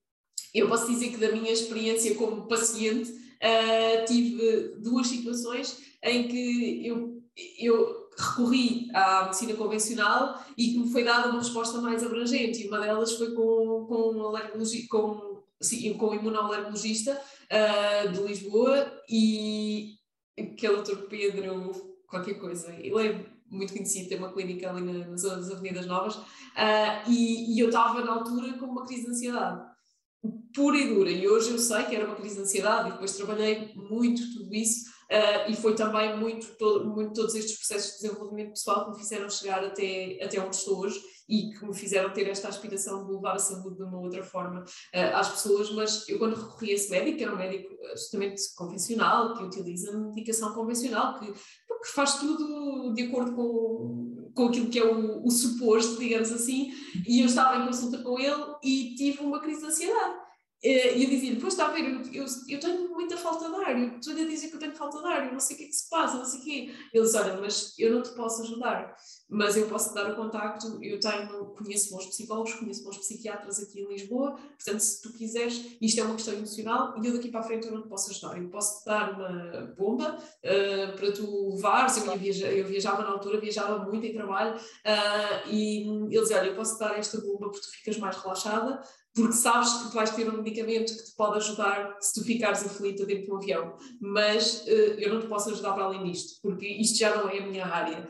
eu 0.53 0.67
posso 0.67 0.87
dizer 0.87 1.09
que 1.09 1.17
da 1.17 1.31
minha 1.31 1.51
experiência 1.51 2.15
como 2.15 2.47
paciente 2.47 3.11
uh, 3.11 4.05
tive 4.07 4.75
duas 4.79 5.07
situações 5.07 5.77
em 6.03 6.27
que 6.27 6.87
eu, 6.87 7.23
eu 7.57 8.04
recorri 8.17 8.89
à 8.93 9.25
medicina 9.25 9.53
convencional 9.55 10.41
e 10.57 10.71
que 10.71 10.79
me 10.79 10.91
foi 10.91 11.03
dada 11.03 11.29
uma 11.29 11.39
resposta 11.39 11.79
mais 11.79 12.03
abrangente 12.03 12.63
e 12.63 12.67
uma 12.67 12.79
delas 12.79 13.13
foi 13.13 13.33
com, 13.33 13.85
com, 13.87 14.11
um 14.11 14.87
com, 14.89 15.43
sim, 15.61 15.93
com 15.95 16.07
um 16.07 16.13
imunoalergologista 16.15 17.19
uh, 17.51 18.11
de 18.11 18.21
Lisboa 18.21 18.91
e 19.09 19.95
aquele 20.37 20.75
doutor 20.75 21.07
Pedro 21.07 21.95
qualquer 22.07 22.35
coisa, 22.35 22.73
ele 22.73 23.07
é 23.07 23.25
muito 23.49 23.73
conhecido, 23.73 24.09
tem 24.09 24.17
uma 24.17 24.31
clínica 24.31 24.69
ali 24.69 24.81
nas, 24.81 25.23
nas 25.23 25.51
Avenidas 25.51 25.85
Novas, 25.85 26.15
uh, 26.15 27.09
e, 27.09 27.55
e, 27.55 27.59
eu 27.59 27.67
estava 27.67 28.03
na 28.03 28.13
altura 28.13 28.53
com 28.57 28.65
uma 28.65 28.85
crise 28.85 29.03
de 29.03 29.11
ansiedade. 29.11 29.75
Pura 30.53 30.77
e 30.77 30.93
dura, 30.93 31.11
e 31.11 31.27
hoje 31.27 31.51
eu 31.51 31.59
sei 31.59 31.83
que 31.83 31.95
era 31.95 32.05
uma 32.05 32.15
crise 32.15 32.35
de 32.35 32.41
ansiedade, 32.41 32.89
e 32.89 32.91
depois 32.93 33.15
trabalhei 33.15 33.71
muito 33.75 34.33
tudo 34.33 34.53
isso, 34.53 34.85
uh, 35.11 35.51
e 35.51 35.55
foi 35.55 35.75
também 35.75 36.17
muito, 36.17 36.55
todo, 36.57 36.85
muito 36.85 37.13
todos 37.13 37.35
estes 37.35 37.57
processos 37.57 37.97
de 37.97 38.01
desenvolvimento 38.03 38.49
pessoal 38.49 38.85
que 38.85 38.91
me 38.91 38.97
fizeram 38.97 39.29
chegar 39.29 39.63
até, 39.63 40.19
até 40.21 40.39
onde 40.39 40.55
estou 40.55 40.79
hoje, 40.79 41.01
e 41.27 41.51
que 41.51 41.65
me 41.65 41.73
fizeram 41.73 42.13
ter 42.13 42.27
esta 42.29 42.47
aspiração 42.47 43.05
de 43.05 43.11
levar 43.11 43.35
a 43.35 43.39
saúde 43.39 43.77
de 43.77 43.83
uma 43.83 43.99
outra 43.99 44.23
forma 44.23 44.61
uh, 44.61 45.15
às 45.15 45.29
pessoas, 45.29 45.71
mas 45.71 46.07
eu 46.07 46.19
quando 46.19 46.35
recorri 46.35 46.71
a 46.71 46.75
esse 46.75 46.91
médico, 46.91 47.21
era 47.21 47.33
um 47.33 47.37
médico 47.37 47.75
absolutamente 47.89 48.41
convencional, 48.55 49.33
que 49.35 49.43
utiliza 49.43 49.97
medicação 49.97 50.53
convencional, 50.53 51.19
que, 51.19 51.31
que 51.31 51.91
faz 51.93 52.15
tudo 52.19 52.93
de 52.93 53.03
acordo 53.03 53.35
com, 53.35 54.31
com 54.35 54.47
aquilo 54.47 54.69
que 54.69 54.79
é 54.79 54.85
o, 54.85 55.25
o 55.25 55.31
suposto, 55.31 55.97
digamos 55.97 56.31
assim, 56.31 56.71
e 57.07 57.21
eu 57.21 57.25
estava 57.25 57.61
em 57.61 57.65
consulta 57.65 58.03
com 58.03 58.19
ele 58.19 58.43
e 58.63 58.95
tive 58.95 59.21
uma 59.21 59.39
crise 59.39 59.61
de 59.61 59.67
ansiedade. 59.67 60.24
Eh, 60.65 60.97
e 60.97 61.03
eu 61.03 61.09
dizia-lhe, 61.11 61.39
pois 61.39 61.53
está 61.53 61.67
a 61.67 61.71
ver, 61.71 61.83
eu, 61.83 62.01
eu, 62.11 62.25
eu, 62.49 62.59
tenho 62.59 62.89
muita 62.89 63.15
falta 63.15 63.47
de 63.47 63.55
ar, 63.55 63.79
eu 63.79 63.99
estou 63.99 64.13
a 64.13 64.15
que 64.15 64.55
eu 64.55 64.59
tenho 64.59 64.75
falta 64.75 64.99
de 64.99 65.05
ar, 65.05 65.27
eu 65.27 65.33
não 65.33 65.39
sei 65.39 65.55
o 65.55 65.59
que 65.59 65.65
é 65.65 65.67
que 65.67 65.73
se 65.73 65.87
passa, 65.87 66.17
não 66.17 66.25
sei 66.25 66.39
o 66.39 66.43
quê. 66.43 66.75
Ele 66.91 67.03
disse, 67.03 67.17
olha, 67.17 67.39
mas 67.39 67.77
eu 67.77 67.93
não 67.93 68.01
te 68.01 68.09
posso 68.15 68.41
ajudar, 68.41 68.95
mas 69.29 69.55
eu 69.55 69.67
posso 69.67 69.89
te 69.89 69.93
dar 69.93 70.11
o 70.11 70.15
contacto, 70.15 70.83
eu 70.83 70.99
tenho, 70.99 71.45
conheço 71.53 71.91
bons 71.91 72.07
psicólogos, 72.07 72.55
conheço 72.55 72.83
bons 72.83 72.97
psiquiatras 72.97 73.59
aqui 73.59 73.81
em 73.81 73.87
Lisboa, 73.87 74.31
portanto, 74.31 74.79
se 74.79 75.03
tu 75.03 75.13
quiseres, 75.13 75.77
isto 75.79 76.01
é 76.01 76.03
uma 76.03 76.15
questão 76.15 76.33
emocional 76.33 76.95
e 76.99 77.05
eu 77.05 77.13
daqui 77.13 77.29
para 77.29 77.41
a 77.41 77.43
frente 77.43 77.67
eu 77.67 77.73
não 77.73 77.83
te 77.83 77.87
posso 77.87 78.09
ajudar, 78.09 78.35
eu 78.41 78.49
posso 78.49 78.79
te 78.79 78.85
dar 78.85 79.13
uma 79.13 79.75
bomba 79.77 80.17
uh, 80.17 80.97
para 80.97 81.11
tu 81.11 81.49
levares, 81.53 81.97
eu, 81.97 82.17
viaja, 82.17 82.51
eu 82.51 82.65
viajava 82.65 83.03
na 83.03 83.09
altura, 83.09 83.39
viajava 83.39 83.85
muito 83.85 84.03
em 84.07 84.13
trabalho, 84.13 84.55
uh, 84.55 85.47
e 85.47 85.87
ele 86.09 86.21
dizia, 86.21 86.39
olha, 86.39 86.47
eu 86.47 86.55
posso 86.55 86.75
te 86.75 86.79
dar 86.79 86.97
esta 86.97 87.21
bomba 87.21 87.51
porque 87.51 87.61
tu 87.61 87.69
ficas 87.69 87.99
mais 87.99 88.17
relaxada, 88.17 88.81
porque 89.15 89.33
sabes 89.33 89.71
que 89.71 89.83
tu 89.83 89.93
vais 89.93 90.09
ter 90.09 90.29
um 90.29 90.41
medicamento 90.43 90.93
que 90.93 91.05
te 91.05 91.15
pode 91.15 91.37
ajudar 91.37 91.97
se 92.01 92.13
tu 92.13 92.25
ficares 92.25 92.65
aflita 92.65 93.05
dentro 93.05 93.27
do 93.27 93.37
avião, 93.37 93.77
mas 93.99 94.65
uh, 94.67 94.99
eu 94.99 95.13
não 95.13 95.21
te 95.21 95.27
posso 95.27 95.49
ajudar 95.51 95.71
para 95.71 95.85
além 95.85 96.03
disto, 96.03 96.41
porque 96.41 96.67
isto 96.67 96.97
já 96.97 97.15
não 97.15 97.29
é 97.29 97.39
a 97.39 97.47
minha 97.47 97.65
área. 97.65 98.07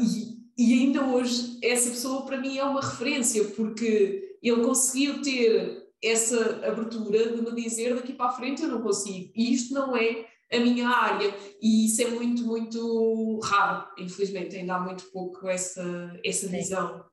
E, 0.00 0.38
e 0.56 0.72
ainda 0.72 1.04
hoje, 1.04 1.58
essa 1.62 1.90
pessoa 1.90 2.24
para 2.24 2.38
mim 2.38 2.56
é 2.56 2.64
uma 2.64 2.80
referência, 2.80 3.44
porque 3.44 4.38
ele 4.42 4.64
conseguiu 4.64 5.20
ter 5.20 5.86
essa 6.02 6.66
abertura 6.66 7.36
de 7.36 7.42
me 7.42 7.62
dizer 7.62 7.94
daqui 7.94 8.14
para 8.14 8.30
a 8.30 8.32
frente 8.32 8.62
eu 8.62 8.68
não 8.68 8.80
consigo, 8.80 9.30
e 9.36 9.52
isto 9.52 9.74
não 9.74 9.94
é 9.94 10.26
a 10.50 10.58
minha 10.58 10.88
área, 10.88 11.34
e 11.60 11.84
isso 11.84 12.00
é 12.00 12.06
muito, 12.06 12.42
muito 12.44 13.38
raro, 13.40 13.86
infelizmente, 13.98 14.56
ainda 14.56 14.76
há 14.76 14.80
muito 14.80 15.04
pouco 15.12 15.46
essa, 15.46 16.18
essa 16.24 16.48
visão. 16.48 17.04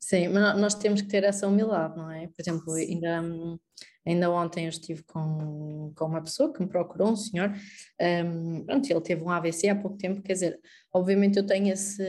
Sim, 0.00 0.28
mas 0.28 0.58
nós 0.58 0.74
temos 0.74 1.02
que 1.02 1.08
ter 1.08 1.24
essa 1.24 1.46
humildade, 1.46 1.96
não 1.96 2.10
é? 2.10 2.28
Por 2.28 2.40
exemplo, 2.40 2.72
ainda, 2.74 3.20
ainda 4.06 4.30
ontem 4.30 4.64
eu 4.64 4.68
estive 4.70 5.02
com, 5.02 5.92
com 5.94 6.04
uma 6.06 6.22
pessoa 6.22 6.52
que 6.52 6.60
me 6.60 6.68
procurou, 6.68 7.10
um 7.10 7.16
senhor, 7.16 7.52
um, 8.00 8.64
pronto, 8.64 8.90
ele 8.90 9.00
teve 9.00 9.22
um 9.22 9.30
AVC 9.30 9.68
há 9.68 9.76
pouco 9.76 9.98
tempo, 9.98 10.22
quer 10.22 10.34
dizer, 10.34 10.60
obviamente 10.92 11.38
eu 11.38 11.44
tenho 11.46 11.72
esse, 11.72 12.02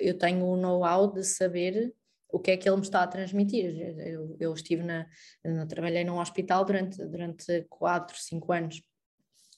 eu 0.00 0.18
tenho 0.18 0.44
o 0.44 0.56
know-how 0.56 1.12
de 1.12 1.22
saber 1.24 1.94
o 2.28 2.40
que 2.40 2.50
é 2.50 2.56
que 2.56 2.68
ele 2.68 2.76
me 2.76 2.82
está 2.82 3.02
a 3.02 3.06
transmitir. 3.06 3.78
Eu, 3.98 4.36
eu 4.40 4.54
estive 4.54 4.82
na, 4.82 5.06
eu 5.44 5.66
trabalhei 5.68 6.02
num 6.02 6.18
hospital 6.18 6.64
durante, 6.64 7.04
durante 7.04 7.66
4, 7.68 8.16
5 8.18 8.52
anos, 8.52 8.82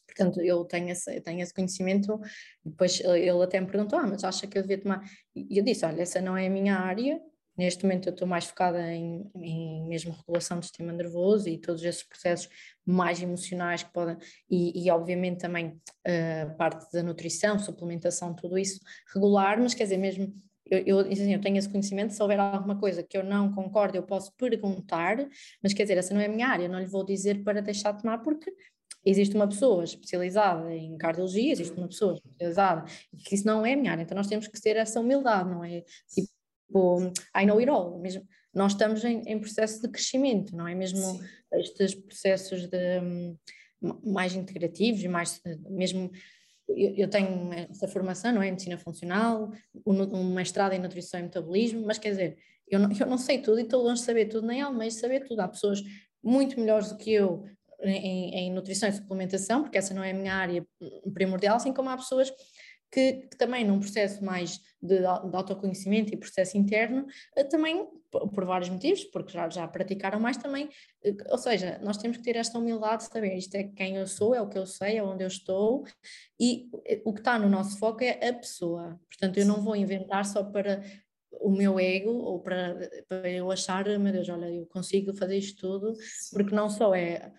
Portanto, 0.06 0.40
eu 0.40 0.64
tenho 0.64 0.90
esse, 0.90 1.20
tenho 1.22 1.40
esse 1.40 1.52
conhecimento. 1.52 2.20
Depois 2.64 3.00
ele 3.00 3.42
até 3.42 3.60
me 3.60 3.66
perguntou: 3.66 3.98
Ah, 3.98 4.06
mas 4.06 4.22
acha 4.22 4.46
que 4.46 4.56
eu 4.56 4.62
devia 4.62 4.80
tomar? 4.80 5.02
E 5.34 5.58
eu 5.58 5.64
disse: 5.64 5.84
Olha, 5.84 6.02
essa 6.02 6.20
não 6.20 6.36
é 6.36 6.46
a 6.46 6.50
minha 6.50 6.76
área, 6.76 7.20
Neste 7.56 7.84
momento 7.84 8.08
eu 8.08 8.12
estou 8.12 8.26
mais 8.26 8.44
focada 8.46 8.92
em, 8.92 9.30
em, 9.36 9.86
mesmo 9.86 10.12
regulação 10.12 10.58
do 10.58 10.64
sistema 10.64 10.92
nervoso 10.92 11.48
e 11.48 11.58
todos 11.58 11.84
esses 11.84 12.02
processos 12.02 12.48
mais 12.84 13.22
emocionais 13.22 13.82
que 13.82 13.92
podem, 13.92 14.16
e, 14.50 14.84
e 14.84 14.90
obviamente 14.90 15.40
também 15.40 15.68
uh, 15.68 16.56
parte 16.56 16.90
da 16.92 17.02
nutrição, 17.02 17.58
suplementação, 17.58 18.34
tudo 18.34 18.58
isso 18.58 18.80
regular, 19.14 19.60
mas 19.60 19.74
quer 19.74 19.84
dizer, 19.84 19.98
mesmo 19.98 20.34
eu, 20.70 20.82
eu, 20.86 20.98
assim, 21.00 21.32
eu 21.32 21.40
tenho 21.40 21.58
esse 21.58 21.68
conhecimento, 21.68 22.14
se 22.14 22.22
houver 22.22 22.40
alguma 22.40 22.78
coisa 22.78 23.02
que 23.02 23.16
eu 23.16 23.22
não 23.22 23.52
concordo, 23.52 23.96
eu 23.96 24.02
posso 24.02 24.32
perguntar, 24.36 25.16
mas 25.62 25.74
quer 25.74 25.82
dizer, 25.82 25.98
essa 25.98 26.14
não 26.14 26.20
é 26.20 26.26
a 26.26 26.28
minha 26.28 26.48
área, 26.48 26.64
eu 26.64 26.70
não 26.70 26.80
lhe 26.80 26.86
vou 26.86 27.04
dizer 27.04 27.44
para 27.44 27.60
deixar 27.60 27.92
de 27.92 28.02
tomar, 28.02 28.18
porque 28.18 28.52
existe 29.04 29.34
uma 29.36 29.46
pessoa 29.46 29.84
especializada 29.84 30.74
em 30.74 30.96
cardiologia, 30.96 31.52
existe 31.52 31.76
uma 31.76 31.88
pessoa 31.88 32.14
especializada, 32.14 32.84
que 33.24 33.34
isso 33.34 33.46
não 33.46 33.64
é 33.64 33.74
a 33.74 33.76
minha 33.76 33.92
área, 33.92 34.02
então 34.02 34.16
nós 34.16 34.26
temos 34.26 34.48
que 34.48 34.60
ter 34.60 34.76
essa 34.76 35.00
humildade, 35.00 35.50
não 35.50 35.62
é? 35.62 35.82
Tipo, 36.08 36.28
I 37.36 37.46
know 37.46 37.58
it 37.58 37.68
all, 37.68 37.98
mesmo, 37.98 38.26
nós 38.52 38.72
estamos 38.72 39.04
em, 39.04 39.22
em 39.26 39.38
processo 39.38 39.82
de 39.82 39.88
crescimento, 39.88 40.56
não 40.56 40.66
é 40.66 40.74
mesmo 40.74 41.00
Sim. 41.00 41.20
estes 41.54 41.94
processos 41.94 42.66
de, 42.66 43.00
um, 43.00 43.36
mais 44.04 44.34
integrativos 44.34 45.02
e 45.02 45.08
mais, 45.08 45.40
mesmo 45.68 46.10
eu 46.68 47.08
tenho 47.08 47.52
essa 47.52 47.86
formação, 47.86 48.32
não 48.32 48.42
é? 48.42 48.50
Medicina 48.50 48.78
funcional, 48.78 49.52
um 49.84 50.32
mestrado 50.32 50.72
em 50.72 50.78
nutrição 50.78 51.20
e 51.20 51.24
metabolismo, 51.24 51.84
mas 51.84 51.98
quer 51.98 52.10
dizer, 52.10 52.38
eu 52.66 52.78
não, 52.78 52.90
eu 52.98 53.06
não 53.06 53.18
sei 53.18 53.38
tudo 53.38 53.58
e 53.58 53.64
estou 53.64 53.82
longe 53.82 54.00
de 54.00 54.06
saber 54.06 54.26
tudo, 54.26 54.46
nem 54.46 54.62
almejo 54.62 54.96
saber 54.96 55.26
tudo. 55.26 55.40
Há 55.40 55.48
pessoas 55.48 55.82
muito 56.22 56.58
melhores 56.58 56.88
do 56.88 56.96
que 56.96 57.12
eu 57.12 57.44
em, 57.82 58.34
em, 58.34 58.50
nutrição 58.50 58.88
e 58.88 58.92
suplementação, 58.92 59.62
porque 59.62 59.76
essa 59.76 59.92
não 59.92 60.02
é 60.02 60.12
a 60.12 60.14
minha 60.14 60.34
área 60.34 60.66
primordial, 61.12 61.56
assim 61.56 61.72
como 61.72 61.90
há 61.90 61.96
pessoas 61.96 62.32
que, 62.94 63.26
que 63.28 63.36
também 63.36 63.64
num 63.64 63.80
processo 63.80 64.24
mais 64.24 64.60
de, 64.80 65.00
de, 65.00 65.04
autoconhecimento 65.04 66.14
e 66.14 66.16
processo 66.16 66.56
interno, 66.56 67.06
eh, 67.36 67.42
também 67.42 67.88
por 68.32 68.44
vários 68.44 68.68
motivos, 68.68 69.02
porque 69.06 69.32
já, 69.32 69.50
já 69.50 69.66
praticaram 69.66 70.20
mais 70.20 70.36
também, 70.36 70.68
eh, 71.02 71.16
ou 71.28 71.36
seja, 71.36 71.80
nós 71.82 71.96
temos 71.96 72.18
que 72.18 72.22
ter 72.22 72.36
esta 72.36 72.56
humildade 72.56 73.02
de 73.02 73.12
saber 73.12 73.36
isto 73.36 73.56
é 73.56 73.64
quem 73.64 73.96
eu 73.96 74.06
sou, 74.06 74.32
é 74.32 74.40
o 74.40 74.48
que 74.48 74.56
eu 74.56 74.64
sei, 74.64 74.98
é 74.98 75.02
onde 75.02 75.24
eu 75.24 75.28
estou, 75.28 75.84
e 76.38 76.70
eh, 76.86 77.02
o 77.04 77.12
que 77.12 77.20
está 77.20 77.36
no 77.36 77.48
nosso 77.48 77.80
foco 77.80 78.04
é 78.04 78.28
a 78.28 78.32
pessoa, 78.32 79.00
portanto 79.08 79.38
eu 79.38 79.44
não 79.44 79.60
vou 79.60 79.74
inventar 79.74 80.24
só 80.24 80.44
para 80.44 80.84
o 81.40 81.50
meu 81.50 81.80
ego 81.80 82.12
ou 82.12 82.40
para, 82.40 82.88
para 83.08 83.28
eu 83.28 83.50
achar, 83.50 83.84
meu 83.98 84.12
Deus, 84.12 84.28
olha, 84.28 84.46
eu 84.46 84.66
consigo 84.66 85.12
fazer 85.14 85.36
isto 85.36 85.60
tudo, 85.60 85.94
porque 86.32 86.54
não 86.54 86.70
só 86.70 86.94
é 86.94 87.32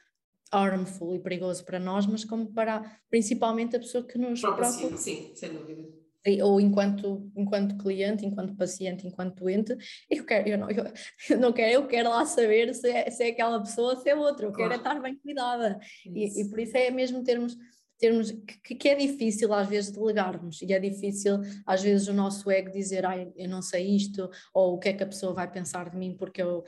harmful 0.55 1.15
e 1.15 1.19
perigoso 1.19 1.63
para 1.63 1.79
nós, 1.79 2.05
mas 2.05 2.23
como 2.23 2.47
para 2.47 2.99
principalmente 3.09 3.75
a 3.75 3.79
pessoa 3.79 4.03
que 4.03 4.17
nos 4.17 4.41
procura. 4.41 4.97
Sim, 4.97 5.31
sem 5.33 5.53
dúvida. 5.53 6.05
Ou 6.43 6.59
enquanto, 6.59 7.31
enquanto 7.35 7.77
cliente, 7.77 8.25
enquanto 8.25 8.55
paciente, 8.55 9.05
enquanto 9.05 9.35
doente, 9.35 9.77
eu 10.09 10.25
quero, 10.25 10.49
eu 10.49 10.57
não, 10.57 10.71
eu, 10.71 10.85
eu 11.29 11.39
não 11.39 11.53
quero, 11.53 11.71
eu 11.71 11.87
quero 11.87 12.09
lá 12.09 12.25
saber 12.25 12.73
se 12.73 12.89
é, 12.89 13.11
se 13.11 13.23
é 13.23 13.29
aquela 13.29 13.59
pessoa, 13.59 13.95
se 13.95 14.09
é 14.09 14.15
outra, 14.15 14.47
eu 14.47 14.51
claro. 14.51 14.71
quero 14.71 14.73
é 14.73 14.77
estar 14.77 14.99
bem 14.99 15.15
cuidada. 15.17 15.79
E, 16.03 16.41
e, 16.41 16.49
por 16.49 16.59
isso 16.59 16.75
é 16.75 16.89
mesmo 16.89 17.23
termos 17.23 17.55
termos 17.97 18.31
que, 18.63 18.75
que, 18.75 18.89
é 18.89 18.95
difícil 18.95 19.53
às 19.53 19.67
vezes 19.67 19.91
delegarmos 19.91 20.61
e 20.61 20.73
é 20.73 20.79
difícil 20.79 21.39
às 21.65 21.81
vezes 21.81 22.07
o 22.07 22.13
nosso 22.13 22.49
ego 22.51 22.71
dizer 22.71 23.05
ai 23.05 23.31
eu 23.35 23.49
não 23.49 23.61
sei 23.61 23.95
isto 23.95 24.29
ou 24.53 24.75
o 24.75 24.79
que 24.79 24.89
é 24.89 24.93
que 24.93 25.03
a 25.03 25.07
pessoa 25.07 25.33
vai 25.33 25.49
pensar 25.49 25.89
de 25.89 25.97
mim 25.97 26.15
porque 26.17 26.41
eu 26.41 26.63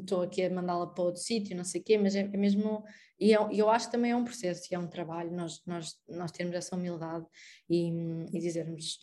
estou 0.00 0.20
uh, 0.20 0.22
aqui 0.22 0.42
a 0.42 0.50
mandá-la 0.50 0.86
para 0.86 1.04
outro 1.04 1.20
sítio 1.20 1.56
não 1.56 1.64
sei 1.64 1.80
o 1.80 1.84
quê 1.84 1.98
mas 1.98 2.14
é, 2.14 2.20
é 2.20 2.36
mesmo 2.36 2.84
e 3.18 3.32
eu, 3.32 3.50
eu, 3.52 3.68
acho 3.68 3.86
que 3.86 3.92
também 3.92 4.12
é 4.12 4.16
um 4.16 4.24
processo 4.24 4.66
e 4.70 4.74
é 4.74 4.78
um 4.78 4.88
trabalho 4.88 5.30
nós 5.32 5.62
nós 5.66 5.94
nós 6.08 6.32
termos 6.32 6.56
essa 6.56 6.74
humildade 6.74 7.26
e, 7.68 7.90
e 8.32 8.38
dizermos 8.38 8.98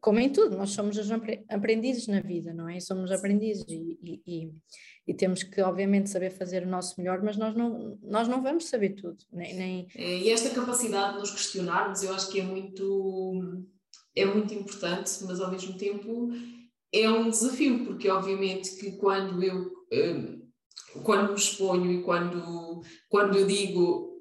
como 0.00 0.18
em 0.18 0.30
tudo, 0.30 0.56
nós 0.56 0.70
somos 0.70 0.96
aprendizes 1.48 2.06
na 2.06 2.20
vida, 2.20 2.52
não 2.52 2.68
é? 2.68 2.78
Somos 2.80 3.10
aprendizes 3.10 3.64
e, 3.68 3.98
e, 4.26 4.50
e, 5.06 5.14
temos 5.14 5.42
que, 5.42 5.60
obviamente, 5.60 6.10
saber 6.10 6.30
fazer 6.30 6.64
o 6.64 6.70
nosso 6.70 6.94
melhor, 6.98 7.22
mas 7.22 7.36
nós 7.36 7.54
não, 7.54 7.98
nós 8.02 8.28
não 8.28 8.42
vamos 8.42 8.66
saber 8.66 8.90
tudo. 8.90 9.16
Nem, 9.32 9.54
nem... 9.54 9.86
É, 9.94 10.18
e 10.18 10.30
esta 10.30 10.50
capacidade 10.50 11.14
de 11.14 11.20
nos 11.20 11.30
questionarmos, 11.30 12.02
eu 12.02 12.14
acho 12.14 12.30
que 12.30 12.40
é 12.40 12.44
muito, 12.44 13.64
é 14.14 14.24
muito 14.24 14.52
importante, 14.52 15.10
mas 15.24 15.40
ao 15.40 15.50
mesmo 15.50 15.76
tempo 15.76 16.30
é 16.92 17.08
um 17.10 17.30
desafio, 17.30 17.84
porque 17.84 18.08
obviamente 18.08 18.76
que 18.76 18.92
quando 18.92 19.42
eu 19.42 19.70
hum, 19.92 20.44
quando 21.02 21.30
me 21.30 21.38
exponho 21.38 21.90
e 21.90 22.02
quando, 22.02 22.82
quando 23.08 23.36
eu 23.36 23.46
digo 23.46 24.13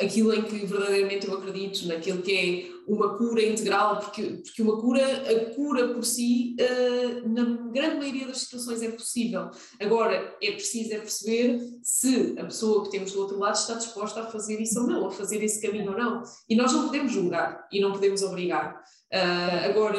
aquilo 0.00 0.34
em 0.34 0.42
que 0.42 0.66
verdadeiramente 0.66 1.26
eu 1.26 1.34
acredito, 1.34 1.86
naquilo 1.86 2.20
que 2.20 2.32
é 2.36 2.72
uma 2.86 3.16
cura 3.16 3.42
integral, 3.42 4.00
porque, 4.00 4.22
porque 4.22 4.60
uma 4.60 4.78
cura, 4.78 5.00
a 5.02 5.54
cura 5.54 5.94
por 5.94 6.04
si, 6.04 6.56
uh, 6.60 7.28
na 7.28 7.44
grande 7.70 7.96
maioria 7.96 8.26
das 8.26 8.38
situações 8.38 8.82
é 8.82 8.90
possível. 8.90 9.50
Agora, 9.80 10.36
é 10.42 10.52
preciso 10.52 10.92
é 10.92 10.98
perceber 10.98 11.60
se 11.82 12.34
a 12.38 12.44
pessoa 12.44 12.84
que 12.84 12.90
temos 12.90 13.12
do 13.12 13.20
outro 13.20 13.38
lado 13.38 13.54
está 13.54 13.74
disposta 13.74 14.20
a 14.20 14.26
fazer 14.26 14.60
isso 14.60 14.78
ou 14.80 14.86
não, 14.86 15.06
a 15.06 15.10
fazer 15.10 15.42
esse 15.42 15.60
caminho 15.62 15.92
ou 15.92 15.96
não. 15.96 16.22
E 16.48 16.54
nós 16.54 16.72
não 16.72 16.86
podemos 16.86 17.12
julgar 17.12 17.66
e 17.72 17.80
não 17.80 17.92
podemos 17.92 18.22
obrigar. 18.22 18.82
Uh, 19.12 19.68
agora, 19.68 19.98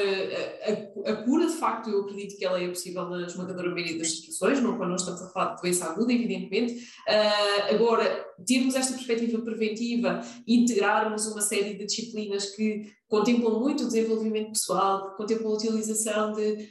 a, 1.05 1.11
a, 1.11 1.15
cura, 1.17 1.45
de 1.45 1.53
facto, 1.53 1.87
eu 1.87 2.01
acredito 2.01 2.35
que 2.35 2.43
ela 2.43 2.59
é 2.59 2.67
possível 2.67 3.07
na 3.07 3.27
esmagadora 3.27 3.69
maioria 3.69 3.99
das 3.99 4.09
situações, 4.09 4.59
não 4.59 4.75
quando 4.75 4.89
nós 4.89 5.01
estamos 5.01 5.21
a 5.21 5.29
falar 5.29 5.53
de 5.53 5.61
doença 5.61 5.85
aguda, 5.85 6.11
evidentemente. 6.11 6.73
Uh, 7.07 7.75
agora, 7.75 8.25
termos 8.43 8.73
esta 8.73 8.93
perspectiva 8.93 9.39
preventiva, 9.43 10.19
integrarmos 10.47 11.27
uma 11.27 11.41
série 11.41 11.75
de 11.75 11.85
disciplinas 11.85 12.55
que 12.55 12.91
contemplam 13.07 13.59
muito 13.59 13.83
o 13.83 13.87
desenvolvimento 13.87 14.53
pessoal, 14.53 15.13
contemplam 15.15 15.51
a 15.51 15.55
utilização 15.57 16.33
de, 16.33 16.69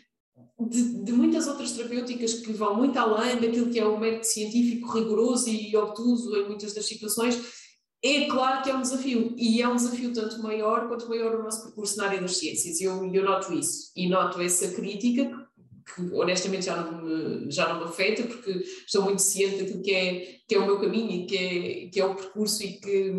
de, 0.69 1.05
de, 1.05 1.13
muitas 1.13 1.47
outras 1.47 1.71
terapêuticas 1.71 2.35
que 2.35 2.53
vão 2.53 2.75
muito 2.75 2.99
além 2.99 3.37
daquilo 3.37 3.71
que 3.71 3.79
é 3.79 3.87
o 3.87 4.01
método 4.01 4.27
científico 4.27 4.91
rigoroso 4.91 5.49
e 5.49 5.77
obtuso 5.77 6.35
em 6.37 6.49
muitas 6.49 6.75
das 6.75 6.87
situações, 6.87 7.62
é 8.05 8.27
claro 8.27 8.63
que 8.63 8.71
é 8.71 8.75
um 8.75 8.83
desafio, 8.83 9.35
e 9.37 9.63
é 9.63 9.69
um 9.69 9.77
desafio 9.77 10.13
tanto 10.13 10.43
maior 10.43 10.89
quanto 10.89 11.09
maior 11.09 11.37
o 11.37 11.43
nosso 11.45 11.63
percurso 11.63 11.97
na 11.99 12.07
área 12.07 12.21
das 12.21 12.37
ciências, 12.37 12.81
eu, 12.81 13.13
eu 13.13 13.25
noto 13.25 13.53
isso, 13.53 13.93
e 13.95 14.09
noto 14.09 14.41
essa 14.41 14.73
crítica 14.73 15.25
que, 15.25 15.95
que 15.95 16.15
honestamente 16.15 16.67
já 16.67 16.77
não, 16.77 17.01
me, 17.01 17.51
já 17.51 17.73
não 17.73 17.79
me 17.79 17.85
afeta, 17.85 18.25
porque 18.25 18.51
estou 18.51 19.03
muito 19.03 19.23
ciente 19.23 19.63
daquilo 19.63 19.83
que 19.83 19.95
é, 19.95 20.39
que 20.49 20.55
é 20.55 20.59
o 20.59 20.67
meu 20.67 20.81
caminho 20.81 21.11
e 21.13 21.27
que 21.27 21.37
é, 21.37 21.91
que 21.91 22.01
é 22.01 22.05
o 22.05 22.17
percurso 22.17 22.65
e, 22.65 22.73
que, 22.81 23.13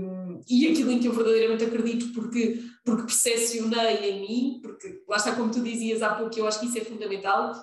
e 0.50 0.68
aquilo 0.68 0.92
em 0.92 1.00
que 1.00 1.08
eu 1.08 1.14
verdadeiramente 1.14 1.64
acredito, 1.64 2.12
porque, 2.14 2.60
porque 2.84 3.04
percepcionei 3.04 4.10
em 4.10 4.22
mim, 4.22 4.60
porque 4.62 5.02
lá 5.08 5.16
está 5.16 5.34
como 5.34 5.52
tu 5.52 5.62
dizias 5.62 6.02
há 6.02 6.14
pouco, 6.16 6.38
eu 6.38 6.46
acho 6.46 6.60
que 6.60 6.66
isso 6.66 6.78
é 6.78 6.82
fundamental, 6.82 7.54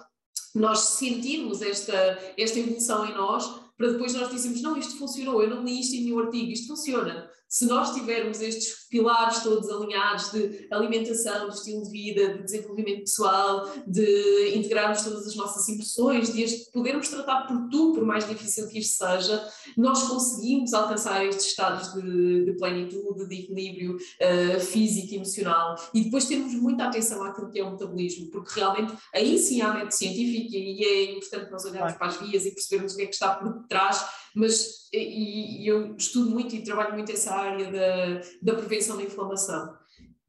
nós 0.55 0.81
sentirmos 0.81 1.63
esta, 1.63 2.19
esta 2.37 2.59
evolução 2.59 3.07
em 3.07 3.15
nós, 3.15 3.45
para 3.81 3.93
depois 3.93 4.12
nós 4.12 4.31
dizermos, 4.31 4.61
não, 4.61 4.77
isto 4.77 4.99
funcionou, 4.99 5.43
eu 5.43 5.49
não 5.49 5.64
li 5.64 5.81
isto 5.81 5.97
em 5.97 6.05
nenhum 6.05 6.19
artigo, 6.19 6.53
isto 6.53 6.66
funciona. 6.66 7.31
Se 7.51 7.67
nós 7.67 7.93
tivermos 7.93 8.41
estes 8.41 8.87
pilares 8.89 9.43
todos 9.43 9.69
alinhados 9.69 10.31
de 10.31 10.69
alimentação, 10.71 11.49
de 11.49 11.57
estilo 11.57 11.83
de 11.83 11.91
vida, 11.91 12.35
de 12.35 12.45
desenvolvimento 12.45 13.01
pessoal, 13.01 13.69
de 13.85 14.53
integrarmos 14.55 15.03
todas 15.03 15.27
as 15.27 15.35
nossas 15.35 15.69
impressões, 15.69 16.33
de 16.33 16.71
podermos 16.73 17.09
tratar 17.09 17.49
por 17.49 17.69
tu, 17.69 17.93
por 17.93 18.05
mais 18.05 18.29
difícil 18.29 18.69
que 18.69 18.79
isto 18.79 19.05
seja, 19.05 19.49
nós 19.77 20.05
conseguimos 20.05 20.73
alcançar 20.73 21.27
estes 21.27 21.47
estados 21.47 21.93
de, 21.93 22.45
de 22.45 22.53
plenitude, 22.53 23.29
de 23.29 23.41
equilíbrio 23.41 23.97
uh, 23.97 24.61
físico 24.61 25.13
e 25.13 25.17
emocional. 25.17 25.75
E 25.93 26.05
depois 26.05 26.27
termos 26.27 26.55
muita 26.55 26.85
atenção 26.85 27.25
àquilo 27.25 27.51
que 27.51 27.59
é 27.59 27.65
o 27.65 27.73
metabolismo, 27.73 28.31
porque 28.31 28.61
realmente 28.61 28.93
aí 29.13 29.37
sim 29.37 29.61
há 29.61 29.75
método 29.75 29.95
científico 29.95 30.55
e 30.55 30.85
é 30.85 31.17
importante 31.17 31.51
nós 31.51 31.65
olharmos 31.65 31.95
para 31.95 32.07
as 32.07 32.17
vias 32.17 32.47
e 32.47 32.53
percebermos 32.53 32.93
o 32.93 32.97
que 32.97 33.03
é 33.03 33.07
que 33.07 33.15
está 33.15 33.35
por 33.35 33.67
trás, 33.67 34.05
mas 34.35 34.88
e, 34.93 35.62
e 35.62 35.66
eu 35.66 35.97
estudo 35.97 36.31
muito 36.31 36.55
e 36.55 36.62
trabalho 36.62 36.95
muito 36.95 37.12
essa 37.12 37.35
área 37.35 37.71
da, 37.71 38.29
da 38.43 38.59
prevenção 38.59 38.97
da 38.97 39.03
inflamação. 39.03 39.75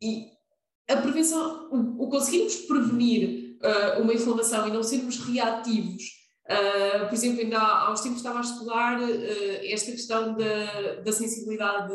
E 0.02 0.28
a 0.90 0.98
prevenção, 0.98 1.70
o, 1.72 2.06
o 2.06 2.10
conseguirmos 2.10 2.56
prevenir 2.58 3.58
uh, 3.62 4.02
uma 4.02 4.14
inflamação 4.14 4.68
e 4.68 4.72
não 4.72 4.84
sermos 4.84 5.18
reativos 5.18 6.21
Uh, 6.50 7.08
por 7.08 7.14
exemplo, 7.14 7.40
ainda 7.42 7.60
há, 7.60 7.88
há 7.88 7.94
uns 7.94 8.02
tempos 8.02 8.18
estava 8.18 8.40
a 8.40 8.42
estudar 8.42 9.00
uh, 9.00 9.60
esta 9.64 9.92
questão 9.92 10.36
da, 10.36 10.96
da 11.04 11.12
sensibilidade, 11.12 11.94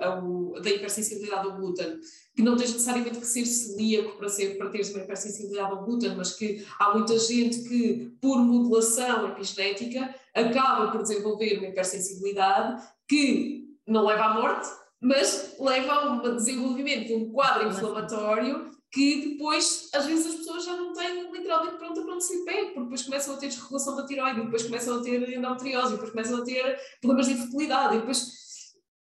ao, 0.00 0.60
da 0.60 0.70
hipersensibilidade 0.70 1.46
ao 1.46 1.56
glúten, 1.56 2.00
que 2.34 2.42
não 2.42 2.56
tens 2.56 2.72
necessariamente 2.72 3.20
que 3.20 3.26
ser 3.26 3.46
celíaco 3.46 4.18
para, 4.18 4.28
ser, 4.28 4.58
para 4.58 4.70
teres 4.70 4.90
uma 4.90 5.04
hipersensibilidade 5.04 5.70
ao 5.70 5.84
glúten, 5.84 6.16
mas 6.16 6.32
que 6.32 6.66
há 6.78 6.94
muita 6.94 7.16
gente 7.18 7.62
que, 7.68 8.12
por 8.20 8.38
modulação 8.38 9.28
epigenética, 9.28 10.14
acaba 10.34 10.90
por 10.90 11.02
desenvolver 11.02 11.58
uma 11.58 11.68
hipersensibilidade 11.68 12.82
que 13.08 13.66
não 13.86 14.04
leva 14.04 14.24
à 14.24 14.34
morte, 14.34 14.68
mas 15.00 15.54
leva 15.60 15.92
a 15.92 16.12
um 16.12 16.36
desenvolvimento 16.36 17.06
de 17.06 17.14
um 17.14 17.30
quadro 17.30 17.68
inflamatório 17.68 18.75
que 18.96 19.28
depois, 19.28 19.90
às 19.92 20.06
vezes, 20.06 20.26
as 20.26 20.34
pessoas 20.36 20.64
já 20.64 20.74
não 20.74 20.94
têm 20.94 21.30
literalmente 21.30 21.76
pronta 21.76 22.00
para 22.00 22.14
onde 22.14 22.24
se 22.24 22.38
porque 22.38 22.80
depois 22.80 23.02
começam 23.02 23.34
a 23.34 23.36
ter 23.36 23.48
desregulação 23.48 23.94
da 23.94 24.06
tiroide, 24.06 24.40
depois 24.40 24.62
começam 24.62 24.98
a 24.98 25.02
ter 25.02 25.36
endometriose, 25.36 25.92
depois 25.92 26.10
começam 26.12 26.38
a 26.38 26.44
ter 26.44 26.80
problemas 27.02 27.26
de 27.26 27.34
infertilidade, 27.34 27.96
e 27.96 27.98
depois... 27.98 28.32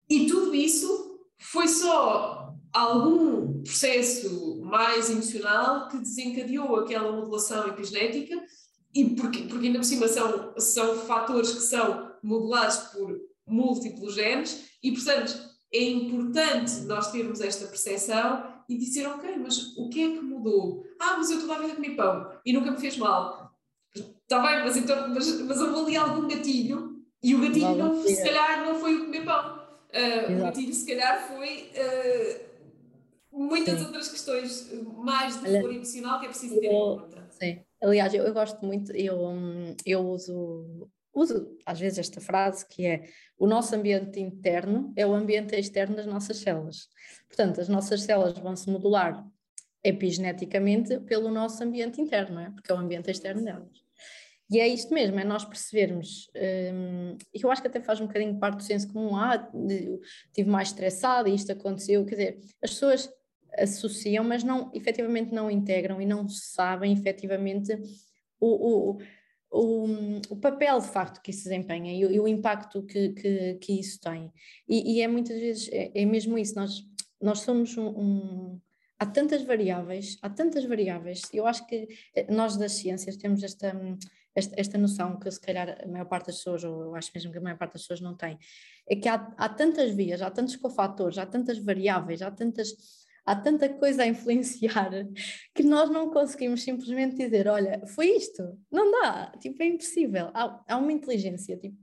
E 0.10 0.28
tudo 0.28 0.54
isso 0.54 1.18
foi 1.40 1.70
só 1.70 2.54
algum 2.74 3.64
processo 3.64 4.62
mais 4.66 5.10
emocional 5.10 5.88
que 5.88 5.98
desencadeou 5.98 6.76
aquela 6.76 7.14
modulação 7.14 7.66
epigenética, 7.70 8.36
e 8.94 9.16
porque, 9.16 9.44
porque 9.44 9.68
ainda 9.68 9.80
por 9.80 9.86
cima 9.86 10.10
são, 10.10 10.54
são 10.58 10.98
fatores 11.06 11.54
que 11.54 11.62
são 11.62 12.12
modulados 12.22 12.76
por 12.92 13.18
múltiplos 13.48 14.14
genes, 14.14 14.66
e 14.84 14.92
portanto 14.92 15.40
é 15.74 15.84
importante 15.84 16.82
nós 16.82 17.12
termos 17.12 17.40
esta 17.40 17.66
percepção 17.68 18.55
e 18.68 18.78
dizer, 18.78 19.08
ok, 19.08 19.38
mas 19.38 19.78
o 19.78 19.90
que 19.90 20.04
é 20.04 20.12
que 20.12 20.22
mudou? 20.22 20.86
Ah, 21.00 21.16
mas 21.18 21.30
eu 21.30 21.40
toda 21.40 21.56
a 21.56 21.60
vida 21.60 21.76
comi 21.76 21.96
pão 21.96 22.32
e 22.46 22.54
nunca 22.54 22.72
me 22.72 22.78
fez 22.78 22.98
mal. 22.98 23.52
Está 23.94 24.40
bem, 24.42 24.64
mas, 24.64 24.76
então, 24.76 25.08
mas, 25.10 25.42
mas 25.42 25.62
houve 25.62 25.80
ali 25.80 25.98
algum 25.98 26.28
gatilho 26.28 27.04
e 27.22 27.36
o 27.36 27.42
gatilho 27.42 27.76
não, 27.76 28.04
se 28.04 28.24
calhar 28.24 28.66
não 28.66 28.76
foi 28.76 28.96
o 28.96 29.06
comer 29.06 29.24
pão. 29.24 29.66
Uh, 29.94 30.38
o 30.38 30.42
gatilho 30.42 30.74
se 30.74 30.86
calhar 30.86 31.28
foi 31.28 31.72
uh, 31.72 32.46
muitas 33.32 33.80
Sim. 33.80 33.86
outras 33.86 34.08
questões 34.10 34.72
mais 34.98 35.42
de 35.42 35.52
valor 35.52 35.74
emocional 35.74 36.20
que 36.20 36.26
é 36.26 36.30
preciso 36.30 36.60
ter 36.60 36.68
em 36.68 36.70
conta. 36.72 37.28
Sim, 37.30 37.62
aliás, 37.82 38.14
eu, 38.14 38.24
eu 38.24 38.34
gosto 38.34 38.66
muito, 38.66 38.92
eu, 38.92 39.18
eu 39.86 40.00
uso 40.08 40.90
uso 41.16 41.58
às 41.66 41.80
vezes 41.80 41.98
esta 41.98 42.20
frase 42.20 42.68
que 42.68 42.86
é 42.86 43.10
o 43.38 43.48
nosso 43.48 43.74
ambiente 43.74 44.20
interno 44.20 44.94
é 44.96 45.08
o 45.08 45.14
ambiente 45.14 45.56
externo 45.56 45.96
das 45.96 46.06
nossas 46.06 46.38
células. 46.38 46.90
Portanto, 47.28 47.62
as 47.62 47.70
nossas 47.70 48.02
células 48.02 48.38
vão 48.38 48.56
se 48.56 48.70
modular 48.70 49.26
epigeneticamente 49.84 51.00
pelo 51.02 51.32
nosso 51.32 51.64
ambiente 51.64 52.02
interno, 52.02 52.40
é? 52.40 52.50
porque 52.50 52.72
é 52.72 52.76
o 52.76 52.80
ambiente 52.80 53.10
externo 53.10 53.44
delas. 53.44 53.86
E 54.50 54.60
é 54.60 54.68
isto 54.68 54.94
mesmo, 54.94 55.20
é 55.20 55.24
nós 55.24 55.44
percebermos, 55.44 56.30
hum, 56.74 57.18
eu 57.34 57.50
acho 57.50 57.62
que 57.62 57.68
até 57.68 57.82
faz 57.82 58.00
um 58.00 58.06
bocadinho 58.06 58.38
parte 58.38 58.58
do 58.58 58.64
senso 58.64 58.92
comum, 58.92 59.16
ah, 59.16 59.50
estive 60.28 60.50
mais 60.50 60.68
estressada 60.68 61.30
isto 61.30 61.52
aconteceu, 61.52 62.06
quer 62.06 62.16
dizer, 62.16 62.40
as 62.62 62.72
pessoas 62.72 63.10
associam, 63.58 64.24
mas 64.24 64.44
não, 64.44 64.72
efetivamente 64.74 65.34
não 65.34 65.50
integram 65.50 66.00
e 66.00 66.06
não 66.06 66.28
sabem 66.28 66.94
efetivamente 66.94 67.74
o, 68.40 68.92
o 68.92 68.98
o, 69.52 69.88
o, 70.30 70.36
papel 70.38 70.80
de 70.80 70.88
facto 70.88 71.22
que 71.22 71.32
isso 71.32 71.44
desempenha 71.44 71.94
e 71.94 72.06
o, 72.06 72.12
e 72.12 72.20
o 72.20 72.28
impacto 72.28 72.84
que, 72.84 73.10
que, 73.10 73.56
que, 73.56 73.80
isso 73.80 74.00
tem. 74.00 74.32
E, 74.68 74.96
e, 74.98 75.02
é 75.02 75.08
muitas 75.08 75.40
vezes, 75.40 75.70
é, 75.72 75.92
é, 75.94 76.06
mesmo 76.06 76.38
isso, 76.38 76.56
nós, 76.56 76.84
nós 77.22 77.40
somos 77.40 77.78
um, 77.78 77.88
um, 77.88 78.62
Há 78.98 79.06
tantas 79.06 79.44
variáveis, 79.44 80.18
há 80.22 80.30
tantas 80.30 80.64
variáveis, 80.64 81.24
eu 81.34 81.46
acho 81.46 81.68
que 81.68 81.86
eh, 82.16 82.32
nós 82.32 82.56
das 82.56 82.72
ciências 82.72 83.18
temos 83.18 83.44
esta, 83.44 83.74
esta, 84.34 84.56
esta 84.58 84.78
noção 84.78 85.20
que 85.20 85.30
se 85.30 85.40
calhar 85.40 85.78
a 85.84 85.88
maior 85.88 86.06
parte 86.06 86.28
das 86.28 86.38
pessoas, 86.38 86.64
ou 86.64 86.82
eu 86.82 86.96
acho 86.96 87.12
mesmo 87.14 87.30
que 87.30 87.38
a 87.38 87.42
maior 87.42 87.58
parte 87.58 87.74
das 87.74 87.82
pessoas 87.82 88.00
não 88.00 88.16
tem, 88.16 88.40
é 88.88 88.96
que 88.96 89.10
há, 89.10 89.34
há 89.38 89.50
tantas 89.50 89.92
vias, 89.92 90.22
há 90.22 90.32
tantos 90.32 90.56
cofatores, 90.56 91.18
há 91.18 91.26
tantas 91.26 91.58
variáveis, 91.58 92.22
há 92.22 92.32
tantas 92.32 92.74
há 93.26 93.36
tanta 93.36 93.68
coisa 93.68 94.04
a 94.04 94.08
influenciar 94.08 94.92
que 95.54 95.64
nós 95.64 95.90
não 95.90 96.10
conseguimos 96.12 96.64
simplesmente 96.64 97.16
dizer, 97.16 97.48
olha, 97.48 97.82
foi 97.88 98.08
isto, 98.08 98.58
não 98.72 98.92
dá, 98.92 99.32
tipo, 99.40 99.62
é 99.64 99.68
impossível. 99.68 100.30
Há, 100.34 100.64
há 100.68 100.78
uma 100.78 100.92
inteligência, 100.92 101.58
tipo, 101.58 101.78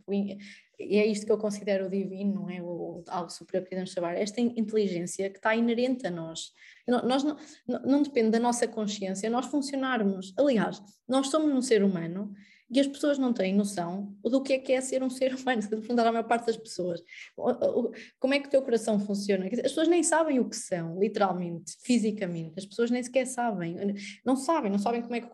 e 0.78 0.98
é 0.98 1.06
isto 1.06 1.26
que 1.26 1.32
eu 1.32 1.38
considero 1.38 1.86
o 1.86 1.90
divino, 1.90 2.34
não 2.34 2.50
é 2.50 2.60
o, 2.60 3.04
algo 3.08 3.30
superior 3.30 3.64
que 3.64 3.70
podemos 3.70 3.92
chamar, 3.92 4.16
esta 4.16 4.40
inteligência 4.40 5.30
que 5.30 5.38
está 5.38 5.54
inerente 5.54 6.06
a 6.06 6.10
nós. 6.10 6.50
Nós 6.86 7.22
não, 7.22 7.36
não, 7.66 7.82
não 7.82 8.02
depende 8.02 8.30
da 8.30 8.40
nossa 8.40 8.66
consciência 8.66 9.30
nós 9.30 9.46
funcionarmos. 9.46 10.34
Aliás, 10.36 10.82
nós 11.08 11.28
somos 11.28 11.52
um 11.52 11.62
ser 11.62 11.84
humano 11.84 12.32
e 12.72 12.80
as 12.80 12.86
pessoas 12.86 13.18
não 13.18 13.34
têm 13.34 13.54
noção 13.54 14.16
do 14.22 14.42
que 14.42 14.54
é 14.54 14.58
que 14.58 14.72
é 14.72 14.80
ser 14.80 15.02
um 15.02 15.10
ser 15.10 15.34
humano, 15.34 15.60
se 15.60 15.68
perguntar 15.68 16.06
à 16.06 16.12
maior 16.12 16.24
parte 16.24 16.46
das 16.46 16.56
pessoas, 16.56 17.02
como 18.18 18.32
é 18.32 18.40
que 18.40 18.48
o 18.48 18.50
teu 18.50 18.62
coração 18.62 18.98
funciona? 18.98 19.44
As 19.44 19.60
pessoas 19.60 19.88
nem 19.88 20.02
sabem 20.02 20.40
o 20.40 20.48
que 20.48 20.56
são, 20.56 20.98
literalmente, 20.98 21.76
fisicamente, 21.82 22.54
as 22.56 22.64
pessoas 22.64 22.90
nem 22.90 23.02
sequer 23.02 23.26
sabem, 23.26 23.76
não 24.24 24.36
sabem, 24.36 24.70
não 24.70 24.78
sabem 24.78 25.02
como 25.02 25.14
é 25.14 25.20
que 25.20 25.28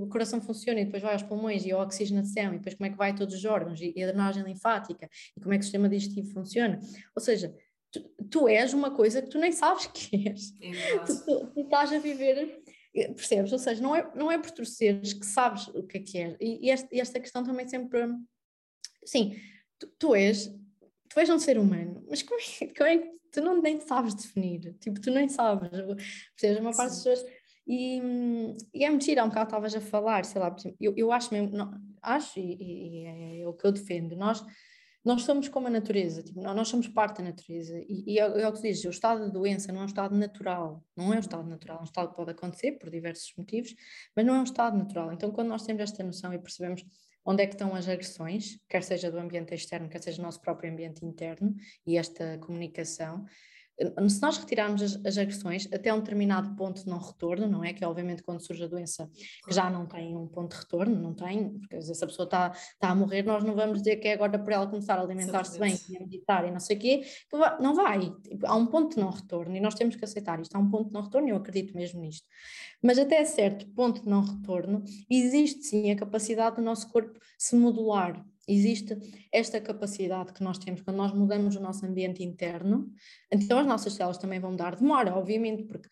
o 0.00 0.06
coração 0.06 0.40
funciona 0.40 0.80
e 0.80 0.86
depois 0.86 1.02
vai 1.02 1.12
aos 1.12 1.22
pulmões 1.22 1.66
e 1.66 1.72
a 1.72 1.78
oxigenação 1.78 2.54
e 2.54 2.56
depois 2.56 2.74
como 2.74 2.86
é 2.86 2.90
que 2.90 2.96
vai 2.96 3.14
todos 3.14 3.34
os 3.34 3.44
órgãos 3.44 3.78
e 3.78 4.02
a 4.02 4.06
drenagem 4.06 4.42
linfática 4.42 5.10
e 5.36 5.40
como 5.40 5.52
é 5.52 5.58
que 5.58 5.62
o 5.62 5.64
sistema 5.64 5.90
digestivo 5.90 6.32
funciona. 6.32 6.80
Ou 7.14 7.20
seja, 7.20 7.54
tu, 7.90 8.00
tu 8.30 8.48
és 8.48 8.72
uma 8.72 8.92
coisa 8.92 9.20
que 9.20 9.28
tu 9.28 9.38
nem 9.38 9.52
sabes 9.52 9.86
que 9.88 10.28
és. 10.28 10.52
Tu, 11.06 11.24
tu, 11.26 11.46
tu 11.48 11.60
estás 11.60 11.92
a 11.92 11.98
viver 11.98 12.59
Percebes? 12.92 13.52
Ou 13.52 13.58
seja, 13.58 13.82
não 13.82 13.94
é, 13.94 14.10
não 14.14 14.32
é 14.32 14.38
por 14.38 14.50
torceres 14.50 15.12
que 15.12 15.24
sabes 15.24 15.68
o 15.68 15.82
que 15.82 15.98
é 15.98 16.00
que 16.00 16.18
é. 16.18 16.36
E, 16.40 16.70
esta, 16.70 16.88
esta 16.92 17.20
questão 17.20 17.44
também 17.44 17.68
sempre. 17.68 18.00
Sim, 19.04 19.36
tu, 19.78 19.86
tu, 19.98 20.14
és. 20.14 20.52
Tu 21.08 21.20
és 21.20 21.30
um 21.30 21.38
ser 21.38 21.58
humano, 21.58 22.04
mas 22.08 22.22
como 22.22 22.40
é, 22.40 22.66
como 22.74 22.88
é 22.88 22.98
que 22.98 23.10
tu 23.32 23.40
não 23.40 23.60
nem 23.60 23.80
sabes 23.80 24.14
definir? 24.14 24.74
Tipo, 24.80 25.00
tu 25.00 25.10
nem 25.10 25.28
sabes. 25.28 25.70
Percebes? 26.36 26.60
Uma 26.60 26.72
parte 26.72 26.90
das 26.90 27.04
pessoas. 27.04 27.24
E, 27.66 28.00
e 28.74 28.84
é 28.84 28.90
mentira, 28.90 29.22
há 29.22 29.24
um 29.24 29.28
bocado 29.28 29.48
estavas 29.48 29.74
a 29.76 29.80
falar, 29.80 30.24
sei 30.24 30.40
lá, 30.40 30.54
eu, 30.80 30.92
eu 30.96 31.12
acho 31.12 31.32
mesmo, 31.32 31.56
não, 31.56 31.72
acho, 32.02 32.40
e, 32.40 33.04
e 33.04 33.42
é 33.42 33.46
o 33.46 33.52
que 33.52 33.64
eu 33.64 33.70
defendo, 33.70 34.16
nós 34.16 34.44
nós 35.04 35.22
somos 35.22 35.48
como 35.48 35.66
a 35.66 35.70
natureza, 35.70 36.22
tipo, 36.22 36.40
nós 36.42 36.68
somos 36.68 36.86
parte 36.86 37.18
da 37.18 37.24
natureza 37.24 37.78
e, 37.88 38.14
e 38.14 38.18
é, 38.18 38.22
é, 38.22 38.48
o 38.48 38.52
que 38.52 38.60
dizes, 38.60 38.84
o 38.84 38.90
estado 38.90 39.24
de 39.24 39.32
doença 39.32 39.72
não 39.72 39.80
é 39.80 39.82
um 39.84 39.86
estado 39.86 40.14
natural, 40.14 40.84
não 40.96 41.12
é 41.12 41.16
um 41.16 41.20
estado 41.20 41.48
natural, 41.48 41.78
é 41.78 41.80
um 41.80 41.84
estado 41.84 42.10
que 42.10 42.16
pode 42.16 42.30
acontecer 42.30 42.72
por 42.72 42.90
diversos 42.90 43.32
motivos, 43.36 43.74
mas 44.14 44.26
não 44.26 44.34
é 44.34 44.40
um 44.40 44.44
estado 44.44 44.76
natural. 44.76 45.12
Então, 45.12 45.30
quando 45.30 45.48
nós 45.48 45.62
temos 45.62 45.82
esta 45.82 46.02
noção 46.04 46.34
e 46.34 46.38
percebemos 46.38 46.84
onde 47.24 47.42
é 47.42 47.46
que 47.46 47.54
estão 47.54 47.74
as 47.74 47.88
agressões, 47.88 48.58
quer 48.68 48.82
seja 48.82 49.10
do 49.10 49.18
ambiente 49.18 49.54
externo, 49.54 49.88
quer 49.88 50.02
seja 50.02 50.18
do 50.18 50.22
nosso 50.22 50.40
próprio 50.40 50.70
ambiente 50.70 51.04
interno 51.04 51.54
e 51.86 51.96
esta 51.96 52.38
comunicação, 52.38 53.24
se 54.08 54.20
nós 54.20 54.38
retirarmos 54.38 54.82
as, 54.82 55.00
as, 55.04 55.18
agressões 55.18 55.68
até 55.72 55.92
um 55.92 55.98
determinado 55.98 56.54
ponto 56.54 56.84
de 56.84 56.88
não 56.88 56.98
retorno, 56.98 57.46
não 57.46 57.64
é? 57.64 57.72
Que 57.72 57.82
é 57.82 57.88
obviamente 57.88 58.22
quando 58.22 58.44
surge 58.44 58.64
a 58.64 58.66
doença 58.66 59.10
já 59.48 59.70
não 59.70 59.86
tem 59.86 60.16
um 60.16 60.26
ponto 60.26 60.54
de 60.54 60.62
retorno, 60.62 60.94
não 60.94 61.14
tem, 61.14 61.58
porque 61.58 61.76
às 61.76 61.86
vezes 61.86 62.02
a 62.02 62.06
pessoa 62.06 62.24
está, 62.24 62.50
está 62.50 62.90
a 62.90 62.94
morrer, 62.94 63.22
nós 63.22 63.42
não 63.42 63.54
vamos 63.54 63.78
dizer 63.78 63.96
que 63.96 64.08
é 64.08 64.12
agora 64.14 64.38
para 64.38 64.54
ela 64.54 64.66
começar 64.66 64.98
a 64.98 65.02
alimentar-se 65.02 65.58
bem 65.58 65.78
e 65.88 65.96
a 65.96 66.00
meditar 66.00 66.46
e 66.46 66.50
não 66.50 66.60
sei 66.60 66.76
o 66.76 66.80
quê, 66.80 67.02
não 67.60 67.74
vai, 67.74 68.10
tipo, 68.22 68.46
há 68.46 68.54
um 68.54 68.66
ponto 68.66 68.94
de 68.94 69.00
não 69.00 69.10
retorno 69.10 69.56
e 69.56 69.60
nós 69.60 69.74
temos 69.74 69.96
que 69.96 70.04
aceitar 70.04 70.40
isto, 70.40 70.54
há 70.54 70.58
um 70.58 70.70
ponto 70.70 70.88
de 70.88 70.92
não 70.92 71.02
retorno 71.02 71.28
e 71.28 71.30
eu 71.30 71.36
acredito 71.36 71.74
mesmo 71.74 72.00
nisto. 72.00 72.26
Mas 72.82 72.98
até 72.98 73.24
certo 73.24 73.66
ponto 73.68 74.02
de 74.02 74.08
não 74.08 74.22
retorno, 74.22 74.82
existe 75.08 75.64
sim 75.64 75.90
a 75.90 75.96
capacidade 75.96 76.56
do 76.56 76.62
nosso 76.62 76.90
corpo 76.90 77.18
se 77.38 77.56
modular, 77.56 78.24
existe 78.52 78.96
esta 79.32 79.60
capacidade 79.60 80.32
que 80.32 80.42
nós 80.42 80.58
temos 80.58 80.82
quando 80.82 80.96
nós 80.96 81.12
mudamos 81.12 81.56
o 81.56 81.60
nosso 81.60 81.84
ambiente 81.86 82.22
interno, 82.22 82.90
então 83.30 83.58
as 83.58 83.66
nossas 83.66 83.92
células 83.92 84.18
também 84.18 84.40
vão 84.40 84.54
dar 84.54 84.76
demora, 84.76 85.14
obviamente, 85.14 85.64
porque 85.64 85.88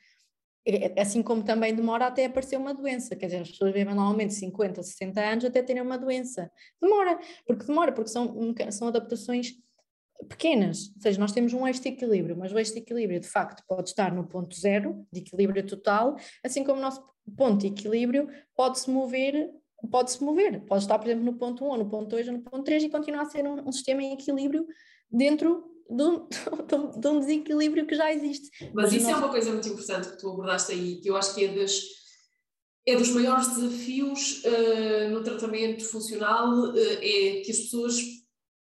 é, 0.66 0.92
é, 0.98 1.00
assim 1.00 1.22
como 1.22 1.42
também 1.42 1.74
demora 1.74 2.06
até 2.06 2.26
aparecer 2.26 2.58
uma 2.58 2.74
doença, 2.74 3.16
quer 3.16 3.26
dizer, 3.26 3.40
as 3.40 3.50
pessoas 3.50 3.72
vivem 3.72 3.94
normalmente 3.94 4.34
50, 4.34 4.82
60 4.82 5.20
anos 5.20 5.44
até 5.46 5.62
terem 5.62 5.82
uma 5.82 5.96
doença. 5.96 6.50
Demora, 6.80 7.18
porque 7.46 7.64
demora, 7.64 7.90
porque 7.90 8.10
são, 8.10 8.54
são 8.70 8.88
adaptações 8.88 9.54
pequenas, 10.28 10.92
ou 10.96 11.02
seja, 11.02 11.20
nós 11.20 11.32
temos 11.32 11.54
um 11.54 11.70
de 11.70 11.88
equilíbrio, 11.88 12.36
mas 12.36 12.52
o 12.52 12.56
de 12.56 12.78
equilíbrio 12.78 13.20
de 13.20 13.28
facto 13.28 13.62
pode 13.66 13.88
estar 13.90 14.12
no 14.12 14.26
ponto 14.26 14.54
zero 14.54 15.06
de 15.12 15.20
equilíbrio 15.20 15.64
total, 15.64 16.16
assim 16.44 16.64
como 16.64 16.78
o 16.78 16.82
nosso 16.82 17.02
ponto 17.36 17.60
de 17.60 17.68
equilíbrio 17.68 18.28
pode 18.54 18.78
se 18.80 18.90
mover 18.90 19.50
pode-se 19.90 20.22
mover, 20.22 20.60
pode 20.66 20.82
estar, 20.82 20.98
por 20.98 21.06
exemplo, 21.06 21.24
no 21.24 21.34
ponto 21.34 21.64
1, 21.64 21.68
ou 21.68 21.78
no 21.78 21.88
ponto 21.88 22.08
2, 22.08 22.28
ou 22.28 22.34
no 22.34 22.40
ponto 22.40 22.64
3 22.64 22.84
e 22.84 22.88
continuar 22.88 23.22
a 23.22 23.26
ser 23.26 23.46
um, 23.46 23.68
um 23.68 23.72
sistema 23.72 24.02
em 24.02 24.12
equilíbrio 24.12 24.66
dentro 25.10 25.64
de 25.88 26.02
um, 26.02 26.28
de 26.98 27.08
um, 27.08 27.20
desequilíbrio 27.20 27.86
que 27.86 27.94
já 27.94 28.12
existe. 28.12 28.50
Mas, 28.74 28.92
Mas 28.92 28.92
isso 28.92 29.08
é 29.08 29.16
uma 29.16 29.30
coisa 29.30 29.50
muito 29.50 29.68
importante 29.68 30.10
que 30.10 30.18
tu 30.18 30.30
abordaste 30.30 30.72
aí, 30.72 30.96
que 31.00 31.08
eu 31.08 31.16
acho 31.16 31.34
que 31.34 31.44
é, 31.44 31.48
das, 31.48 31.80
é 32.86 32.96
dos 32.96 33.10
maiores 33.10 33.48
desafios 33.54 34.42
uh, 34.44 35.10
no 35.10 35.22
tratamento 35.22 35.84
funcional, 35.84 36.50
uh, 36.50 36.76
é 36.76 37.40
que 37.44 37.50
as 37.50 37.58
pessoas 37.58 37.96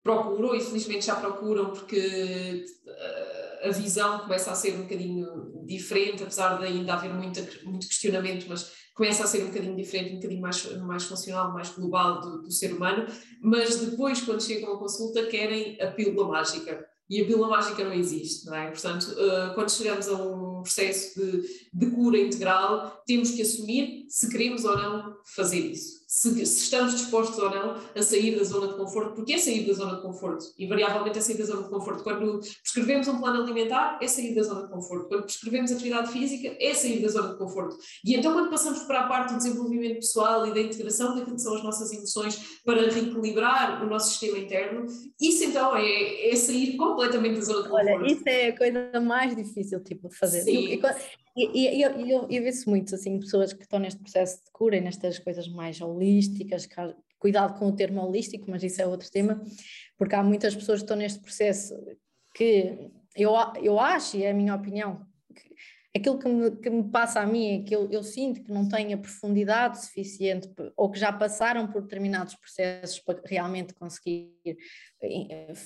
procuram, 0.03 0.55
e 0.55 0.61
felizmente 0.61 1.07
já 1.07 1.15
procuram, 1.15 1.71
porque 1.71 2.65
uh, 2.85 3.69
a 3.69 3.71
visão 3.71 4.21
começa 4.21 4.51
a 4.51 4.55
ser 4.57 4.75
um 4.75 4.83
bocadinho 4.83 5.65
diferente, 5.65 6.25
apesar 6.25 6.59
de 6.59 6.65
ainda 6.65 6.95
haver 6.95 7.15
muito, 7.15 7.41
muito 7.65 7.87
questionamento, 7.87 8.47
mas 8.49 8.82
começa 8.95 9.25
a 9.25 9.27
ser 9.27 9.43
um 9.43 9.47
bocadinho 9.47 9.77
diferente, 9.77 10.13
um 10.13 10.17
bocadinho 10.17 10.41
mais, 10.41 10.79
mais 10.81 11.05
funcional, 11.05 11.53
mais 11.53 11.71
global 11.71 12.21
do, 12.21 12.43
do 12.43 12.51
ser 12.51 12.73
humano, 12.73 13.07
mas 13.41 13.79
depois, 13.79 14.21
quando 14.21 14.43
chegam 14.43 14.75
à 14.75 14.79
consulta, 14.79 15.27
querem 15.27 15.81
a 15.81 15.91
pílula 15.91 16.29
mágica. 16.29 16.87
E 17.09 17.21
a 17.21 17.27
pílula 17.27 17.49
mágica 17.49 17.85
não 17.85 17.93
existe, 17.93 18.47
não 18.47 18.55
é? 18.55 18.71
Portanto, 18.71 19.05
uh, 19.05 19.55
quando 19.55 19.71
chegamos 19.71 20.09
a 20.09 20.15
um 20.15 20.63
processo 20.63 21.21
de, 21.21 21.43
de 21.73 21.91
cura 21.91 22.19
integral, 22.19 23.03
temos 23.07 23.33
que 23.33 23.43
assumir 23.43 24.07
se 24.09 24.31
queremos 24.31 24.65
ou 24.65 24.77
não 24.77 25.17
fazer 25.25 25.59
isso 25.59 26.02
se, 26.13 26.45
se, 26.45 26.65
estamos 26.65 26.93
dispostos 26.93 27.39
ou 27.39 27.49
não 27.49 27.75
a 27.97 28.03
sair 28.03 28.37
da 28.37 28.45
zona 28.45 28.69
de 28.69 28.77
conforto, 28.77 29.15
porque 29.15 29.33
é 29.33 29.39
sair 29.39 29.67
da 29.67 29.73
zona 29.73 29.97
de 29.97 30.03
conforto, 30.03 30.45
invariavelmente 30.59 31.19
é 31.19 31.23
sair 31.23 31.39
da 31.39 31.45
zona 31.47 31.63
de 31.63 31.71
conforto. 31.71 32.05
Quando 32.05 32.39
prescrevemos 32.63 33.09
um 33.09 33.19
plano 33.19 33.43
alimentar, 33.43 33.99
é 33.99 34.07
sair 34.07 34.35
da 34.35 34.43
zona 34.43 34.65
de 34.65 34.71
conforto. 34.71 35.09
Quando 35.09 35.23
prescrevemos 35.23 35.73
atividade 35.73 36.13
física, 36.13 36.55
é 36.61 36.75
sair 36.75 37.01
da 37.01 37.09
zona 37.09 37.31
de 37.31 37.39
conforto. 37.39 37.79
E 38.05 38.15
então, 38.15 38.35
quando 38.35 38.51
passamos 38.51 38.81
para 38.81 39.01
a 39.01 39.09
parte 39.09 39.33
do 39.33 39.39
desenvolvimento 39.39 39.95
pessoal 39.95 40.47
e 40.47 40.53
da 40.53 40.61
integração 40.61 41.15
daquilo 41.15 41.37
que 41.37 41.43
são 41.43 41.55
as 41.55 41.65
nossas 41.65 41.91
emoções 41.91 42.61
para 42.63 42.91
reequilibrar 42.91 43.83
o 43.83 43.89
nosso 43.89 44.11
sistema 44.11 44.37
interno, 44.37 44.85
isso 45.19 45.45
então 45.45 45.75
é, 45.75 46.29
é 46.29 46.37
sair 46.37 46.77
completamente 46.77 47.37
da 47.37 47.41
zona 47.41 47.63
de 47.63 47.69
conforto. 47.71 47.89
Olha, 47.89 48.13
isso 48.13 48.23
é 48.27 48.49
a 48.49 48.59
coisa 48.59 49.01
mais 49.01 49.35
difícil 49.35 49.83
tipo, 49.83 50.11
de 50.11 50.17
fazer. 50.19 50.43
Sim. 50.43 50.79
E, 51.37 51.45
e, 51.45 51.79
e 51.79 51.83
eu, 51.83 52.29
eu, 52.29 52.43
vejo 52.43 52.69
muito 52.69 52.95
assim, 52.95 53.19
pessoas 53.19 53.53
que 53.53 53.63
estão 53.63 53.79
neste 53.79 54.01
processo 54.01 54.45
de 54.45 54.51
cura 54.53 54.77
e 54.77 54.81
nestas 54.81 55.19
coisas 55.19 55.49
mais 55.49 55.81
holísticas, 55.81 56.69
cuidado 57.19 57.59
com 57.59 57.69
o 57.69 57.77
termo 57.77 58.05
holístico, 58.05 58.51
mas 58.51 58.63
isso 58.63 58.83
é 58.83 58.87
outro 58.87 59.11
tema, 59.11 59.43
porque 59.97 60.15
há 60.15 60.23
muitas 60.23 60.55
pessoas 60.55 60.81
que 60.81 60.85
estão 60.85 60.97
neste 60.97 61.21
processo 61.21 61.75
que 62.35 62.91
eu, 63.17 63.33
eu 63.63 63.79
acho, 63.79 64.17
e 64.17 64.25
é 64.25 64.31
a 64.31 64.35
minha 64.35 64.55
opinião, 64.55 65.07
aquilo 65.95 66.19
que 66.19 66.29
me, 66.29 66.51
que 66.57 66.71
me, 66.71 66.91
passa 66.91 67.21
a 67.21 67.27
mim 67.27 67.61
é 67.61 67.63
que 67.63 67.75
eu, 67.75 67.91
eu, 67.91 68.03
sinto 68.03 68.43
que 68.43 68.51
não 68.51 68.67
têm 68.69 68.93
a 68.95 68.99
profundidade 68.99 69.85
suficiente 69.85 70.51
ou 70.77 70.91
que 70.91 70.99
já 70.99 71.13
passaram 71.13 71.71
por 71.71 71.83
determinados 71.83 72.35
processos 72.35 72.99
para 72.99 73.21
realmente 73.25 73.75
conseguir 73.75 74.33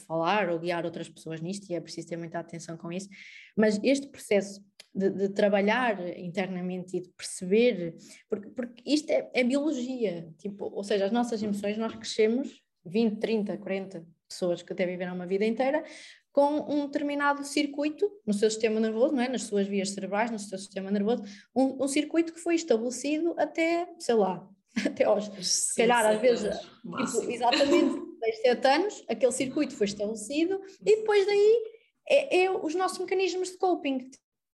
falar 0.06 0.50
ou 0.50 0.58
guiar 0.58 0.84
outras 0.84 1.08
pessoas 1.08 1.40
nisto, 1.40 1.70
e 1.70 1.74
é 1.74 1.80
preciso 1.80 2.08
ter 2.08 2.16
muita 2.16 2.38
atenção 2.38 2.76
com 2.76 2.92
isso. 2.92 3.08
Mas 3.56 3.80
este 3.82 4.08
processo 4.08 4.60
de, 4.96 5.10
de 5.10 5.28
trabalhar 5.28 6.00
internamente 6.18 6.96
e 6.96 7.00
de 7.02 7.08
perceber, 7.10 7.96
porque, 8.28 8.48
porque 8.48 8.82
isto 8.86 9.10
é, 9.10 9.30
é 9.34 9.44
biologia, 9.44 10.32
tipo, 10.38 10.64
ou 10.72 10.82
seja, 10.82 11.04
as 11.04 11.12
nossas 11.12 11.42
emoções, 11.42 11.76
nós 11.76 11.94
crescemos 11.94 12.62
20, 12.84 13.18
30, 13.18 13.58
40 13.58 14.06
pessoas 14.26 14.62
que 14.62 14.72
até 14.72 14.86
viveram 14.86 15.14
uma 15.14 15.26
vida 15.26 15.44
inteira 15.44 15.84
com 16.32 16.70
um 16.70 16.86
determinado 16.86 17.44
circuito 17.44 18.10
no 18.26 18.34
seu 18.34 18.50
sistema 18.50 18.78
nervoso, 18.80 19.14
não 19.14 19.22
é? 19.22 19.28
nas 19.28 19.42
suas 19.42 19.66
vias 19.66 19.90
cerebrais, 19.90 20.30
no 20.30 20.38
seu 20.38 20.58
sistema 20.58 20.90
nervoso, 20.90 21.22
um, 21.54 21.84
um 21.84 21.88
circuito 21.88 22.32
que 22.32 22.40
foi 22.40 22.54
estabelecido 22.54 23.34
até, 23.38 23.88
sei 23.98 24.14
lá, 24.14 24.46
até 24.84 25.04
aos, 25.04 25.30
se 25.46 25.74
calhar 25.74 26.04
às 26.04 26.20
vezes, 26.20 26.58
tipo, 26.58 27.30
exatamente 27.30 28.00
6, 28.20 28.42
7 28.42 28.66
anos, 28.66 29.04
aquele 29.08 29.32
circuito 29.32 29.74
foi 29.76 29.86
estabelecido 29.86 30.60
e 30.80 30.96
depois 30.96 31.26
daí 31.26 31.62
é, 32.08 32.44
é 32.44 32.50
os 32.50 32.74
nossos 32.74 32.98
mecanismos 32.98 33.50
de 33.50 33.58
coping. 33.58 34.10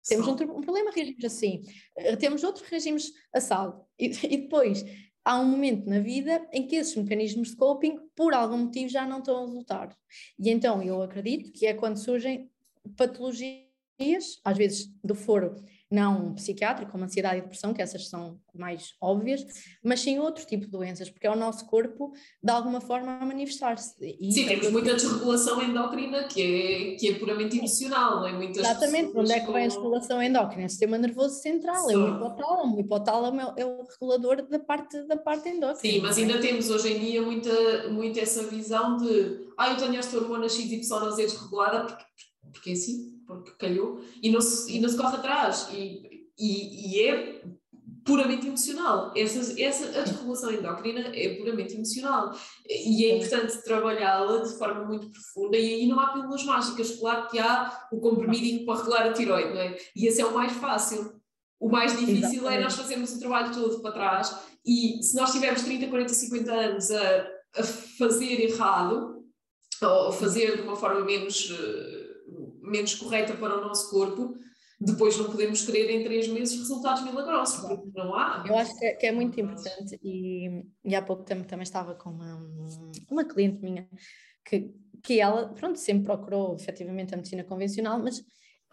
Temos 0.09 0.27
um, 0.27 0.31
um, 0.31 0.61
problema, 0.61 0.91
reagimos 0.91 1.23
assim, 1.23 1.61
eh, 1.95 2.15
temos 2.15 2.43
outro, 2.43 2.65
reagimos 2.67 3.11
assado. 3.33 3.81
E, 3.97 4.07
e 4.25 4.37
depois 4.37 4.83
há 5.23 5.39
um 5.39 5.45
momento 5.45 5.87
na 5.87 5.99
vida 5.99 6.47
em 6.51 6.67
que 6.67 6.75
esses 6.75 6.95
mecanismos 6.95 7.49
de 7.49 7.55
coping, 7.55 7.99
por 8.15 8.33
algum 8.33 8.57
motivo, 8.57 8.89
já 8.89 9.05
não 9.05 9.19
estão 9.19 9.37
a 9.37 9.45
resultar. 9.45 9.95
E 10.37 10.49
então 10.49 10.81
eu 10.81 11.01
acredito 11.01 11.51
que 11.51 11.65
é 11.65 11.73
quando 11.73 11.97
surgem 11.97 12.49
patologias, 12.97 14.39
às 14.43 14.57
vezes 14.57 14.91
do 15.03 15.13
foro 15.13 15.55
não 15.91 16.33
psiquiátrico, 16.35 16.91
como 16.91 17.03
ansiedade 17.03 17.39
e 17.39 17.41
depressão, 17.41 17.73
que 17.73 17.81
essas 17.81 18.07
são 18.07 18.39
mais 18.53 18.93
óbvias, 19.01 19.45
mas 19.83 19.99
sim 20.01 20.19
outro 20.19 20.45
tipo 20.45 20.65
de 20.65 20.71
doenças, 20.71 21.09
porque 21.09 21.25
é 21.25 21.31
o 21.31 21.35
nosso 21.35 21.65
corpo 21.65 22.13
de 22.43 22.51
alguma 22.51 22.79
forma 22.79 23.13
a 23.13 23.25
manifestar-se. 23.25 23.95
Sim, 24.31 24.45
temos 24.45 24.71
muita 24.71 24.93
desregulação 24.93 25.61
endócrina 25.61 26.25
que 26.25 26.41
é, 26.41 26.95
que 26.95 27.09
é 27.09 27.13
puramente 27.15 27.57
emocional, 27.57 28.17
não 28.17 28.27
é? 28.27 28.33
Muitas 28.33 28.57
Exatamente, 28.57 29.17
onde 29.17 29.31
é 29.31 29.39
que 29.39 29.51
vem 29.51 29.63
a 29.63 29.67
desregulação 29.67 30.21
endócrina? 30.21 30.63
É 30.63 30.65
o 30.65 30.69
sistema 30.69 30.97
nervoso 30.97 31.41
central, 31.41 31.89
é 31.89 31.97
o 31.97 32.15
hipotálamo, 32.15 32.75
o 32.75 32.79
hipotálamo 32.79 33.41
é, 33.41 33.61
é 33.61 33.65
o 33.65 33.83
regulador 33.83 34.47
da 34.47 34.59
parte, 34.59 35.01
da 35.07 35.17
parte 35.17 35.49
endócrina. 35.49 35.93
Sim, 35.93 36.01
mas 36.01 36.17
ainda 36.17 36.39
temos 36.39 36.69
hoje 36.69 36.93
em 36.93 36.99
dia 36.99 37.21
muita, 37.21 37.89
muita 37.89 38.19
essa 38.19 38.43
visão 38.43 38.97
de 38.97 39.49
ah, 39.57 39.71
eu 39.71 39.77
tenho 39.77 39.95
esta 39.95 40.15
hormona 40.17 40.47
XYZ 40.47 40.87
desregulada 41.17 41.85
porque, 41.85 42.05
porque 42.53 42.69
é 42.69 42.73
assim, 42.73 43.18
porque 43.29 43.51
calhou, 43.51 44.01
e 44.23 44.31
não 44.31 44.41
se, 44.41 44.75
e 44.75 44.81
não 44.81 44.89
se 44.89 44.97
corre 44.97 45.17
atrás. 45.17 45.69
E, 45.71 46.25
e, 46.37 46.97
e 46.97 47.07
é 47.07 47.41
puramente 48.03 48.47
emocional. 48.47 49.13
Essa, 49.15 49.61
essa, 49.61 49.99
a 49.99 50.03
desregulação 50.03 50.51
endócrina 50.51 51.11
é 51.13 51.35
puramente 51.35 51.75
emocional. 51.75 52.35
E 52.67 53.05
é 53.05 53.17
importante 53.17 53.63
trabalhá-la 53.63 54.41
de 54.41 54.57
forma 54.57 54.83
muito 54.85 55.11
profunda. 55.11 55.57
E 55.57 55.75
aí 55.75 55.87
não 55.87 55.99
há 55.99 56.07
pílulas 56.07 56.43
mágicas. 56.43 56.95
Claro 56.95 57.27
que 57.27 57.37
há 57.37 57.87
o 57.91 57.99
comprimidinho 57.99 58.65
para 58.65 58.79
regular 58.79 59.07
a 59.07 59.13
tiroide, 59.13 59.53
não 59.53 59.61
é? 59.61 59.77
E 59.95 60.07
esse 60.07 60.21
é 60.21 60.25
o 60.25 60.33
mais 60.33 60.51
fácil. 60.53 61.19
O 61.59 61.69
mais 61.69 61.91
difícil 61.91 62.39
Exatamente. 62.39 62.57
é 62.57 62.63
nós 62.63 62.75
fazermos 62.75 63.13
o 63.13 63.19
trabalho 63.19 63.53
todo 63.53 63.79
para 63.81 63.91
trás. 63.91 64.35
E 64.65 65.03
se 65.03 65.15
nós 65.15 65.31
tivermos 65.31 65.61
30, 65.61 65.87
40, 65.87 66.13
50 66.13 66.51
anos 66.51 66.89
a, 66.89 67.27
a 67.57 67.63
fazer 67.63 68.41
errado, 68.41 69.19
ou 69.81 70.11
fazer 70.11 70.57
de 70.57 70.61
uma 70.63 70.75
forma 70.75 71.01
menos. 71.01 71.51
Menos 72.69 72.95
correta 72.95 73.33
para 73.33 73.57
o 73.57 73.61
nosso 73.61 73.89
corpo, 73.89 74.37
depois 74.79 75.17
não 75.17 75.25
podemos 75.25 75.65
querer 75.65 75.89
em 75.89 76.03
três 76.03 76.27
meses 76.27 76.57
resultados 76.57 77.03
milagrosos, 77.03 77.59
porque 77.61 77.89
não 77.93 78.15
há. 78.15 78.43
Eu 78.47 78.57
acho 78.57 78.77
que 78.77 78.85
é, 78.85 78.93
que 78.93 79.05
é 79.07 79.11
muito 79.11 79.39
importante 79.39 79.99
e, 80.01 80.63
e, 80.85 80.95
há 80.95 81.01
pouco 81.01 81.23
tempo 81.23 81.45
também 81.45 81.63
estava 81.63 81.95
com 81.95 82.11
uma, 82.11 82.39
uma 83.09 83.25
cliente 83.25 83.61
minha 83.61 83.89
que, 84.45 84.71
que 85.03 85.19
ela, 85.19 85.49
pronto, 85.49 85.77
sempre 85.77 86.05
procurou 86.05 86.55
efetivamente 86.55 87.13
a 87.13 87.17
medicina 87.17 87.43
convencional, 87.43 87.99
mas 87.99 88.23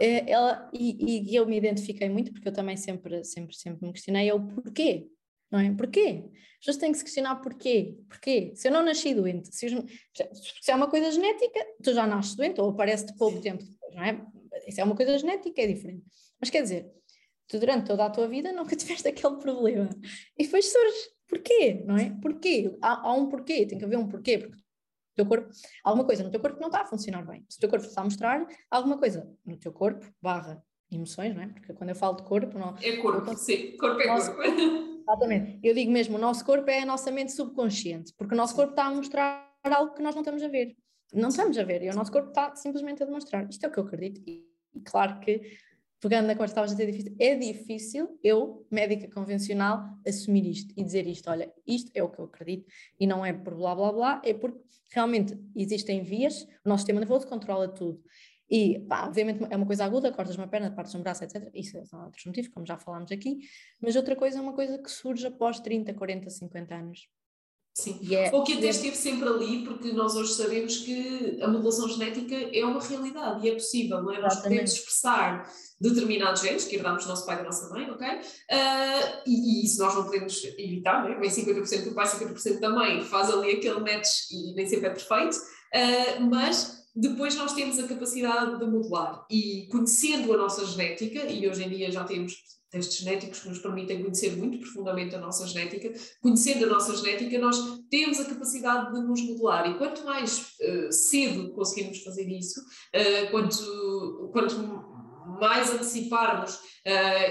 eh, 0.00 0.30
ela, 0.30 0.70
e, 0.72 1.30
e 1.30 1.34
eu 1.34 1.46
me 1.46 1.56
identifiquei 1.56 2.08
muito, 2.08 2.32
porque 2.32 2.48
eu 2.48 2.52
também 2.52 2.76
sempre, 2.76 3.24
sempre, 3.24 3.56
sempre 3.56 3.86
me 3.86 3.92
questionei, 3.92 4.28
é 4.28 4.34
o 4.34 4.46
porquê, 4.46 5.08
não 5.50 5.58
é? 5.58 5.72
Porquê? 5.72 6.24
As 6.58 6.60
pessoas 6.60 6.76
têm 6.78 6.92
que 6.92 6.98
se 6.98 7.04
questionar 7.04 7.36
porquê. 7.36 7.96
Porquê? 8.08 8.52
Se 8.54 8.68
eu 8.68 8.72
não 8.72 8.82
nasci 8.82 9.14
doente, 9.14 9.54
se, 9.54 9.68
se 9.68 10.70
é 10.70 10.74
uma 10.74 10.88
coisa 10.88 11.10
genética, 11.10 11.64
tu 11.82 11.92
já 11.92 12.06
nasces 12.06 12.34
doente 12.34 12.60
ou 12.60 12.70
aparece 12.70 13.06
de 13.06 13.16
pouco 13.16 13.40
tempo 13.40 13.64
depois, 13.64 13.94
não 13.94 14.04
é? 14.04 14.26
Isso 14.66 14.80
é 14.80 14.84
uma 14.84 14.96
coisa 14.96 15.18
genética, 15.18 15.60
é 15.60 15.66
diferente. 15.66 16.04
Mas 16.40 16.50
quer 16.50 16.62
dizer, 16.62 16.90
tu 17.48 17.58
durante 17.58 17.86
toda 17.86 18.04
a 18.04 18.10
tua 18.10 18.26
vida 18.26 18.52
nunca 18.52 18.74
tiveste 18.76 19.08
aquele 19.08 19.36
problema. 19.36 19.88
E 20.36 20.44
depois 20.44 20.70
surge. 20.70 21.16
Porquê? 21.28 21.82
Não 21.84 21.96
é? 21.96 22.16
Porquê? 22.22 22.76
Há, 22.80 23.08
há 23.08 23.12
um 23.12 23.28
porquê, 23.28 23.66
tem 23.66 23.78
que 23.78 23.84
haver 23.84 23.98
um 23.98 24.06
porquê, 24.06 24.38
porque 24.38 24.56
o 24.56 25.16
teu 25.16 25.26
corpo, 25.26 25.50
alguma 25.82 26.04
coisa 26.04 26.22
no 26.22 26.30
teu 26.30 26.40
corpo 26.40 26.60
não 26.60 26.68
está 26.68 26.82
a 26.82 26.86
funcionar 26.86 27.26
bem. 27.26 27.44
Se 27.48 27.56
o 27.56 27.60
teu 27.60 27.68
corpo 27.68 27.84
está 27.84 28.00
a 28.00 28.04
mostrar 28.04 28.46
alguma 28.70 28.96
coisa 28.96 29.28
no 29.44 29.56
teu 29.56 29.72
corpo, 29.72 30.06
barra 30.22 30.62
emoções, 30.90 31.34
não 31.34 31.42
é? 31.42 31.48
Porque 31.48 31.72
quando 31.72 31.90
eu 31.90 31.96
falo 31.96 32.16
de 32.16 32.22
corpo, 32.22 32.58
não. 32.58 32.76
É 32.80 32.96
corpo, 32.98 33.36
sim, 33.36 33.76
corpo 33.76 34.00
é 34.00 34.06
corpo. 34.06 34.85
Exatamente. 35.06 35.60
Eu 35.62 35.72
digo 35.72 35.90
mesmo, 35.90 36.16
o 36.16 36.20
nosso 36.20 36.44
corpo 36.44 36.68
é 36.68 36.82
a 36.82 36.86
nossa 36.86 37.10
mente 37.12 37.32
subconsciente, 37.32 38.12
porque 38.16 38.34
o 38.34 38.36
nosso 38.36 38.54
corpo 38.54 38.70
está 38.70 38.86
a 38.86 38.90
mostrar 38.90 39.52
algo 39.62 39.94
que 39.94 40.02
nós 40.02 40.14
não 40.14 40.22
estamos 40.22 40.42
a 40.42 40.48
ver. 40.48 40.76
Não 41.14 41.28
estamos 41.28 41.56
a 41.56 41.62
ver, 41.62 41.82
e 41.82 41.90
o 41.90 41.94
nosso 41.94 42.10
corpo 42.10 42.28
está 42.28 42.54
simplesmente 42.56 43.02
a 43.02 43.06
demonstrar. 43.06 43.48
Isto 43.48 43.64
é 43.64 43.68
o 43.68 43.72
que 43.72 43.78
eu 43.78 43.84
acredito, 43.84 44.20
e, 44.26 44.44
claro 44.84 45.20
que, 45.20 45.40
pegando 46.00 46.26
na 46.26 46.34
conversa 46.34 46.52
estavas 46.52 46.72
a 46.72 46.74
dizer 46.74 46.90
difícil, 46.90 47.16
é 47.18 47.34
difícil 47.36 48.18
eu, 48.22 48.66
médica 48.70 49.08
convencional, 49.08 49.84
assumir 50.04 50.44
isto 50.46 50.74
e 50.76 50.82
dizer 50.82 51.06
isto, 51.06 51.30
olha, 51.30 51.52
isto 51.66 51.90
é 51.94 52.02
o 52.02 52.10
que 52.10 52.18
eu 52.18 52.24
acredito, 52.24 52.66
e 52.98 53.06
não 53.06 53.24
é 53.24 53.32
por 53.32 53.54
blá 53.54 53.74
blá 53.74 53.92
blá, 53.92 54.22
é 54.24 54.34
porque 54.34 54.58
realmente 54.92 55.38
existem 55.54 56.02
vias, 56.02 56.42
o 56.64 56.68
nosso 56.68 56.80
sistema 56.80 56.98
nervoso 56.98 57.26
controla 57.26 57.68
tudo. 57.68 58.02
E, 58.48 58.78
pá, 58.80 59.06
obviamente 59.06 59.44
é 59.50 59.56
uma 59.56 59.66
coisa 59.66 59.84
aguda, 59.84 60.12
cortas 60.12 60.36
uma 60.36 60.46
perna, 60.46 60.70
partes 60.70 60.94
um 60.94 61.02
braço, 61.02 61.24
etc. 61.24 61.50
Isso 61.52 61.84
são 61.86 62.04
outros 62.04 62.24
motivos, 62.24 62.50
como 62.52 62.66
já 62.66 62.78
falámos 62.78 63.10
aqui. 63.10 63.38
Mas 63.80 63.96
outra 63.96 64.14
coisa 64.14 64.38
é 64.38 64.40
uma 64.40 64.52
coisa 64.52 64.78
que 64.78 64.90
surge 64.90 65.26
após 65.26 65.60
30, 65.60 65.92
40, 65.94 66.30
50 66.30 66.74
anos. 66.74 67.08
Sim, 67.76 68.00
é, 68.10 68.34
ou 68.34 68.42
que 68.42 68.54
até 68.54 68.68
esteve 68.68 68.96
sempre 68.96 69.28
ali, 69.28 69.62
porque 69.62 69.92
nós 69.92 70.16
hoje 70.16 70.32
sabemos 70.32 70.78
que 70.78 71.38
a 71.42 71.46
modulação 71.46 71.86
genética 71.86 72.34
é 72.34 72.64
uma 72.64 72.80
realidade 72.80 73.46
e 73.46 73.50
é 73.50 73.52
possível, 73.52 74.02
não 74.02 74.14
é? 74.14 74.18
Nós 74.18 74.36
podemos 74.36 74.72
expressar 74.72 75.46
determinados 75.78 76.40
genes 76.40 76.64
que 76.64 76.76
herdamos 76.76 77.04
do 77.04 77.10
nosso 77.10 77.26
pai 77.26 77.34
e 77.34 77.38
da 77.40 77.44
nossa 77.44 77.68
mãe, 77.68 77.90
ok? 77.90 78.08
Uh, 78.08 79.20
e, 79.26 79.60
e, 79.60 79.66
isso 79.66 79.78
nós 79.82 79.94
não 79.94 80.04
podemos 80.04 80.42
evitar, 80.56 81.04
não 81.04 81.10
é? 81.10 81.20
Bem 81.20 81.28
50% 81.28 81.84
do 81.84 81.94
pai, 81.94 82.06
50% 82.06 82.60
da 82.60 82.70
mãe 82.70 83.02
faz 83.02 83.28
ali 83.28 83.56
aquele 83.56 83.80
match 83.80 84.30
e 84.30 84.54
nem 84.54 84.66
sempre 84.66 84.86
é 84.86 84.90
perfeito, 84.90 85.36
uh, 85.36 86.30
mas 86.30 86.75
depois 86.96 87.36
nós 87.36 87.52
temos 87.52 87.78
a 87.78 87.86
capacidade 87.86 88.58
de 88.58 88.64
modular 88.64 89.26
e 89.30 89.68
conhecendo 89.70 90.32
a 90.32 90.36
nossa 90.38 90.64
genética, 90.64 91.30
e 91.30 91.46
hoje 91.46 91.62
em 91.62 91.68
dia 91.68 91.92
já 91.92 92.04
temos 92.04 92.34
testes 92.70 92.98
genéticos 92.98 93.40
que 93.40 93.48
nos 93.48 93.58
permitem 93.58 94.02
conhecer 94.02 94.36
muito 94.36 94.58
profundamente 94.58 95.14
a 95.14 95.20
nossa 95.20 95.46
genética, 95.46 95.92
conhecendo 96.22 96.64
a 96.64 96.68
nossa 96.68 96.96
genética, 96.96 97.38
nós 97.38 97.56
temos 97.90 98.18
a 98.18 98.24
capacidade 98.24 98.92
de 98.92 99.06
nos 99.06 99.20
modular 99.22 99.70
e 99.70 99.78
quanto 99.78 100.04
mais 100.04 100.54
uh, 100.60 100.92
cedo 100.92 101.52
conseguirmos 101.52 102.02
fazer 102.02 102.28
isso, 102.28 102.60
uh, 102.60 103.30
quanto, 103.30 104.30
quanto 104.32 104.56
mais 105.38 105.70
anteciparmos 105.70 106.54
uh, 106.54 106.58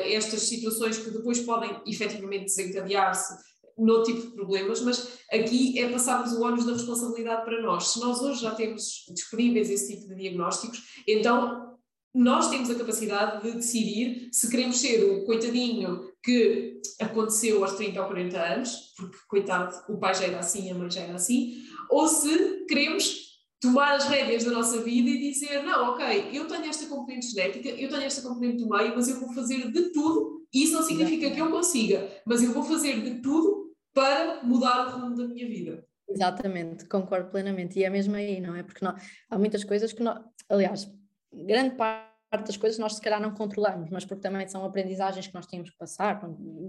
estas 0.05 0.41
situações 0.43 0.97
que 0.97 1.09
depois 1.09 1.39
podem 1.39 1.81
efetivamente 1.85 2.45
desencadear-se 2.45 3.33
no 3.77 4.03
tipo 4.03 4.21
de 4.21 4.31
problemas, 4.33 4.81
mas 4.81 5.19
aqui 5.31 5.77
é 5.79 5.89
passarmos 5.89 6.33
o 6.33 6.41
ónus 6.41 6.65
da 6.65 6.73
responsabilidade 6.73 7.43
para 7.43 7.61
nós. 7.61 7.89
Se 7.89 7.99
nós 7.99 8.21
hoje 8.21 8.41
já 8.41 8.51
temos 8.51 9.05
disponíveis 9.13 9.69
esse 9.69 9.95
tipo 9.95 10.07
de 10.07 10.15
diagnósticos, 10.15 10.81
então 11.07 11.75
nós 12.13 12.49
temos 12.49 12.69
a 12.69 12.75
capacidade 12.75 13.43
de 13.43 13.57
decidir 13.57 14.29
se 14.31 14.49
queremos 14.49 14.77
ser 14.77 15.03
o 15.03 15.25
coitadinho 15.25 16.09
que 16.23 16.79
aconteceu 17.01 17.61
aos 17.61 17.73
30 17.73 17.99
ou 18.01 18.07
40 18.07 18.39
anos, 18.39 18.93
porque, 18.95 19.17
coitado, 19.27 19.75
o 19.89 19.97
pai 19.97 20.15
já 20.15 20.23
era 20.23 20.39
assim, 20.39 20.71
a 20.71 20.73
mãe 20.73 20.89
já 20.89 21.01
era 21.01 21.15
assim, 21.15 21.55
ou 21.89 22.07
se 22.07 22.65
queremos 22.67 23.25
tomar 23.59 23.95
as 23.95 24.05
rédeas 24.05 24.45
da 24.45 24.51
nossa 24.51 24.81
vida 24.81 25.09
e 25.09 25.31
dizer, 25.31 25.63
não, 25.63 25.91
ok, 25.91 26.29
eu 26.31 26.47
tenho 26.47 26.65
esta 26.65 26.85
componente 26.85 27.27
genética, 27.27 27.67
eu 27.69 27.89
tenho 27.89 28.03
esta 28.03 28.21
componente 28.21 28.63
do 28.63 28.69
meio, 28.69 28.93
mas 28.95 29.09
eu 29.09 29.19
vou 29.19 29.33
fazer 29.33 29.69
de 29.71 29.91
tudo, 29.91 30.45
e 30.53 30.63
isso 30.63 30.73
não 30.73 30.83
significa 30.83 31.29
que 31.31 31.41
eu 31.41 31.51
consiga, 31.51 32.09
mas 32.25 32.41
eu 32.41 32.53
vou 32.53 32.63
fazer 32.63 33.01
de 33.01 33.21
tudo 33.21 33.64
para 33.95 34.43
mudar 34.43 34.87
o 34.87 34.99
rumo 34.99 35.15
da 35.15 35.25
minha 35.25 35.47
vida. 35.47 35.87
Exatamente, 36.07 36.85
concordo 36.85 37.31
plenamente. 37.31 37.79
E 37.79 37.83
é 37.83 37.89
mesmo 37.89 38.15
aí, 38.15 38.39
não 38.39 38.55
é? 38.55 38.61
Porque 38.61 38.83
nós, 38.83 39.01
há 39.29 39.39
muitas 39.39 39.63
coisas 39.63 39.91
que 39.91 40.03
nós, 40.03 40.21
aliás, 40.49 40.87
grande 41.33 41.75
parte 41.75 42.13
das 42.45 42.57
coisas 42.57 42.77
nós 42.77 42.95
se 42.95 43.01
calhar 43.01 43.21
não 43.21 43.33
controlamos, 43.33 43.89
mas 43.89 44.03
porque 44.03 44.21
também 44.21 44.47
são 44.47 44.63
aprendizagens 44.65 45.25
que 45.25 45.33
nós 45.33 45.47
tínhamos 45.47 45.71
que 45.71 45.77
passar, 45.77 46.21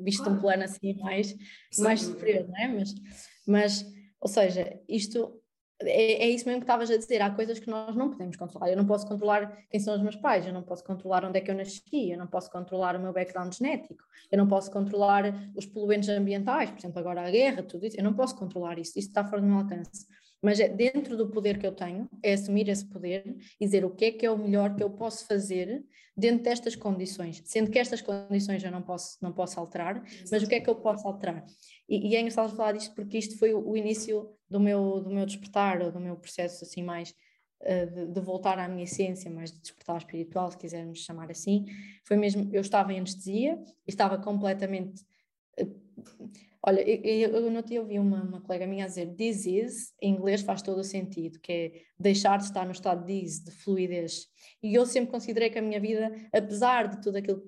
visto 0.03 0.23
claro. 0.23 0.39
um 0.39 0.41
plano 0.41 0.63
assim 0.63 0.95
mais, 1.01 1.35
mais 1.79 2.03
superior, 2.03 2.49
não 2.49 2.57
é? 2.57 2.69
Mas, 2.69 2.95
mas, 3.47 3.87
ou 4.21 4.29
seja, 4.29 4.81
isto 4.89 5.43
é, 5.83 6.25
é, 6.25 6.29
isso 6.31 6.47
mesmo 6.47 6.61
que 6.61 6.65
estavas 6.65 6.91
a 6.91 6.97
dizer. 6.97 7.21
Há 7.21 7.31
coisas 7.31 7.59
que 7.59 7.69
nós 7.69 7.95
não 7.95 8.11
podemos 8.11 8.37
controlar. 8.37 8.71
Eu 8.71 8.77
não 8.77 8.87
posso 8.87 9.07
controlar 9.07 9.65
quem 9.71 9.79
são 9.79 9.95
os 9.95 10.03
meus 10.03 10.17
pais, 10.17 10.47
eu 10.47 10.53
não 10.53 10.63
posso 10.63 10.83
controlar 10.85 11.25
onde 11.25 11.39
é 11.39 11.41
que 11.41 11.51
eu 11.51 11.55
nasci, 11.55 12.11
eu 12.11 12.19
não 12.19 12.27
posso 12.27 12.51
controlar 12.51 12.97
o 12.97 13.01
meu 13.01 13.13
background 13.13 13.53
genético, 13.53 14.03
eu 14.31 14.39
não 14.39 14.49
posso 14.49 14.71
controlar 14.71 15.25
os 15.55 15.67
poluentes 15.67 16.09
ambientais, 16.09 16.71
por 16.71 16.79
exemplo, 16.79 16.99
agora 16.99 17.27
a 17.27 17.31
guerra, 17.31 17.63
tudo 17.63 17.87
isso. 17.87 17.97
Eu 17.99 18.05
não 18.05 18.15
posso 18.15 18.37
controlar 18.37 18.79
isso, 18.79 18.99
isso 18.99 19.09
está 19.09 19.25
fora 19.25 19.43
do 19.43 19.47
meu 19.47 19.59
alcance. 19.59 20.07
Mas 20.47 20.61
é 20.61 20.69
dentro 20.69 21.17
do 21.17 21.29
poder 21.29 21.59
que 21.59 21.67
eu 21.67 21.73
tenho, 21.73 22.09
é 22.23 22.35
assumir 22.35 22.69
esse 22.69 22.87
poder 22.87 23.37
e 23.61 23.65
dizer 23.65 23.85
o 23.85 23.91
que 23.91 24.05
é 24.05 24.13
que 24.13 24.25
é 24.25 24.31
o 24.31 24.39
melhor 24.39 24.77
que 24.77 24.83
eu 24.85 24.89
posso 24.89 25.27
fazer 25.27 25.85
dentro 26.17 26.45
destas 26.45 26.77
condições, 26.77 27.43
sendo 27.45 27.69
que 27.69 27.77
estas 27.77 28.01
condições 28.01 28.63
eu 28.63 28.71
não 28.71 28.81
posso, 28.81 29.19
não 29.21 29.33
posso 29.33 29.59
alterar, 29.59 30.01
mas 30.31 30.45
o 30.45 30.47
que 30.47 30.55
é 30.55 30.61
que 30.61 30.71
eu 30.71 30.77
posso 30.77 31.05
alterar? 31.09 31.45
E, 31.89 32.11
e 32.11 32.15
é 32.15 32.21
engraçado 32.21 32.55
falar 32.55 32.75
disto 32.75 32.95
porque 32.95 33.19
isto 33.19 33.37
foi 33.37 33.55
o, 33.55 33.71
o 33.71 33.77
início 33.77 34.31
do 34.49 34.61
meu, 34.61 35.01
do 35.01 35.11
meu 35.11 35.27
despertar, 35.27 35.83
ou 35.83 35.91
do 35.91 35.99
meu 35.99 36.15
processo 36.15 36.63
assim 36.63 36.81
mais 36.81 37.13
uh, 37.63 37.93
de, 37.93 38.07
de, 38.07 38.21
voltar 38.21 38.57
à 38.57 38.69
minha 38.69 38.85
essência, 38.85 39.29
mais 39.29 39.51
de 39.51 39.61
despertar 39.61 39.97
espiritual, 39.97 40.49
se 40.53 40.59
quisermos 40.59 41.01
chamar 41.01 41.29
assim, 41.29 41.65
foi 42.05 42.17
mesmo, 42.17 42.49
eu 42.53 42.61
estava 42.61 42.93
em 42.93 42.99
anestesia, 42.99 43.59
estava 43.85 44.17
completamente... 44.17 45.03
Uh, 45.61 45.87
olha, 46.67 46.81
eu, 46.83 47.31
eu, 47.31 47.51
no 47.51 47.63
dia 47.63 47.81
ouvi 47.81 47.99
uma, 47.99 48.23
uma 48.23 48.41
colega 48.41 48.67
minha 48.67 48.85
a 48.85 48.89
dizer 48.89 49.15
is, 49.21 49.95
em 50.03 50.15
inglês 50.15 50.43
faz 50.43 50.61
todo 50.61 50.81
o 50.81 50.85
sentido, 50.85 51.39
que 51.41 51.53
é 51.53 51.73
deixar 51.99 52.39
de 52.39 52.45
estar 52.45 52.65
no 52.65 52.73
estado 52.73 53.07
de 53.07 53.13
ease, 53.13 53.45
de 53.45 53.53
fluidez. 53.53 54.27
E 54.63 54.75
eu 54.75 54.85
sempre 54.85 55.11
considerei 55.11 55.49
que 55.49 55.59
a 55.59 55.63
minha 55.63 55.81
vida, 55.81 56.11
apesar 56.33 56.89
de 56.89 57.01
tudo 57.01 57.17
aquilo 57.17 57.43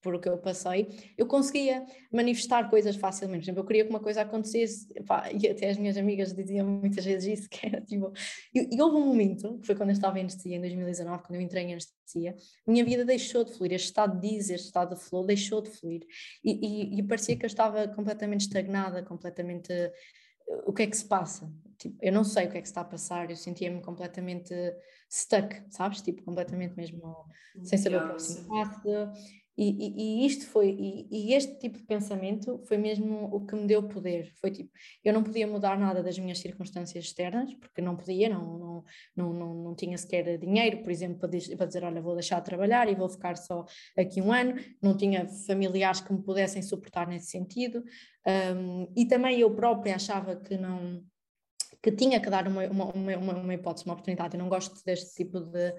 por 0.00 0.14
o 0.14 0.20
que 0.20 0.28
eu 0.28 0.38
passei, 0.38 0.88
eu 1.16 1.26
conseguia 1.26 1.84
manifestar 2.12 2.68
coisas 2.70 2.96
facilmente. 2.96 3.40
Por 3.40 3.44
exemplo, 3.44 3.60
eu 3.62 3.66
queria 3.66 3.84
que 3.84 3.90
uma 3.90 4.00
coisa 4.00 4.22
acontecesse, 4.22 4.86
pá, 5.04 5.30
e 5.32 5.48
até 5.48 5.70
as 5.70 5.76
minhas 5.76 5.96
amigas 5.96 6.32
diziam 6.32 6.66
muitas 6.66 7.04
vezes 7.04 7.40
isso, 7.40 7.48
que 7.50 7.66
era 7.66 7.80
tipo. 7.80 8.12
E, 8.54 8.76
e 8.76 8.82
houve 8.82 8.96
um 8.96 9.06
momento, 9.06 9.58
que 9.58 9.66
foi 9.66 9.74
quando 9.74 9.90
eu 9.90 9.94
estava 9.94 10.18
em 10.18 10.22
anestesia, 10.22 10.56
em 10.56 10.60
2019, 10.60 11.22
quando 11.22 11.34
eu 11.34 11.40
entrei 11.40 11.64
em 11.64 11.72
anestesia, 11.72 12.34
minha 12.66 12.84
vida 12.84 13.04
deixou 13.04 13.44
de 13.44 13.52
fluir, 13.52 13.72
este 13.72 13.86
estado 13.86 14.20
de 14.20 14.28
diz, 14.28 14.50
este 14.50 14.66
estado 14.66 14.94
de 14.94 15.00
flow 15.00 15.24
deixou 15.24 15.60
de 15.60 15.70
fluir. 15.70 16.02
E, 16.44 16.96
e, 16.96 17.00
e 17.00 17.02
parecia 17.02 17.36
que 17.36 17.44
eu 17.44 17.48
estava 17.48 17.88
completamente 17.88 18.42
estagnada, 18.42 19.02
completamente. 19.02 19.72
O 20.66 20.72
que 20.72 20.82
é 20.82 20.86
que 20.86 20.96
se 20.96 21.04
passa? 21.04 21.52
Tipo, 21.76 21.96
eu 22.00 22.12
não 22.12 22.24
sei 22.24 22.46
o 22.46 22.50
que 22.50 22.56
é 22.56 22.60
que 22.60 22.66
se 22.66 22.72
está 22.72 22.80
a 22.80 22.84
passar, 22.84 23.30
eu 23.30 23.36
sentia-me 23.36 23.82
completamente 23.82 24.54
stuck, 25.10 25.62
sabes? 25.70 26.00
Tipo, 26.00 26.22
completamente 26.22 26.74
mesmo 26.74 27.26
sem 27.62 27.78
saber 27.78 28.02
o 28.02 28.06
próximo 28.06 28.48
passo. 28.48 28.82
E, 29.60 30.22
e, 30.22 30.24
isto 30.24 30.46
foi, 30.46 30.68
e, 30.70 31.08
e, 31.10 31.34
este 31.34 31.58
tipo 31.58 31.78
de 31.78 31.84
pensamento 31.84 32.62
foi 32.68 32.76
mesmo 32.78 33.24
o 33.34 33.44
que 33.44 33.56
me 33.56 33.66
deu 33.66 33.82
poder. 33.88 34.32
Foi 34.40 34.52
tipo, 34.52 34.70
eu 35.04 35.12
não 35.12 35.24
podia 35.24 35.48
mudar 35.48 35.76
nada 35.76 36.00
das 36.00 36.16
minhas 36.16 36.38
circunstâncias 36.38 37.06
externas, 37.06 37.52
porque 37.54 37.82
não 37.82 37.96
podia, 37.96 38.28
não, 38.28 38.56
não, 38.56 38.84
não, 39.16 39.32
não, 39.32 39.54
não 39.54 39.74
tinha 39.74 39.98
sequer 39.98 40.38
dinheiro, 40.38 40.80
por 40.84 40.92
exemplo, 40.92 41.18
para, 41.18 41.30
dizer, 41.30 41.56
para 41.56 41.66
dizer, 41.66 41.82
olha, 41.82 42.00
vou 42.00 42.14
deixar 42.14 42.38
de 42.38 42.44
trabalhar 42.44 42.88
e 42.88 42.94
vou 42.94 43.08
ficar 43.08 43.36
só 43.36 43.64
aqui 43.96 44.22
um 44.22 44.32
ano, 44.32 44.54
não 44.80 44.96
tinha 44.96 45.26
familiares 45.26 46.00
que 46.00 46.12
me 46.12 46.22
pudessem 46.22 46.62
suportar 46.62 47.08
nesse 47.08 47.26
sentido, 47.26 47.82
um, 48.56 48.86
e 48.96 49.06
também 49.06 49.40
eu 49.40 49.52
própria 49.56 49.96
achava 49.96 50.36
que 50.36 50.56
não 50.56 51.02
que 51.82 51.92
tinha 51.92 52.20
que 52.20 52.30
dar 52.30 52.46
uma, 52.48 52.64
uma, 52.66 52.84
uma, 52.92 53.34
uma 53.34 53.54
hipótese, 53.54 53.86
uma 53.86 53.94
oportunidade. 53.94 54.34
Eu 54.34 54.42
não 54.42 54.48
gosto 54.48 54.84
deste 54.84 55.14
tipo 55.14 55.38
de, 55.40 55.72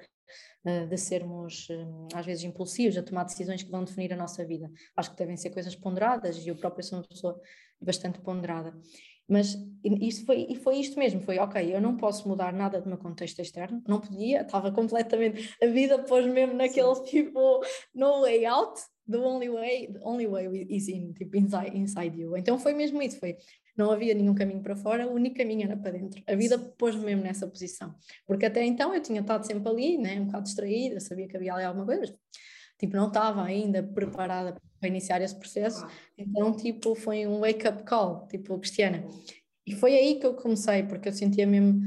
de 0.63 0.97
sermos 0.97 1.67
hum, 1.69 2.07
às 2.13 2.25
vezes 2.25 2.43
impulsivos 2.43 2.97
a 2.97 3.03
tomar 3.03 3.23
decisões 3.23 3.63
que 3.63 3.71
vão 3.71 3.83
definir 3.83 4.13
a 4.13 4.17
nossa 4.17 4.45
vida. 4.45 4.71
Acho 4.95 5.11
que 5.11 5.17
devem 5.17 5.37
ser 5.37 5.49
coisas 5.51 5.75
ponderadas 5.75 6.45
e 6.45 6.49
eu 6.49 6.55
próprio 6.55 6.83
sou 6.83 6.99
uma 6.99 7.07
pessoa 7.07 7.39
bastante 7.81 8.19
ponderada. 8.19 8.73
Mas 9.29 9.55
isso 9.83 10.25
foi, 10.25 10.47
e 10.49 10.55
foi 10.55 10.77
isto 10.77 10.97
mesmo, 10.97 11.21
foi 11.21 11.37
ok, 11.37 11.73
eu 11.73 11.79
não 11.79 11.95
posso 11.95 12.27
mudar 12.27 12.51
nada 12.51 12.81
do 12.81 12.89
meu 12.89 12.97
contexto 12.97 13.39
externo, 13.39 13.79
não 13.87 14.01
podia, 14.01 14.41
estava 14.41 14.71
completamente, 14.71 15.55
a 15.61 15.67
vida 15.67 15.99
pôs 15.99 16.25
mesmo 16.25 16.55
naquele 16.55 16.95
tipo, 17.03 17.61
no 17.93 18.21
way 18.21 18.43
out, 18.47 18.81
the 19.07 19.19
only 19.19 19.47
way, 19.47 19.93
the 19.93 19.99
only 20.03 20.27
way 20.27 20.65
is 20.67 20.87
in, 20.87 21.13
tipo, 21.13 21.37
inside, 21.37 21.77
inside 21.77 22.19
you. 22.19 22.35
Então 22.35 22.57
foi 22.57 22.73
mesmo 22.73 23.03
isso, 23.03 23.19
foi 23.19 23.37
não 23.79 23.91
havia 23.91 24.13
nenhum 24.13 24.35
caminho 24.35 24.61
para 24.61 24.75
fora, 24.75 25.07
o 25.07 25.13
único 25.13 25.37
caminho 25.37 25.63
era 25.63 25.77
para 25.77 25.91
dentro. 25.91 26.21
A 26.27 26.35
vida 26.35 26.59
pôs-me 26.59 27.05
mesmo 27.05 27.23
nessa 27.23 27.47
posição, 27.47 27.95
porque 28.27 28.45
até 28.45 28.63
então 28.65 28.93
eu 28.93 29.01
tinha 29.01 29.21
estado 29.21 29.47
sempre 29.47 29.69
ali, 29.69 29.97
né, 29.97 30.19
um 30.19 30.25
bocado 30.25 30.43
distraída, 30.43 30.99
sabia 30.99 31.27
que 31.27 31.37
havia 31.37 31.53
ali 31.53 31.63
alguma 31.63 31.85
coisa, 31.85 32.13
tipo, 32.77 32.95
não 32.95 33.07
estava 33.07 33.41
ainda 33.41 33.81
preparada 33.81 34.55
para 34.79 34.89
iniciar 34.89 35.21
esse 35.21 35.35
processo, 35.35 35.87
então 36.17 36.53
tipo, 36.53 36.93
foi 36.93 37.25
um 37.25 37.39
wake-up 37.39 37.83
call, 37.83 38.27
tipo, 38.27 38.59
Cristiana. 38.59 39.07
E 39.65 39.73
foi 39.73 39.95
aí 39.95 40.19
que 40.19 40.25
eu 40.25 40.33
comecei, 40.33 40.83
porque 40.83 41.07
eu 41.07 41.13
sentia 41.13 41.47
mesmo, 41.47 41.79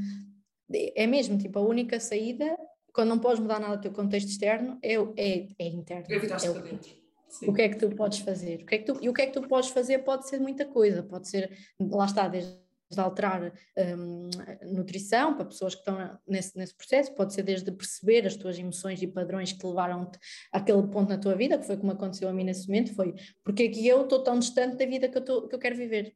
é 0.73 1.07
mesmo, 1.07 1.37
tipo, 1.37 1.59
a 1.59 1.63
única 1.63 2.01
saída, 2.01 2.57
quando 2.95 3.11
não 3.11 3.19
podes 3.19 3.41
mudar 3.41 3.61
nada 3.61 3.77
do 3.77 3.83
teu 3.83 3.93
contexto 3.93 4.29
externo, 4.29 4.79
é, 4.83 4.95
é, 4.95 5.49
é 5.59 5.67
interno. 5.67 6.07
É 6.09 6.19
virar-te 6.19 6.49
para 6.49 6.63
dentro 6.63 7.02
Sim. 7.33 7.49
O 7.49 7.55
que 7.55 7.63
é 7.63 7.69
que 7.71 7.77
tu 7.77 7.89
podes 7.97 8.19
fazer? 8.19 8.63
O 8.63 8.67
que 8.67 8.75
é 8.75 8.79
que 8.79 8.85
tu, 8.85 8.99
e 9.01 9.09
o 9.09 9.15
que 9.15 9.23
é 9.23 9.27
que 9.27 9.33
tu 9.33 9.49
podes 9.49 9.71
fazer 9.71 10.01
pode 10.01 10.29
ser 10.29 10.39
muita 10.39 10.67
coisa, 10.67 11.03
pode 11.03 11.29
ser, 11.29 11.51
lá 11.81 12.05
está, 12.05 12.29
desde 12.29 12.61
alterar 12.95 13.51
um, 13.97 14.29
nutrição 14.71 15.35
para 15.35 15.47
pessoas 15.47 15.75
que 15.75 15.81
estão 15.81 16.19
nesse, 16.29 16.55
nesse 16.59 16.77
processo, 16.77 17.15
pode 17.15 17.33
ser 17.33 17.43
desde 17.43 17.73
perceber 17.73 18.27
as 18.27 18.37
tuas 18.37 18.59
emoções 18.59 19.01
e 19.01 19.07
padrões 19.07 19.51
que 19.51 19.59
te 19.59 19.67
levaram-te 19.67 20.19
àquele 20.53 20.87
ponto 20.89 21.09
na 21.09 21.17
tua 21.17 21.35
vida, 21.35 21.57
que 21.57 21.65
foi 21.65 21.79
como 21.79 21.93
aconteceu 21.93 22.29
a 22.29 22.35
mim 22.35 22.45
nesse 22.45 22.69
momento, 22.69 22.95
foi 22.95 23.15
porque 23.43 23.63
é 23.63 23.69
que 23.71 23.89
eu 23.89 24.03
estou 24.03 24.23
tão 24.23 24.39
distante 24.39 24.77
da 24.77 24.85
vida 24.85 25.09
que 25.09 25.17
eu, 25.17 25.25
tô, 25.25 25.49
que 25.49 25.55
eu 25.55 25.59
quero 25.59 25.75
viver. 25.75 26.15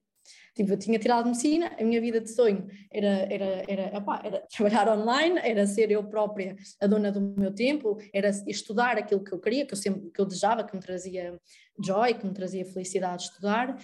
Tipo, 0.55 0.73
eu 0.73 0.79
tinha 0.79 0.99
tirado 0.99 1.27
medicina, 1.27 1.73
a 1.79 1.85
minha 1.85 2.01
vida 2.01 2.21
de 2.21 2.31
sonho 2.31 2.67
era, 2.91 3.33
era, 3.33 3.63
era, 3.69 3.83
era 3.83 4.47
trabalhar 4.51 4.89
online, 4.89 5.39
era 5.43 5.67
ser 5.67 5.91
eu 5.91 6.03
própria 6.05 6.57
a 6.81 6.87
dona 6.87 7.13
do 7.13 7.21
meu 7.21 7.55
tempo, 7.55 7.99
era 8.13 8.31
estudar 8.47 8.97
aquilo 8.97 9.23
que 9.23 9.33
eu 9.33 9.39
queria, 9.39 9.67
que 9.67 9.75
eu 9.75 9.79
sempre 9.79 10.11
que 10.11 10.21
eu 10.21 10.25
desejava, 10.25 10.65
que 10.65 10.75
me 10.75 10.81
trazia 10.81 11.39
joy, 11.83 12.15
que 12.15 12.27
me 12.27 12.33
trazia 12.33 12.65
felicidade 12.65 13.25
estudar, 13.25 13.77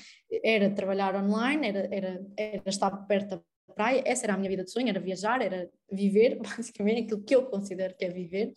era 0.43 0.71
trabalhar 0.71 1.15
online, 1.15 1.69
era, 1.69 1.89
era, 1.91 2.27
era 2.37 2.63
estar 2.67 2.91
perto 3.07 3.37
da 3.37 3.43
praia, 3.73 4.03
essa 4.07 4.25
era 4.25 4.35
a 4.35 4.37
minha 4.37 4.49
vida 4.49 4.65
de 4.65 4.71
sonho, 4.71 4.89
era 4.89 5.01
viajar, 5.01 5.43
era 5.43 5.69
viver, 5.91 6.39
basicamente 6.43 7.03
aquilo 7.03 7.23
que 7.23 7.35
eu 7.35 7.47
considero 7.47 7.95
que 7.97 8.05
é 8.05 8.11
viver, 8.11 8.53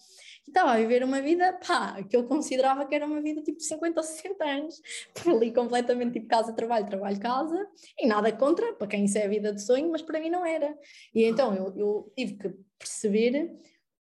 e 0.48 0.50
estava 0.50 0.72
a 0.72 0.78
viver 0.78 1.04
uma 1.04 1.22
vida, 1.22 1.54
pá, 1.66 2.02
que 2.04 2.16
eu 2.16 2.26
considerava 2.28 2.86
que 2.86 2.96
era 2.96 3.06
uma 3.06 3.22
vida 3.22 3.42
tipo 3.42 3.60
50 3.60 4.00
ou 4.00 4.04
60 4.04 4.44
anos, 4.44 4.82
por 5.14 5.34
ali 5.34 5.52
completamente 5.52 6.14
tipo 6.14 6.28
casa, 6.28 6.54
trabalho, 6.54 6.86
trabalho, 6.86 7.20
casa, 7.20 7.68
e 7.98 8.08
nada 8.08 8.32
contra, 8.32 8.74
para 8.74 8.88
quem 8.88 9.06
isso 9.06 9.18
é 9.18 9.26
a 9.26 9.30
vida 9.30 9.54
de 9.54 9.62
sonho, 9.62 9.90
mas 9.92 10.02
para 10.02 10.20
mim 10.20 10.30
não 10.30 10.46
era. 10.46 10.78
E 11.14 11.24
então 11.24 11.54
eu, 11.56 11.74
eu 11.78 12.14
tive 12.16 12.36
que 12.36 12.50
perceber 12.78 13.58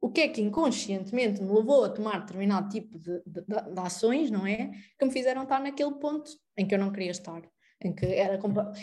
o 0.01 0.10
que 0.10 0.22
é 0.22 0.28
que 0.30 0.41
inconscientemente 0.41 1.41
me 1.41 1.51
levou 1.51 1.84
a 1.84 1.89
tomar 1.89 2.20
determinado 2.22 2.70
tipo 2.70 2.97
de, 2.97 3.22
de, 3.26 3.41
de, 3.41 3.80
ações, 3.80 4.32
não 4.32 4.47
é? 4.47 4.72
Que 4.97 5.05
me 5.05 5.12
fizeram 5.12 5.43
estar 5.43 5.60
naquele 5.60 5.95
ponto 5.95 6.32
em 6.57 6.66
que 6.66 6.74
eu 6.74 6.80
não 6.80 6.91
queria 6.91 7.12
estar 7.12 7.41
em 7.84 7.93
que 7.93 8.05
era, 8.05 8.39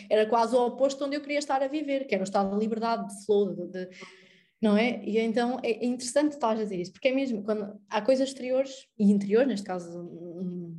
era 0.08 0.26
quase 0.26 0.56
o 0.56 0.66
oposto 0.66 1.04
onde 1.04 1.16
eu 1.16 1.20
queria 1.20 1.38
estar 1.38 1.62
a 1.62 1.68
viver, 1.68 2.06
que 2.06 2.14
era 2.14 2.22
o 2.22 2.24
estado 2.24 2.50
de 2.50 2.58
liberdade, 2.58 3.08
de 3.08 3.24
flow, 3.24 3.54
de, 3.54 3.66
de, 3.68 3.90
não 4.60 4.76
é? 4.76 5.02
E 5.04 5.18
então 5.18 5.60
é 5.62 5.84
interessante 5.84 6.32
estar 6.32 6.52
a 6.52 6.54
dizer 6.54 6.80
isso, 6.80 6.92
porque 6.92 7.08
é 7.08 7.12
mesmo 7.12 7.42
quando 7.42 7.78
há 7.90 8.00
coisas 8.00 8.28
exteriores 8.28 8.88
e 8.98 9.10
interiores, 9.10 9.48
neste 9.48 9.66
caso 9.66 10.02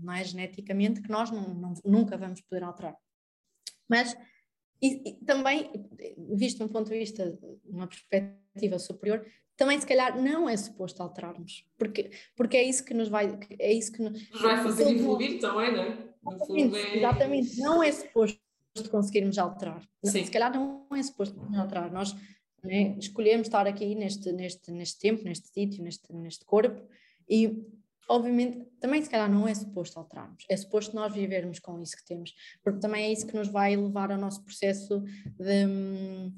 não 0.01 0.13
é 0.13 0.24
geneticamente, 0.24 1.01
que 1.01 1.09
nós 1.09 1.30
não, 1.30 1.53
não, 1.53 1.74
nunca 1.86 2.18
vamos 2.18 2.41
poder 2.41 2.63
alterar. 2.63 2.95
Mas 3.88 4.18
e, 4.82 5.09
e 5.09 5.13
também, 5.26 5.72
visto 6.36 6.57
de 6.57 6.63
um 6.63 6.68
ponto 6.68 6.89
de 6.89 6.97
vista, 6.97 7.38
uma 7.65 7.88
perspectiva 7.88 8.78
superior, 8.78 9.26
também 9.55 9.80
se 9.80 9.88
calhar 9.88 10.22
não 10.22 10.47
é 10.47 10.55
suposto 10.55 11.01
alterarmos, 11.01 11.65
porque, 11.78 12.11
porque 12.36 12.57
é 12.57 12.63
isso 12.63 12.86
que 12.86 12.93
nos 12.93 13.09
vai, 13.09 13.39
é 13.59 13.74
isso 13.74 13.91
que 13.91 14.03
nos, 14.03 14.30
nos 14.30 14.41
vai 14.41 14.61
fazer 14.61 14.91
evoluir 14.91 15.39
também, 15.39 15.74
não 15.74 15.84
é? 15.84 16.07
Exatamente, 16.26 16.76
é... 16.76 16.97
exatamente, 16.97 17.59
não 17.59 17.84
é 17.84 17.91
suposto 17.91 18.39
conseguirmos 18.91 19.38
alterar. 19.38 19.82
Sim. 20.03 20.24
Se 20.24 20.32
calhar 20.32 20.53
não 20.53 20.86
é 20.95 21.01
suposto 21.01 21.39
alterar. 21.55 21.91
Nós 21.91 22.15
né, 22.63 22.95
escolhemos 22.99 23.47
estar 23.47 23.65
aqui 23.65 23.95
neste, 23.95 24.32
neste, 24.32 24.72
neste 24.72 24.99
tempo, 24.99 25.24
neste 25.24 25.47
sítio, 25.47 25.84
neste, 25.84 26.13
neste 26.13 26.45
corpo 26.45 26.88
e 27.30 27.65
obviamente 28.07 28.65
também 28.80 29.01
se 29.01 29.09
calhar 29.09 29.30
não 29.30 29.47
é 29.47 29.53
suposto 29.53 29.99
alterarmos, 29.99 30.45
é 30.49 30.55
suposto 30.55 30.95
nós 30.95 31.13
vivermos 31.13 31.59
com 31.59 31.80
isso 31.82 31.97
que 31.97 32.05
temos, 32.05 32.34
porque 32.63 32.80
também 32.80 33.05
é 33.05 33.11
isso 33.11 33.28
que 33.28 33.36
nos 33.36 33.49
vai 33.49 33.76
levar 33.76 34.11
ao 34.11 34.18
nosso 34.18 34.43
processo 34.43 35.03
de, 35.38 36.32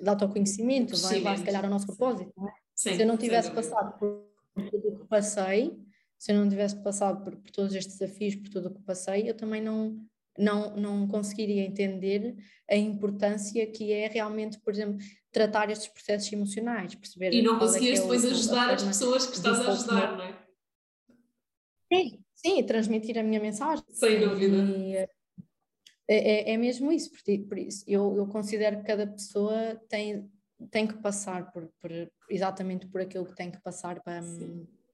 de 0.00 0.08
autoconhecimento, 0.08 0.96
vai 0.96 1.14
levar 1.14 1.38
se 1.38 1.44
calhar 1.44 1.64
ao 1.64 1.70
nosso 1.70 1.86
propósito. 1.86 2.32
Não 2.36 2.48
é? 2.48 2.52
Sim, 2.74 2.94
se 2.94 3.02
eu 3.02 3.06
não 3.06 3.18
tivesse 3.18 3.50
passado 3.50 3.98
por 3.98 4.24
tudo 4.70 4.88
o 4.88 4.98
que 5.00 5.06
passei, 5.06 5.78
se 6.20 6.32
eu 6.32 6.36
não 6.36 6.50
tivesse 6.50 6.76
passado 6.82 7.24
por, 7.24 7.34
por, 7.34 7.50
todos 7.50 7.74
estes 7.74 7.96
desafios, 7.96 8.36
por 8.36 8.50
tudo 8.50 8.68
o 8.68 8.74
que 8.74 8.82
passei, 8.82 9.26
eu 9.26 9.34
também 9.34 9.62
não, 9.62 9.98
não, 10.38 10.76
não 10.76 11.08
conseguiria 11.08 11.64
entender 11.64 12.36
a 12.70 12.76
importância 12.76 13.66
que 13.66 13.90
é 13.90 14.06
realmente, 14.06 14.60
por 14.60 14.70
exemplo, 14.70 14.98
tratar 15.32 15.70
estes 15.70 15.88
processos 15.88 16.30
emocionais, 16.30 16.94
perceber. 16.94 17.32
E 17.32 17.40
não 17.40 17.56
é 17.56 17.58
conseguires 17.58 18.00
é 18.00 18.02
depois 18.02 18.22
ajudar 18.26 18.74
as 18.74 18.82
pessoas 18.82 19.26
que 19.26 19.36
estás 19.36 19.60
a 19.60 19.72
ajudar, 19.72 20.18
não 20.18 20.24
é? 20.24 20.46
Sim, 21.90 22.22
sim, 22.34 22.62
transmitir 22.64 23.18
a 23.18 23.22
minha 23.22 23.40
mensagem. 23.40 23.82
Sem 23.90 24.20
dúvida. 24.20 24.56
E, 24.56 24.96
é, 24.96 25.08
é, 26.06 26.52
é 26.52 26.56
mesmo 26.58 26.92
isso, 26.92 27.10
por, 27.10 27.20
por 27.48 27.56
isso 27.58 27.82
eu, 27.88 28.14
eu 28.14 28.26
considero 28.26 28.80
que 28.80 28.86
cada 28.86 29.06
pessoa 29.06 29.80
tem 29.88 30.30
tem 30.70 30.86
que 30.86 30.98
passar 30.98 31.50
por, 31.52 31.72
por, 31.80 31.90
exatamente 32.28 32.86
por 32.86 33.00
aquilo 33.00 33.24
que 33.24 33.34
tem 33.34 33.50
que 33.50 33.62
passar 33.62 34.02
para, 34.02 34.20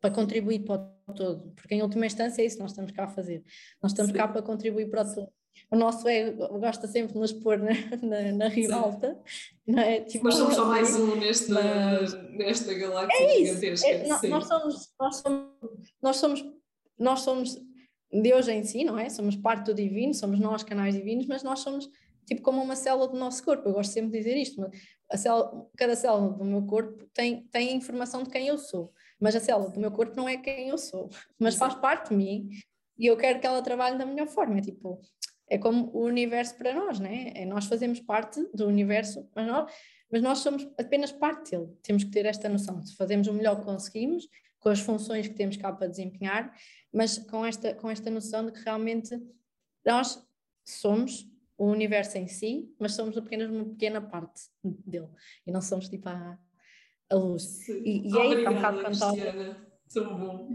para 0.06 0.14
contribuir 0.14 0.60
para 0.60 0.88
o 1.08 1.12
todo, 1.12 1.52
porque 1.56 1.74
em 1.74 1.82
última 1.82 2.06
instância 2.06 2.42
é 2.42 2.46
isso 2.46 2.56
que 2.56 2.62
nós 2.62 2.70
estamos 2.70 2.92
cá 2.92 3.04
a 3.04 3.08
fazer. 3.08 3.42
Nós 3.82 3.92
estamos 3.92 4.12
Sim. 4.12 4.18
cá 4.18 4.28
para 4.28 4.42
contribuir 4.42 4.88
para 4.88 5.02
o 5.02 5.14
todo. 5.14 5.28
O 5.70 5.76
nosso 5.76 6.06
ego 6.06 6.46
gosta 6.60 6.86
sempre 6.86 7.14
de 7.14 7.18
nos 7.18 7.32
pôr 7.32 7.58
na, 7.58 7.72
na, 8.02 8.32
na 8.32 8.48
ribalta, 8.48 9.18
não 9.66 9.82
é? 9.82 10.00
Tipo, 10.02 10.24
mas 10.24 10.34
somos 10.34 10.54
só 10.54 10.66
mais 10.66 10.94
um 10.94 11.16
nesta, 11.16 11.52
mas... 11.52 12.12
nesta 12.30 12.74
galáxia 12.74 13.24
é 13.24 13.44
gigantesca. 13.44 13.88
É, 13.88 14.06
nós, 14.06 14.22
nós, 14.22 14.46
somos, 14.46 14.94
nós, 15.00 15.16
somos, 15.16 15.46
nós 16.02 16.16
somos 16.16 16.56
nós 16.98 17.20
somos 17.20 17.58
Deus 18.10 18.48
em 18.48 18.62
si, 18.64 18.84
não 18.84 18.98
é? 18.98 19.08
Somos 19.08 19.36
parte 19.36 19.66
do 19.66 19.74
divino, 19.74 20.14
somos 20.14 20.38
nós 20.38 20.62
canais 20.62 20.94
divinos, 20.94 21.26
mas 21.26 21.42
nós 21.42 21.60
somos 21.60 21.88
tipo 22.26 22.42
como 22.42 22.62
uma 22.62 22.76
célula 22.76 23.08
do 23.08 23.16
nosso 23.16 23.42
corpo. 23.44 23.68
Eu 23.68 23.72
gosto 23.72 23.92
sempre 23.92 24.10
de 24.12 24.18
dizer 24.18 24.36
isto, 24.36 24.70
a 25.10 25.16
célula, 25.16 25.68
cada 25.76 25.96
célula 25.96 26.32
do 26.32 26.44
meu 26.44 26.64
corpo 26.66 27.06
tem, 27.12 27.46
tem 27.48 27.74
informação 27.74 28.22
de 28.22 28.30
quem 28.30 28.48
eu 28.48 28.58
sou, 28.58 28.92
mas 29.20 29.34
a 29.34 29.40
célula 29.40 29.70
do 29.70 29.80
meu 29.80 29.90
corpo 29.90 30.16
não 30.16 30.28
é 30.28 30.36
quem 30.36 30.68
eu 30.68 30.78
sou, 30.78 31.08
mas 31.38 31.54
faz 31.54 31.74
parte 31.74 32.10
de 32.10 32.16
mim 32.16 32.48
e 32.98 33.06
eu 33.06 33.16
quero 33.16 33.40
que 33.40 33.46
ela 33.46 33.62
trabalhe 33.62 33.98
da 33.98 34.06
melhor 34.06 34.26
forma. 34.26 34.58
É 34.58 34.62
tipo, 34.62 35.00
é 35.48 35.58
como 35.58 35.90
o 35.92 36.04
universo 36.04 36.56
para 36.56 36.74
nós, 36.74 36.98
né? 36.98 37.32
É, 37.34 37.44
nós 37.44 37.66
fazemos 37.66 38.00
parte 38.00 38.42
do 38.54 38.66
universo, 38.66 39.28
mas 39.34 39.46
nós, 39.46 39.72
mas 40.10 40.22
nós 40.22 40.38
somos 40.38 40.66
apenas 40.78 41.12
parte 41.12 41.50
dele. 41.50 41.68
Temos 41.82 42.04
que 42.04 42.10
ter 42.10 42.26
esta 42.26 42.48
noção. 42.48 42.84
Se 42.84 42.96
fazemos 42.96 43.28
o 43.28 43.32
melhor 43.32 43.58
que 43.58 43.64
conseguimos, 43.64 44.26
com 44.58 44.70
as 44.70 44.80
funções 44.80 45.28
que 45.28 45.34
temos 45.34 45.56
cá 45.56 45.72
para 45.72 45.86
desempenhar, 45.86 46.52
mas 46.92 47.18
com 47.18 47.44
esta, 47.44 47.74
com 47.74 47.90
esta 47.90 48.10
noção 48.10 48.46
de 48.46 48.52
que 48.52 48.64
realmente 48.64 49.16
nós 49.84 50.20
somos 50.64 51.30
o 51.56 51.66
universo 51.66 52.18
em 52.18 52.26
si, 52.26 52.74
mas 52.78 52.92
somos 52.92 53.16
apenas 53.16 53.48
uma 53.48 53.64
pequena 53.64 54.00
parte 54.00 54.42
dele 54.62 55.08
e 55.46 55.52
não 55.52 55.62
somos 55.62 55.88
tipo 55.88 56.08
a, 56.08 56.38
a 57.10 57.14
luz. 57.14 57.68
E, 57.68 58.08
e 58.08 58.18
aí, 58.18 58.44
há 58.44 58.50
um 58.50 58.54
bocado 58.54 58.80
quando 58.80 58.94
estava. 58.94 59.66
Tão 59.92 60.18
bom. 60.18 60.48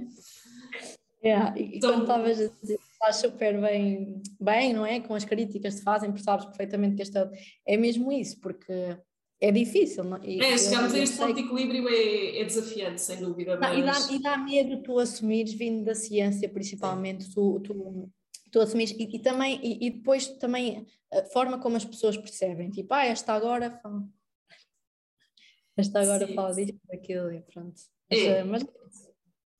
Yeah, 1.23 1.57
e 1.57 1.79
Tão 1.79 1.91
quando 1.91 2.01
estavas 2.01 2.41
a 2.41 2.47
dizer 2.61 2.79
estás 3.01 3.15
super 3.17 3.59
bem, 3.59 4.21
bem, 4.39 4.73
não 4.73 4.85
é? 4.85 4.99
Com 4.99 5.15
as 5.15 5.25
críticas 5.25 5.73
que 5.73 5.79
se 5.79 5.83
fazem, 5.83 6.11
porque 6.11 6.23
sabes 6.23 6.45
perfeitamente 6.45 6.95
que 6.95 7.01
esta 7.01 7.31
é 7.65 7.75
mesmo 7.75 8.11
isso, 8.11 8.39
porque 8.39 8.97
é 9.39 9.51
difícil. 9.51 10.03
Não? 10.03 10.23
E, 10.23 10.39
é, 10.39 10.57
chegamos 10.57 10.93
a 10.93 10.99
este 10.99 11.17
ponto 11.17 11.33
de 11.33 11.41
equilíbrio 11.41 11.89
é, 11.89 12.39
é 12.39 12.45
desafiante, 12.45 13.01
sem 13.01 13.17
dúvida. 13.17 13.57
Mas... 13.59 13.77
E, 13.77 13.83
dá, 13.83 14.13
e 14.15 14.21
dá 14.21 14.37
medo 14.37 14.83
tu 14.83 14.99
assumires, 14.99 15.53
vindo 15.53 15.83
da 15.83 15.95
ciência 15.95 16.47
principalmente, 16.47 17.33
tu, 17.33 17.59
tu, 17.59 18.09
tu 18.51 18.59
assumires, 18.59 18.93
e, 18.97 19.15
e 19.15 19.19
também, 19.19 19.59
e, 19.63 19.87
e, 19.87 19.89
depois 19.89 20.27
também 20.27 20.85
a 21.11 21.23
forma 21.25 21.59
como 21.59 21.75
as 21.75 21.85
pessoas 21.85 22.15
percebem, 22.15 22.69
tipo, 22.69 22.93
ah, 22.93 23.05
esta 23.05 23.33
agora 23.33 23.71
fala. 23.71 24.03
Esta 25.77 26.01
agora 26.01 26.27
Sim. 26.27 26.35
fala 26.35 26.53
disto, 26.53 26.79
daquilo, 26.89 27.31
e 27.31 27.41
pronto. 27.41 27.81
É. 28.09 28.25
Eh, 28.25 28.43
mas, 28.43 28.63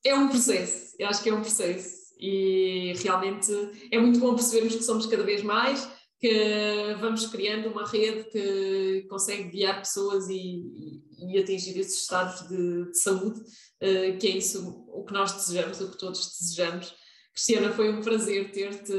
é 0.04 0.16
um 0.16 0.30
processo, 0.30 0.96
eu 0.98 1.08
acho 1.08 1.22
que 1.24 1.30
é 1.30 1.34
um 1.34 1.42
processo. 1.42 2.02
E 2.20 2.94
realmente 3.02 3.52
é 3.92 4.00
muito 4.00 4.20
bom 4.20 4.36
percebermos 4.36 4.76
que 4.76 4.84
somos 4.84 5.08
cada 5.08 5.24
vez 5.24 5.42
mais 5.42 5.90
que 6.22 6.96
vamos 7.00 7.26
criando 7.26 7.70
uma 7.70 7.84
rede 7.84 8.30
que 8.30 9.08
consegue 9.10 9.50
guiar 9.50 9.80
pessoas 9.80 10.30
e, 10.30 11.02
e, 11.18 11.40
atingir 11.40 11.80
esses 11.80 12.02
estados 12.02 12.48
de, 12.48 12.92
de 12.92 12.98
saúde, 13.00 13.40
uh, 13.40 14.18
que 14.20 14.28
é 14.28 14.38
isso 14.38 14.86
o 14.90 15.04
que 15.04 15.14
nós 15.14 15.32
desejamos, 15.32 15.82
o 15.82 15.90
que 15.90 15.98
todos 15.98 16.38
desejamos. 16.40 16.94
Cristiana, 17.34 17.74
foi 17.74 17.92
um 17.92 18.02
prazer 18.02 18.52
ter-te 18.52 18.94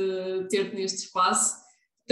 ter 0.51 0.75
neste 0.75 1.05
espaço. 1.05 1.62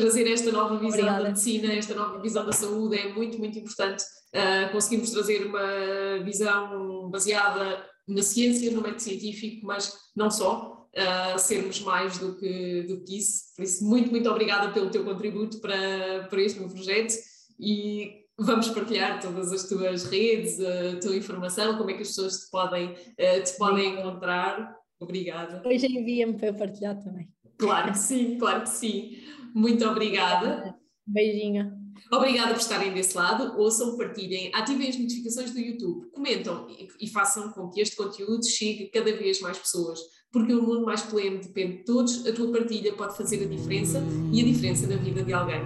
Trazer 0.01 0.31
esta 0.31 0.51
nova 0.51 0.77
visão 0.77 0.89
Obrigada. 0.89 1.23
da 1.23 1.29
medicina, 1.29 1.73
esta 1.75 1.95
nova 1.95 2.19
visão 2.21 2.47
da 2.47 2.53
saúde 2.53 2.99
é 2.99 3.13
muito, 3.13 3.39
muito 3.39 3.59
importante. 3.59 4.03
Uh, 4.35 4.73
conseguimos 4.73 5.11
trazer 5.11 5.47
uma 5.47 6.25
visão 6.25 7.11
baseada 7.11 7.85
na 8.09 8.23
ciência, 8.23 8.71
no 8.71 8.81
método 8.81 9.03
científico, 9.03 9.67
mas 9.67 9.97
não 10.17 10.31
só, 10.31 10.89
uh, 10.95 11.39
sermos 11.39 11.81
mais 11.81 12.19
do 12.19 12.37
que, 12.37 12.83
do 12.85 13.03
que 13.03 13.19
isso. 13.19 13.55
Por 13.55 13.63
isso, 13.63 13.85
muito, 13.85 14.11
muito 14.11 14.31
obrigada 14.31 14.73
pelo 14.73 14.91
teu 14.91 15.05
contributo 15.05 15.61
para, 15.61 16.27
para 16.29 16.43
este 16.43 16.59
meu 16.59 16.69
projeto 16.69 17.15
e 17.59 18.21
vamos 18.39 18.69
partilhar 18.71 19.21
todas 19.21 19.53
as 19.53 19.69
tuas 19.69 20.05
redes, 20.05 20.59
a 20.61 20.99
tua 21.01 21.15
informação, 21.15 21.77
como 21.77 21.91
é 21.91 21.95
que 21.95 22.03
as 22.03 22.09
pessoas 22.09 22.45
te 22.45 22.51
podem, 22.51 22.93
uh, 22.93 23.45
te 23.45 23.53
podem 23.59 23.99
encontrar. 23.99 24.77
Obrigada. 24.99 25.63
Hoje 25.65 25.87
envia-me 25.87 26.35
para 26.35 26.53
partilhar 26.53 26.99
também. 27.03 27.29
Claro 27.59 27.93
que 27.93 27.99
sim, 27.99 28.39
claro 28.39 28.63
que 28.63 28.71
sim. 28.71 29.19
Muito 29.55 29.85
obrigada. 29.87 30.75
Beijinho. 31.07 31.73
Obrigada 32.13 32.55
por 32.55 32.61
estarem 32.61 32.93
desse 32.93 33.17
lado. 33.17 33.59
Ouçam, 33.59 33.97
partilhem, 33.97 34.51
ativem 34.55 34.89
as 34.89 34.99
notificações 34.99 35.51
do 35.51 35.59
YouTube, 35.59 36.11
comentam 36.13 36.67
e, 36.69 36.89
e 37.01 37.09
façam 37.09 37.51
com 37.53 37.69
que 37.69 37.81
este 37.81 37.97
conteúdo 37.97 38.47
chegue 38.47 38.85
a 38.85 38.91
cada 38.91 39.17
vez 39.17 39.41
mais 39.41 39.59
pessoas 39.59 39.99
porque 40.33 40.55
um 40.55 40.63
mundo 40.63 40.85
mais 40.85 41.03
pleno 41.03 41.41
depende 41.41 41.79
de 41.79 41.85
todos, 41.85 42.27
a 42.27 42.33
tua 42.33 42.53
partilha 42.53 42.93
pode 42.93 43.17
fazer 43.17 43.45
a 43.45 43.49
diferença 43.49 44.03
e 44.33 44.41
a 44.41 44.45
diferença 44.45 44.87
na 44.87 44.97
vida 44.97 45.23
de 45.23 45.33
alguém. 45.33 45.61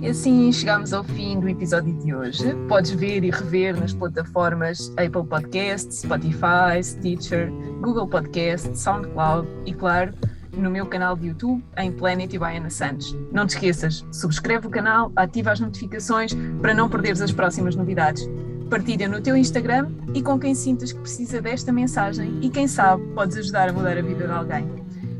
E 0.00 0.06
assim 0.06 0.52
chegamos 0.52 0.92
ao 0.92 1.02
fim 1.02 1.40
do 1.40 1.48
episódio 1.48 1.92
de 1.98 2.14
hoje. 2.14 2.54
Podes 2.68 2.92
ver 2.92 3.24
e 3.24 3.30
rever 3.30 3.78
nas 3.78 3.92
plataformas 3.92 4.90
Apple 4.90 5.26
Podcasts, 5.28 5.98
Spotify, 5.98 6.80
Stitcher, 6.80 7.50
Google 7.80 8.06
Podcasts, 8.06 8.78
SoundCloud 8.78 9.48
e, 9.66 9.74
claro, 9.74 10.14
no 10.58 10.70
meu 10.70 10.86
canal 10.86 11.16
de 11.16 11.28
YouTube 11.28 11.64
em 11.76 11.92
Planet 11.92 12.32
e 12.32 12.38
Baiana 12.38 12.70
Santos. 12.70 13.16
Não 13.32 13.46
te 13.46 13.50
esqueças, 13.50 14.04
subscreve 14.12 14.66
o 14.66 14.70
canal, 14.70 15.12
ativa 15.16 15.52
as 15.52 15.60
notificações 15.60 16.32
para 16.60 16.74
não 16.74 16.88
perderes 16.88 17.20
as 17.20 17.32
próximas 17.32 17.76
novidades. 17.76 18.28
Partilha 18.68 19.08
no 19.08 19.20
teu 19.20 19.36
Instagram 19.36 19.90
e 20.14 20.22
com 20.22 20.38
quem 20.38 20.54
sintas 20.54 20.92
que 20.92 21.00
precisa 21.00 21.40
desta 21.40 21.72
mensagem 21.72 22.38
e 22.42 22.50
quem 22.50 22.68
sabe 22.68 23.02
podes 23.14 23.36
ajudar 23.38 23.68
a 23.68 23.72
mudar 23.72 23.96
a 23.96 24.02
vida 24.02 24.26
de 24.26 24.32
alguém. 24.32 24.68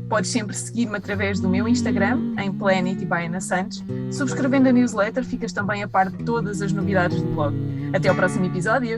Podes 0.07 0.31
sempre 0.31 0.55
seguir-me 0.55 0.97
através 0.97 1.39
do 1.39 1.47
meu 1.47 1.67
Instagram, 1.67 2.33
em 2.39 2.51
Planet 2.51 2.99
e 2.99 3.05
Baiana 3.05 3.39
Santos. 3.39 3.83
Subscrevendo 4.11 4.67
a 4.67 4.71
newsletter, 4.71 5.23
ficas 5.23 5.53
também 5.53 5.83
a 5.83 5.87
par 5.87 6.09
de 6.09 6.23
todas 6.23 6.63
as 6.63 6.73
novidades 6.73 7.21
do 7.21 7.27
blog. 7.27 7.55
Até 7.93 8.09
ao 8.09 8.15
próximo 8.15 8.45
episódio! 8.45 8.97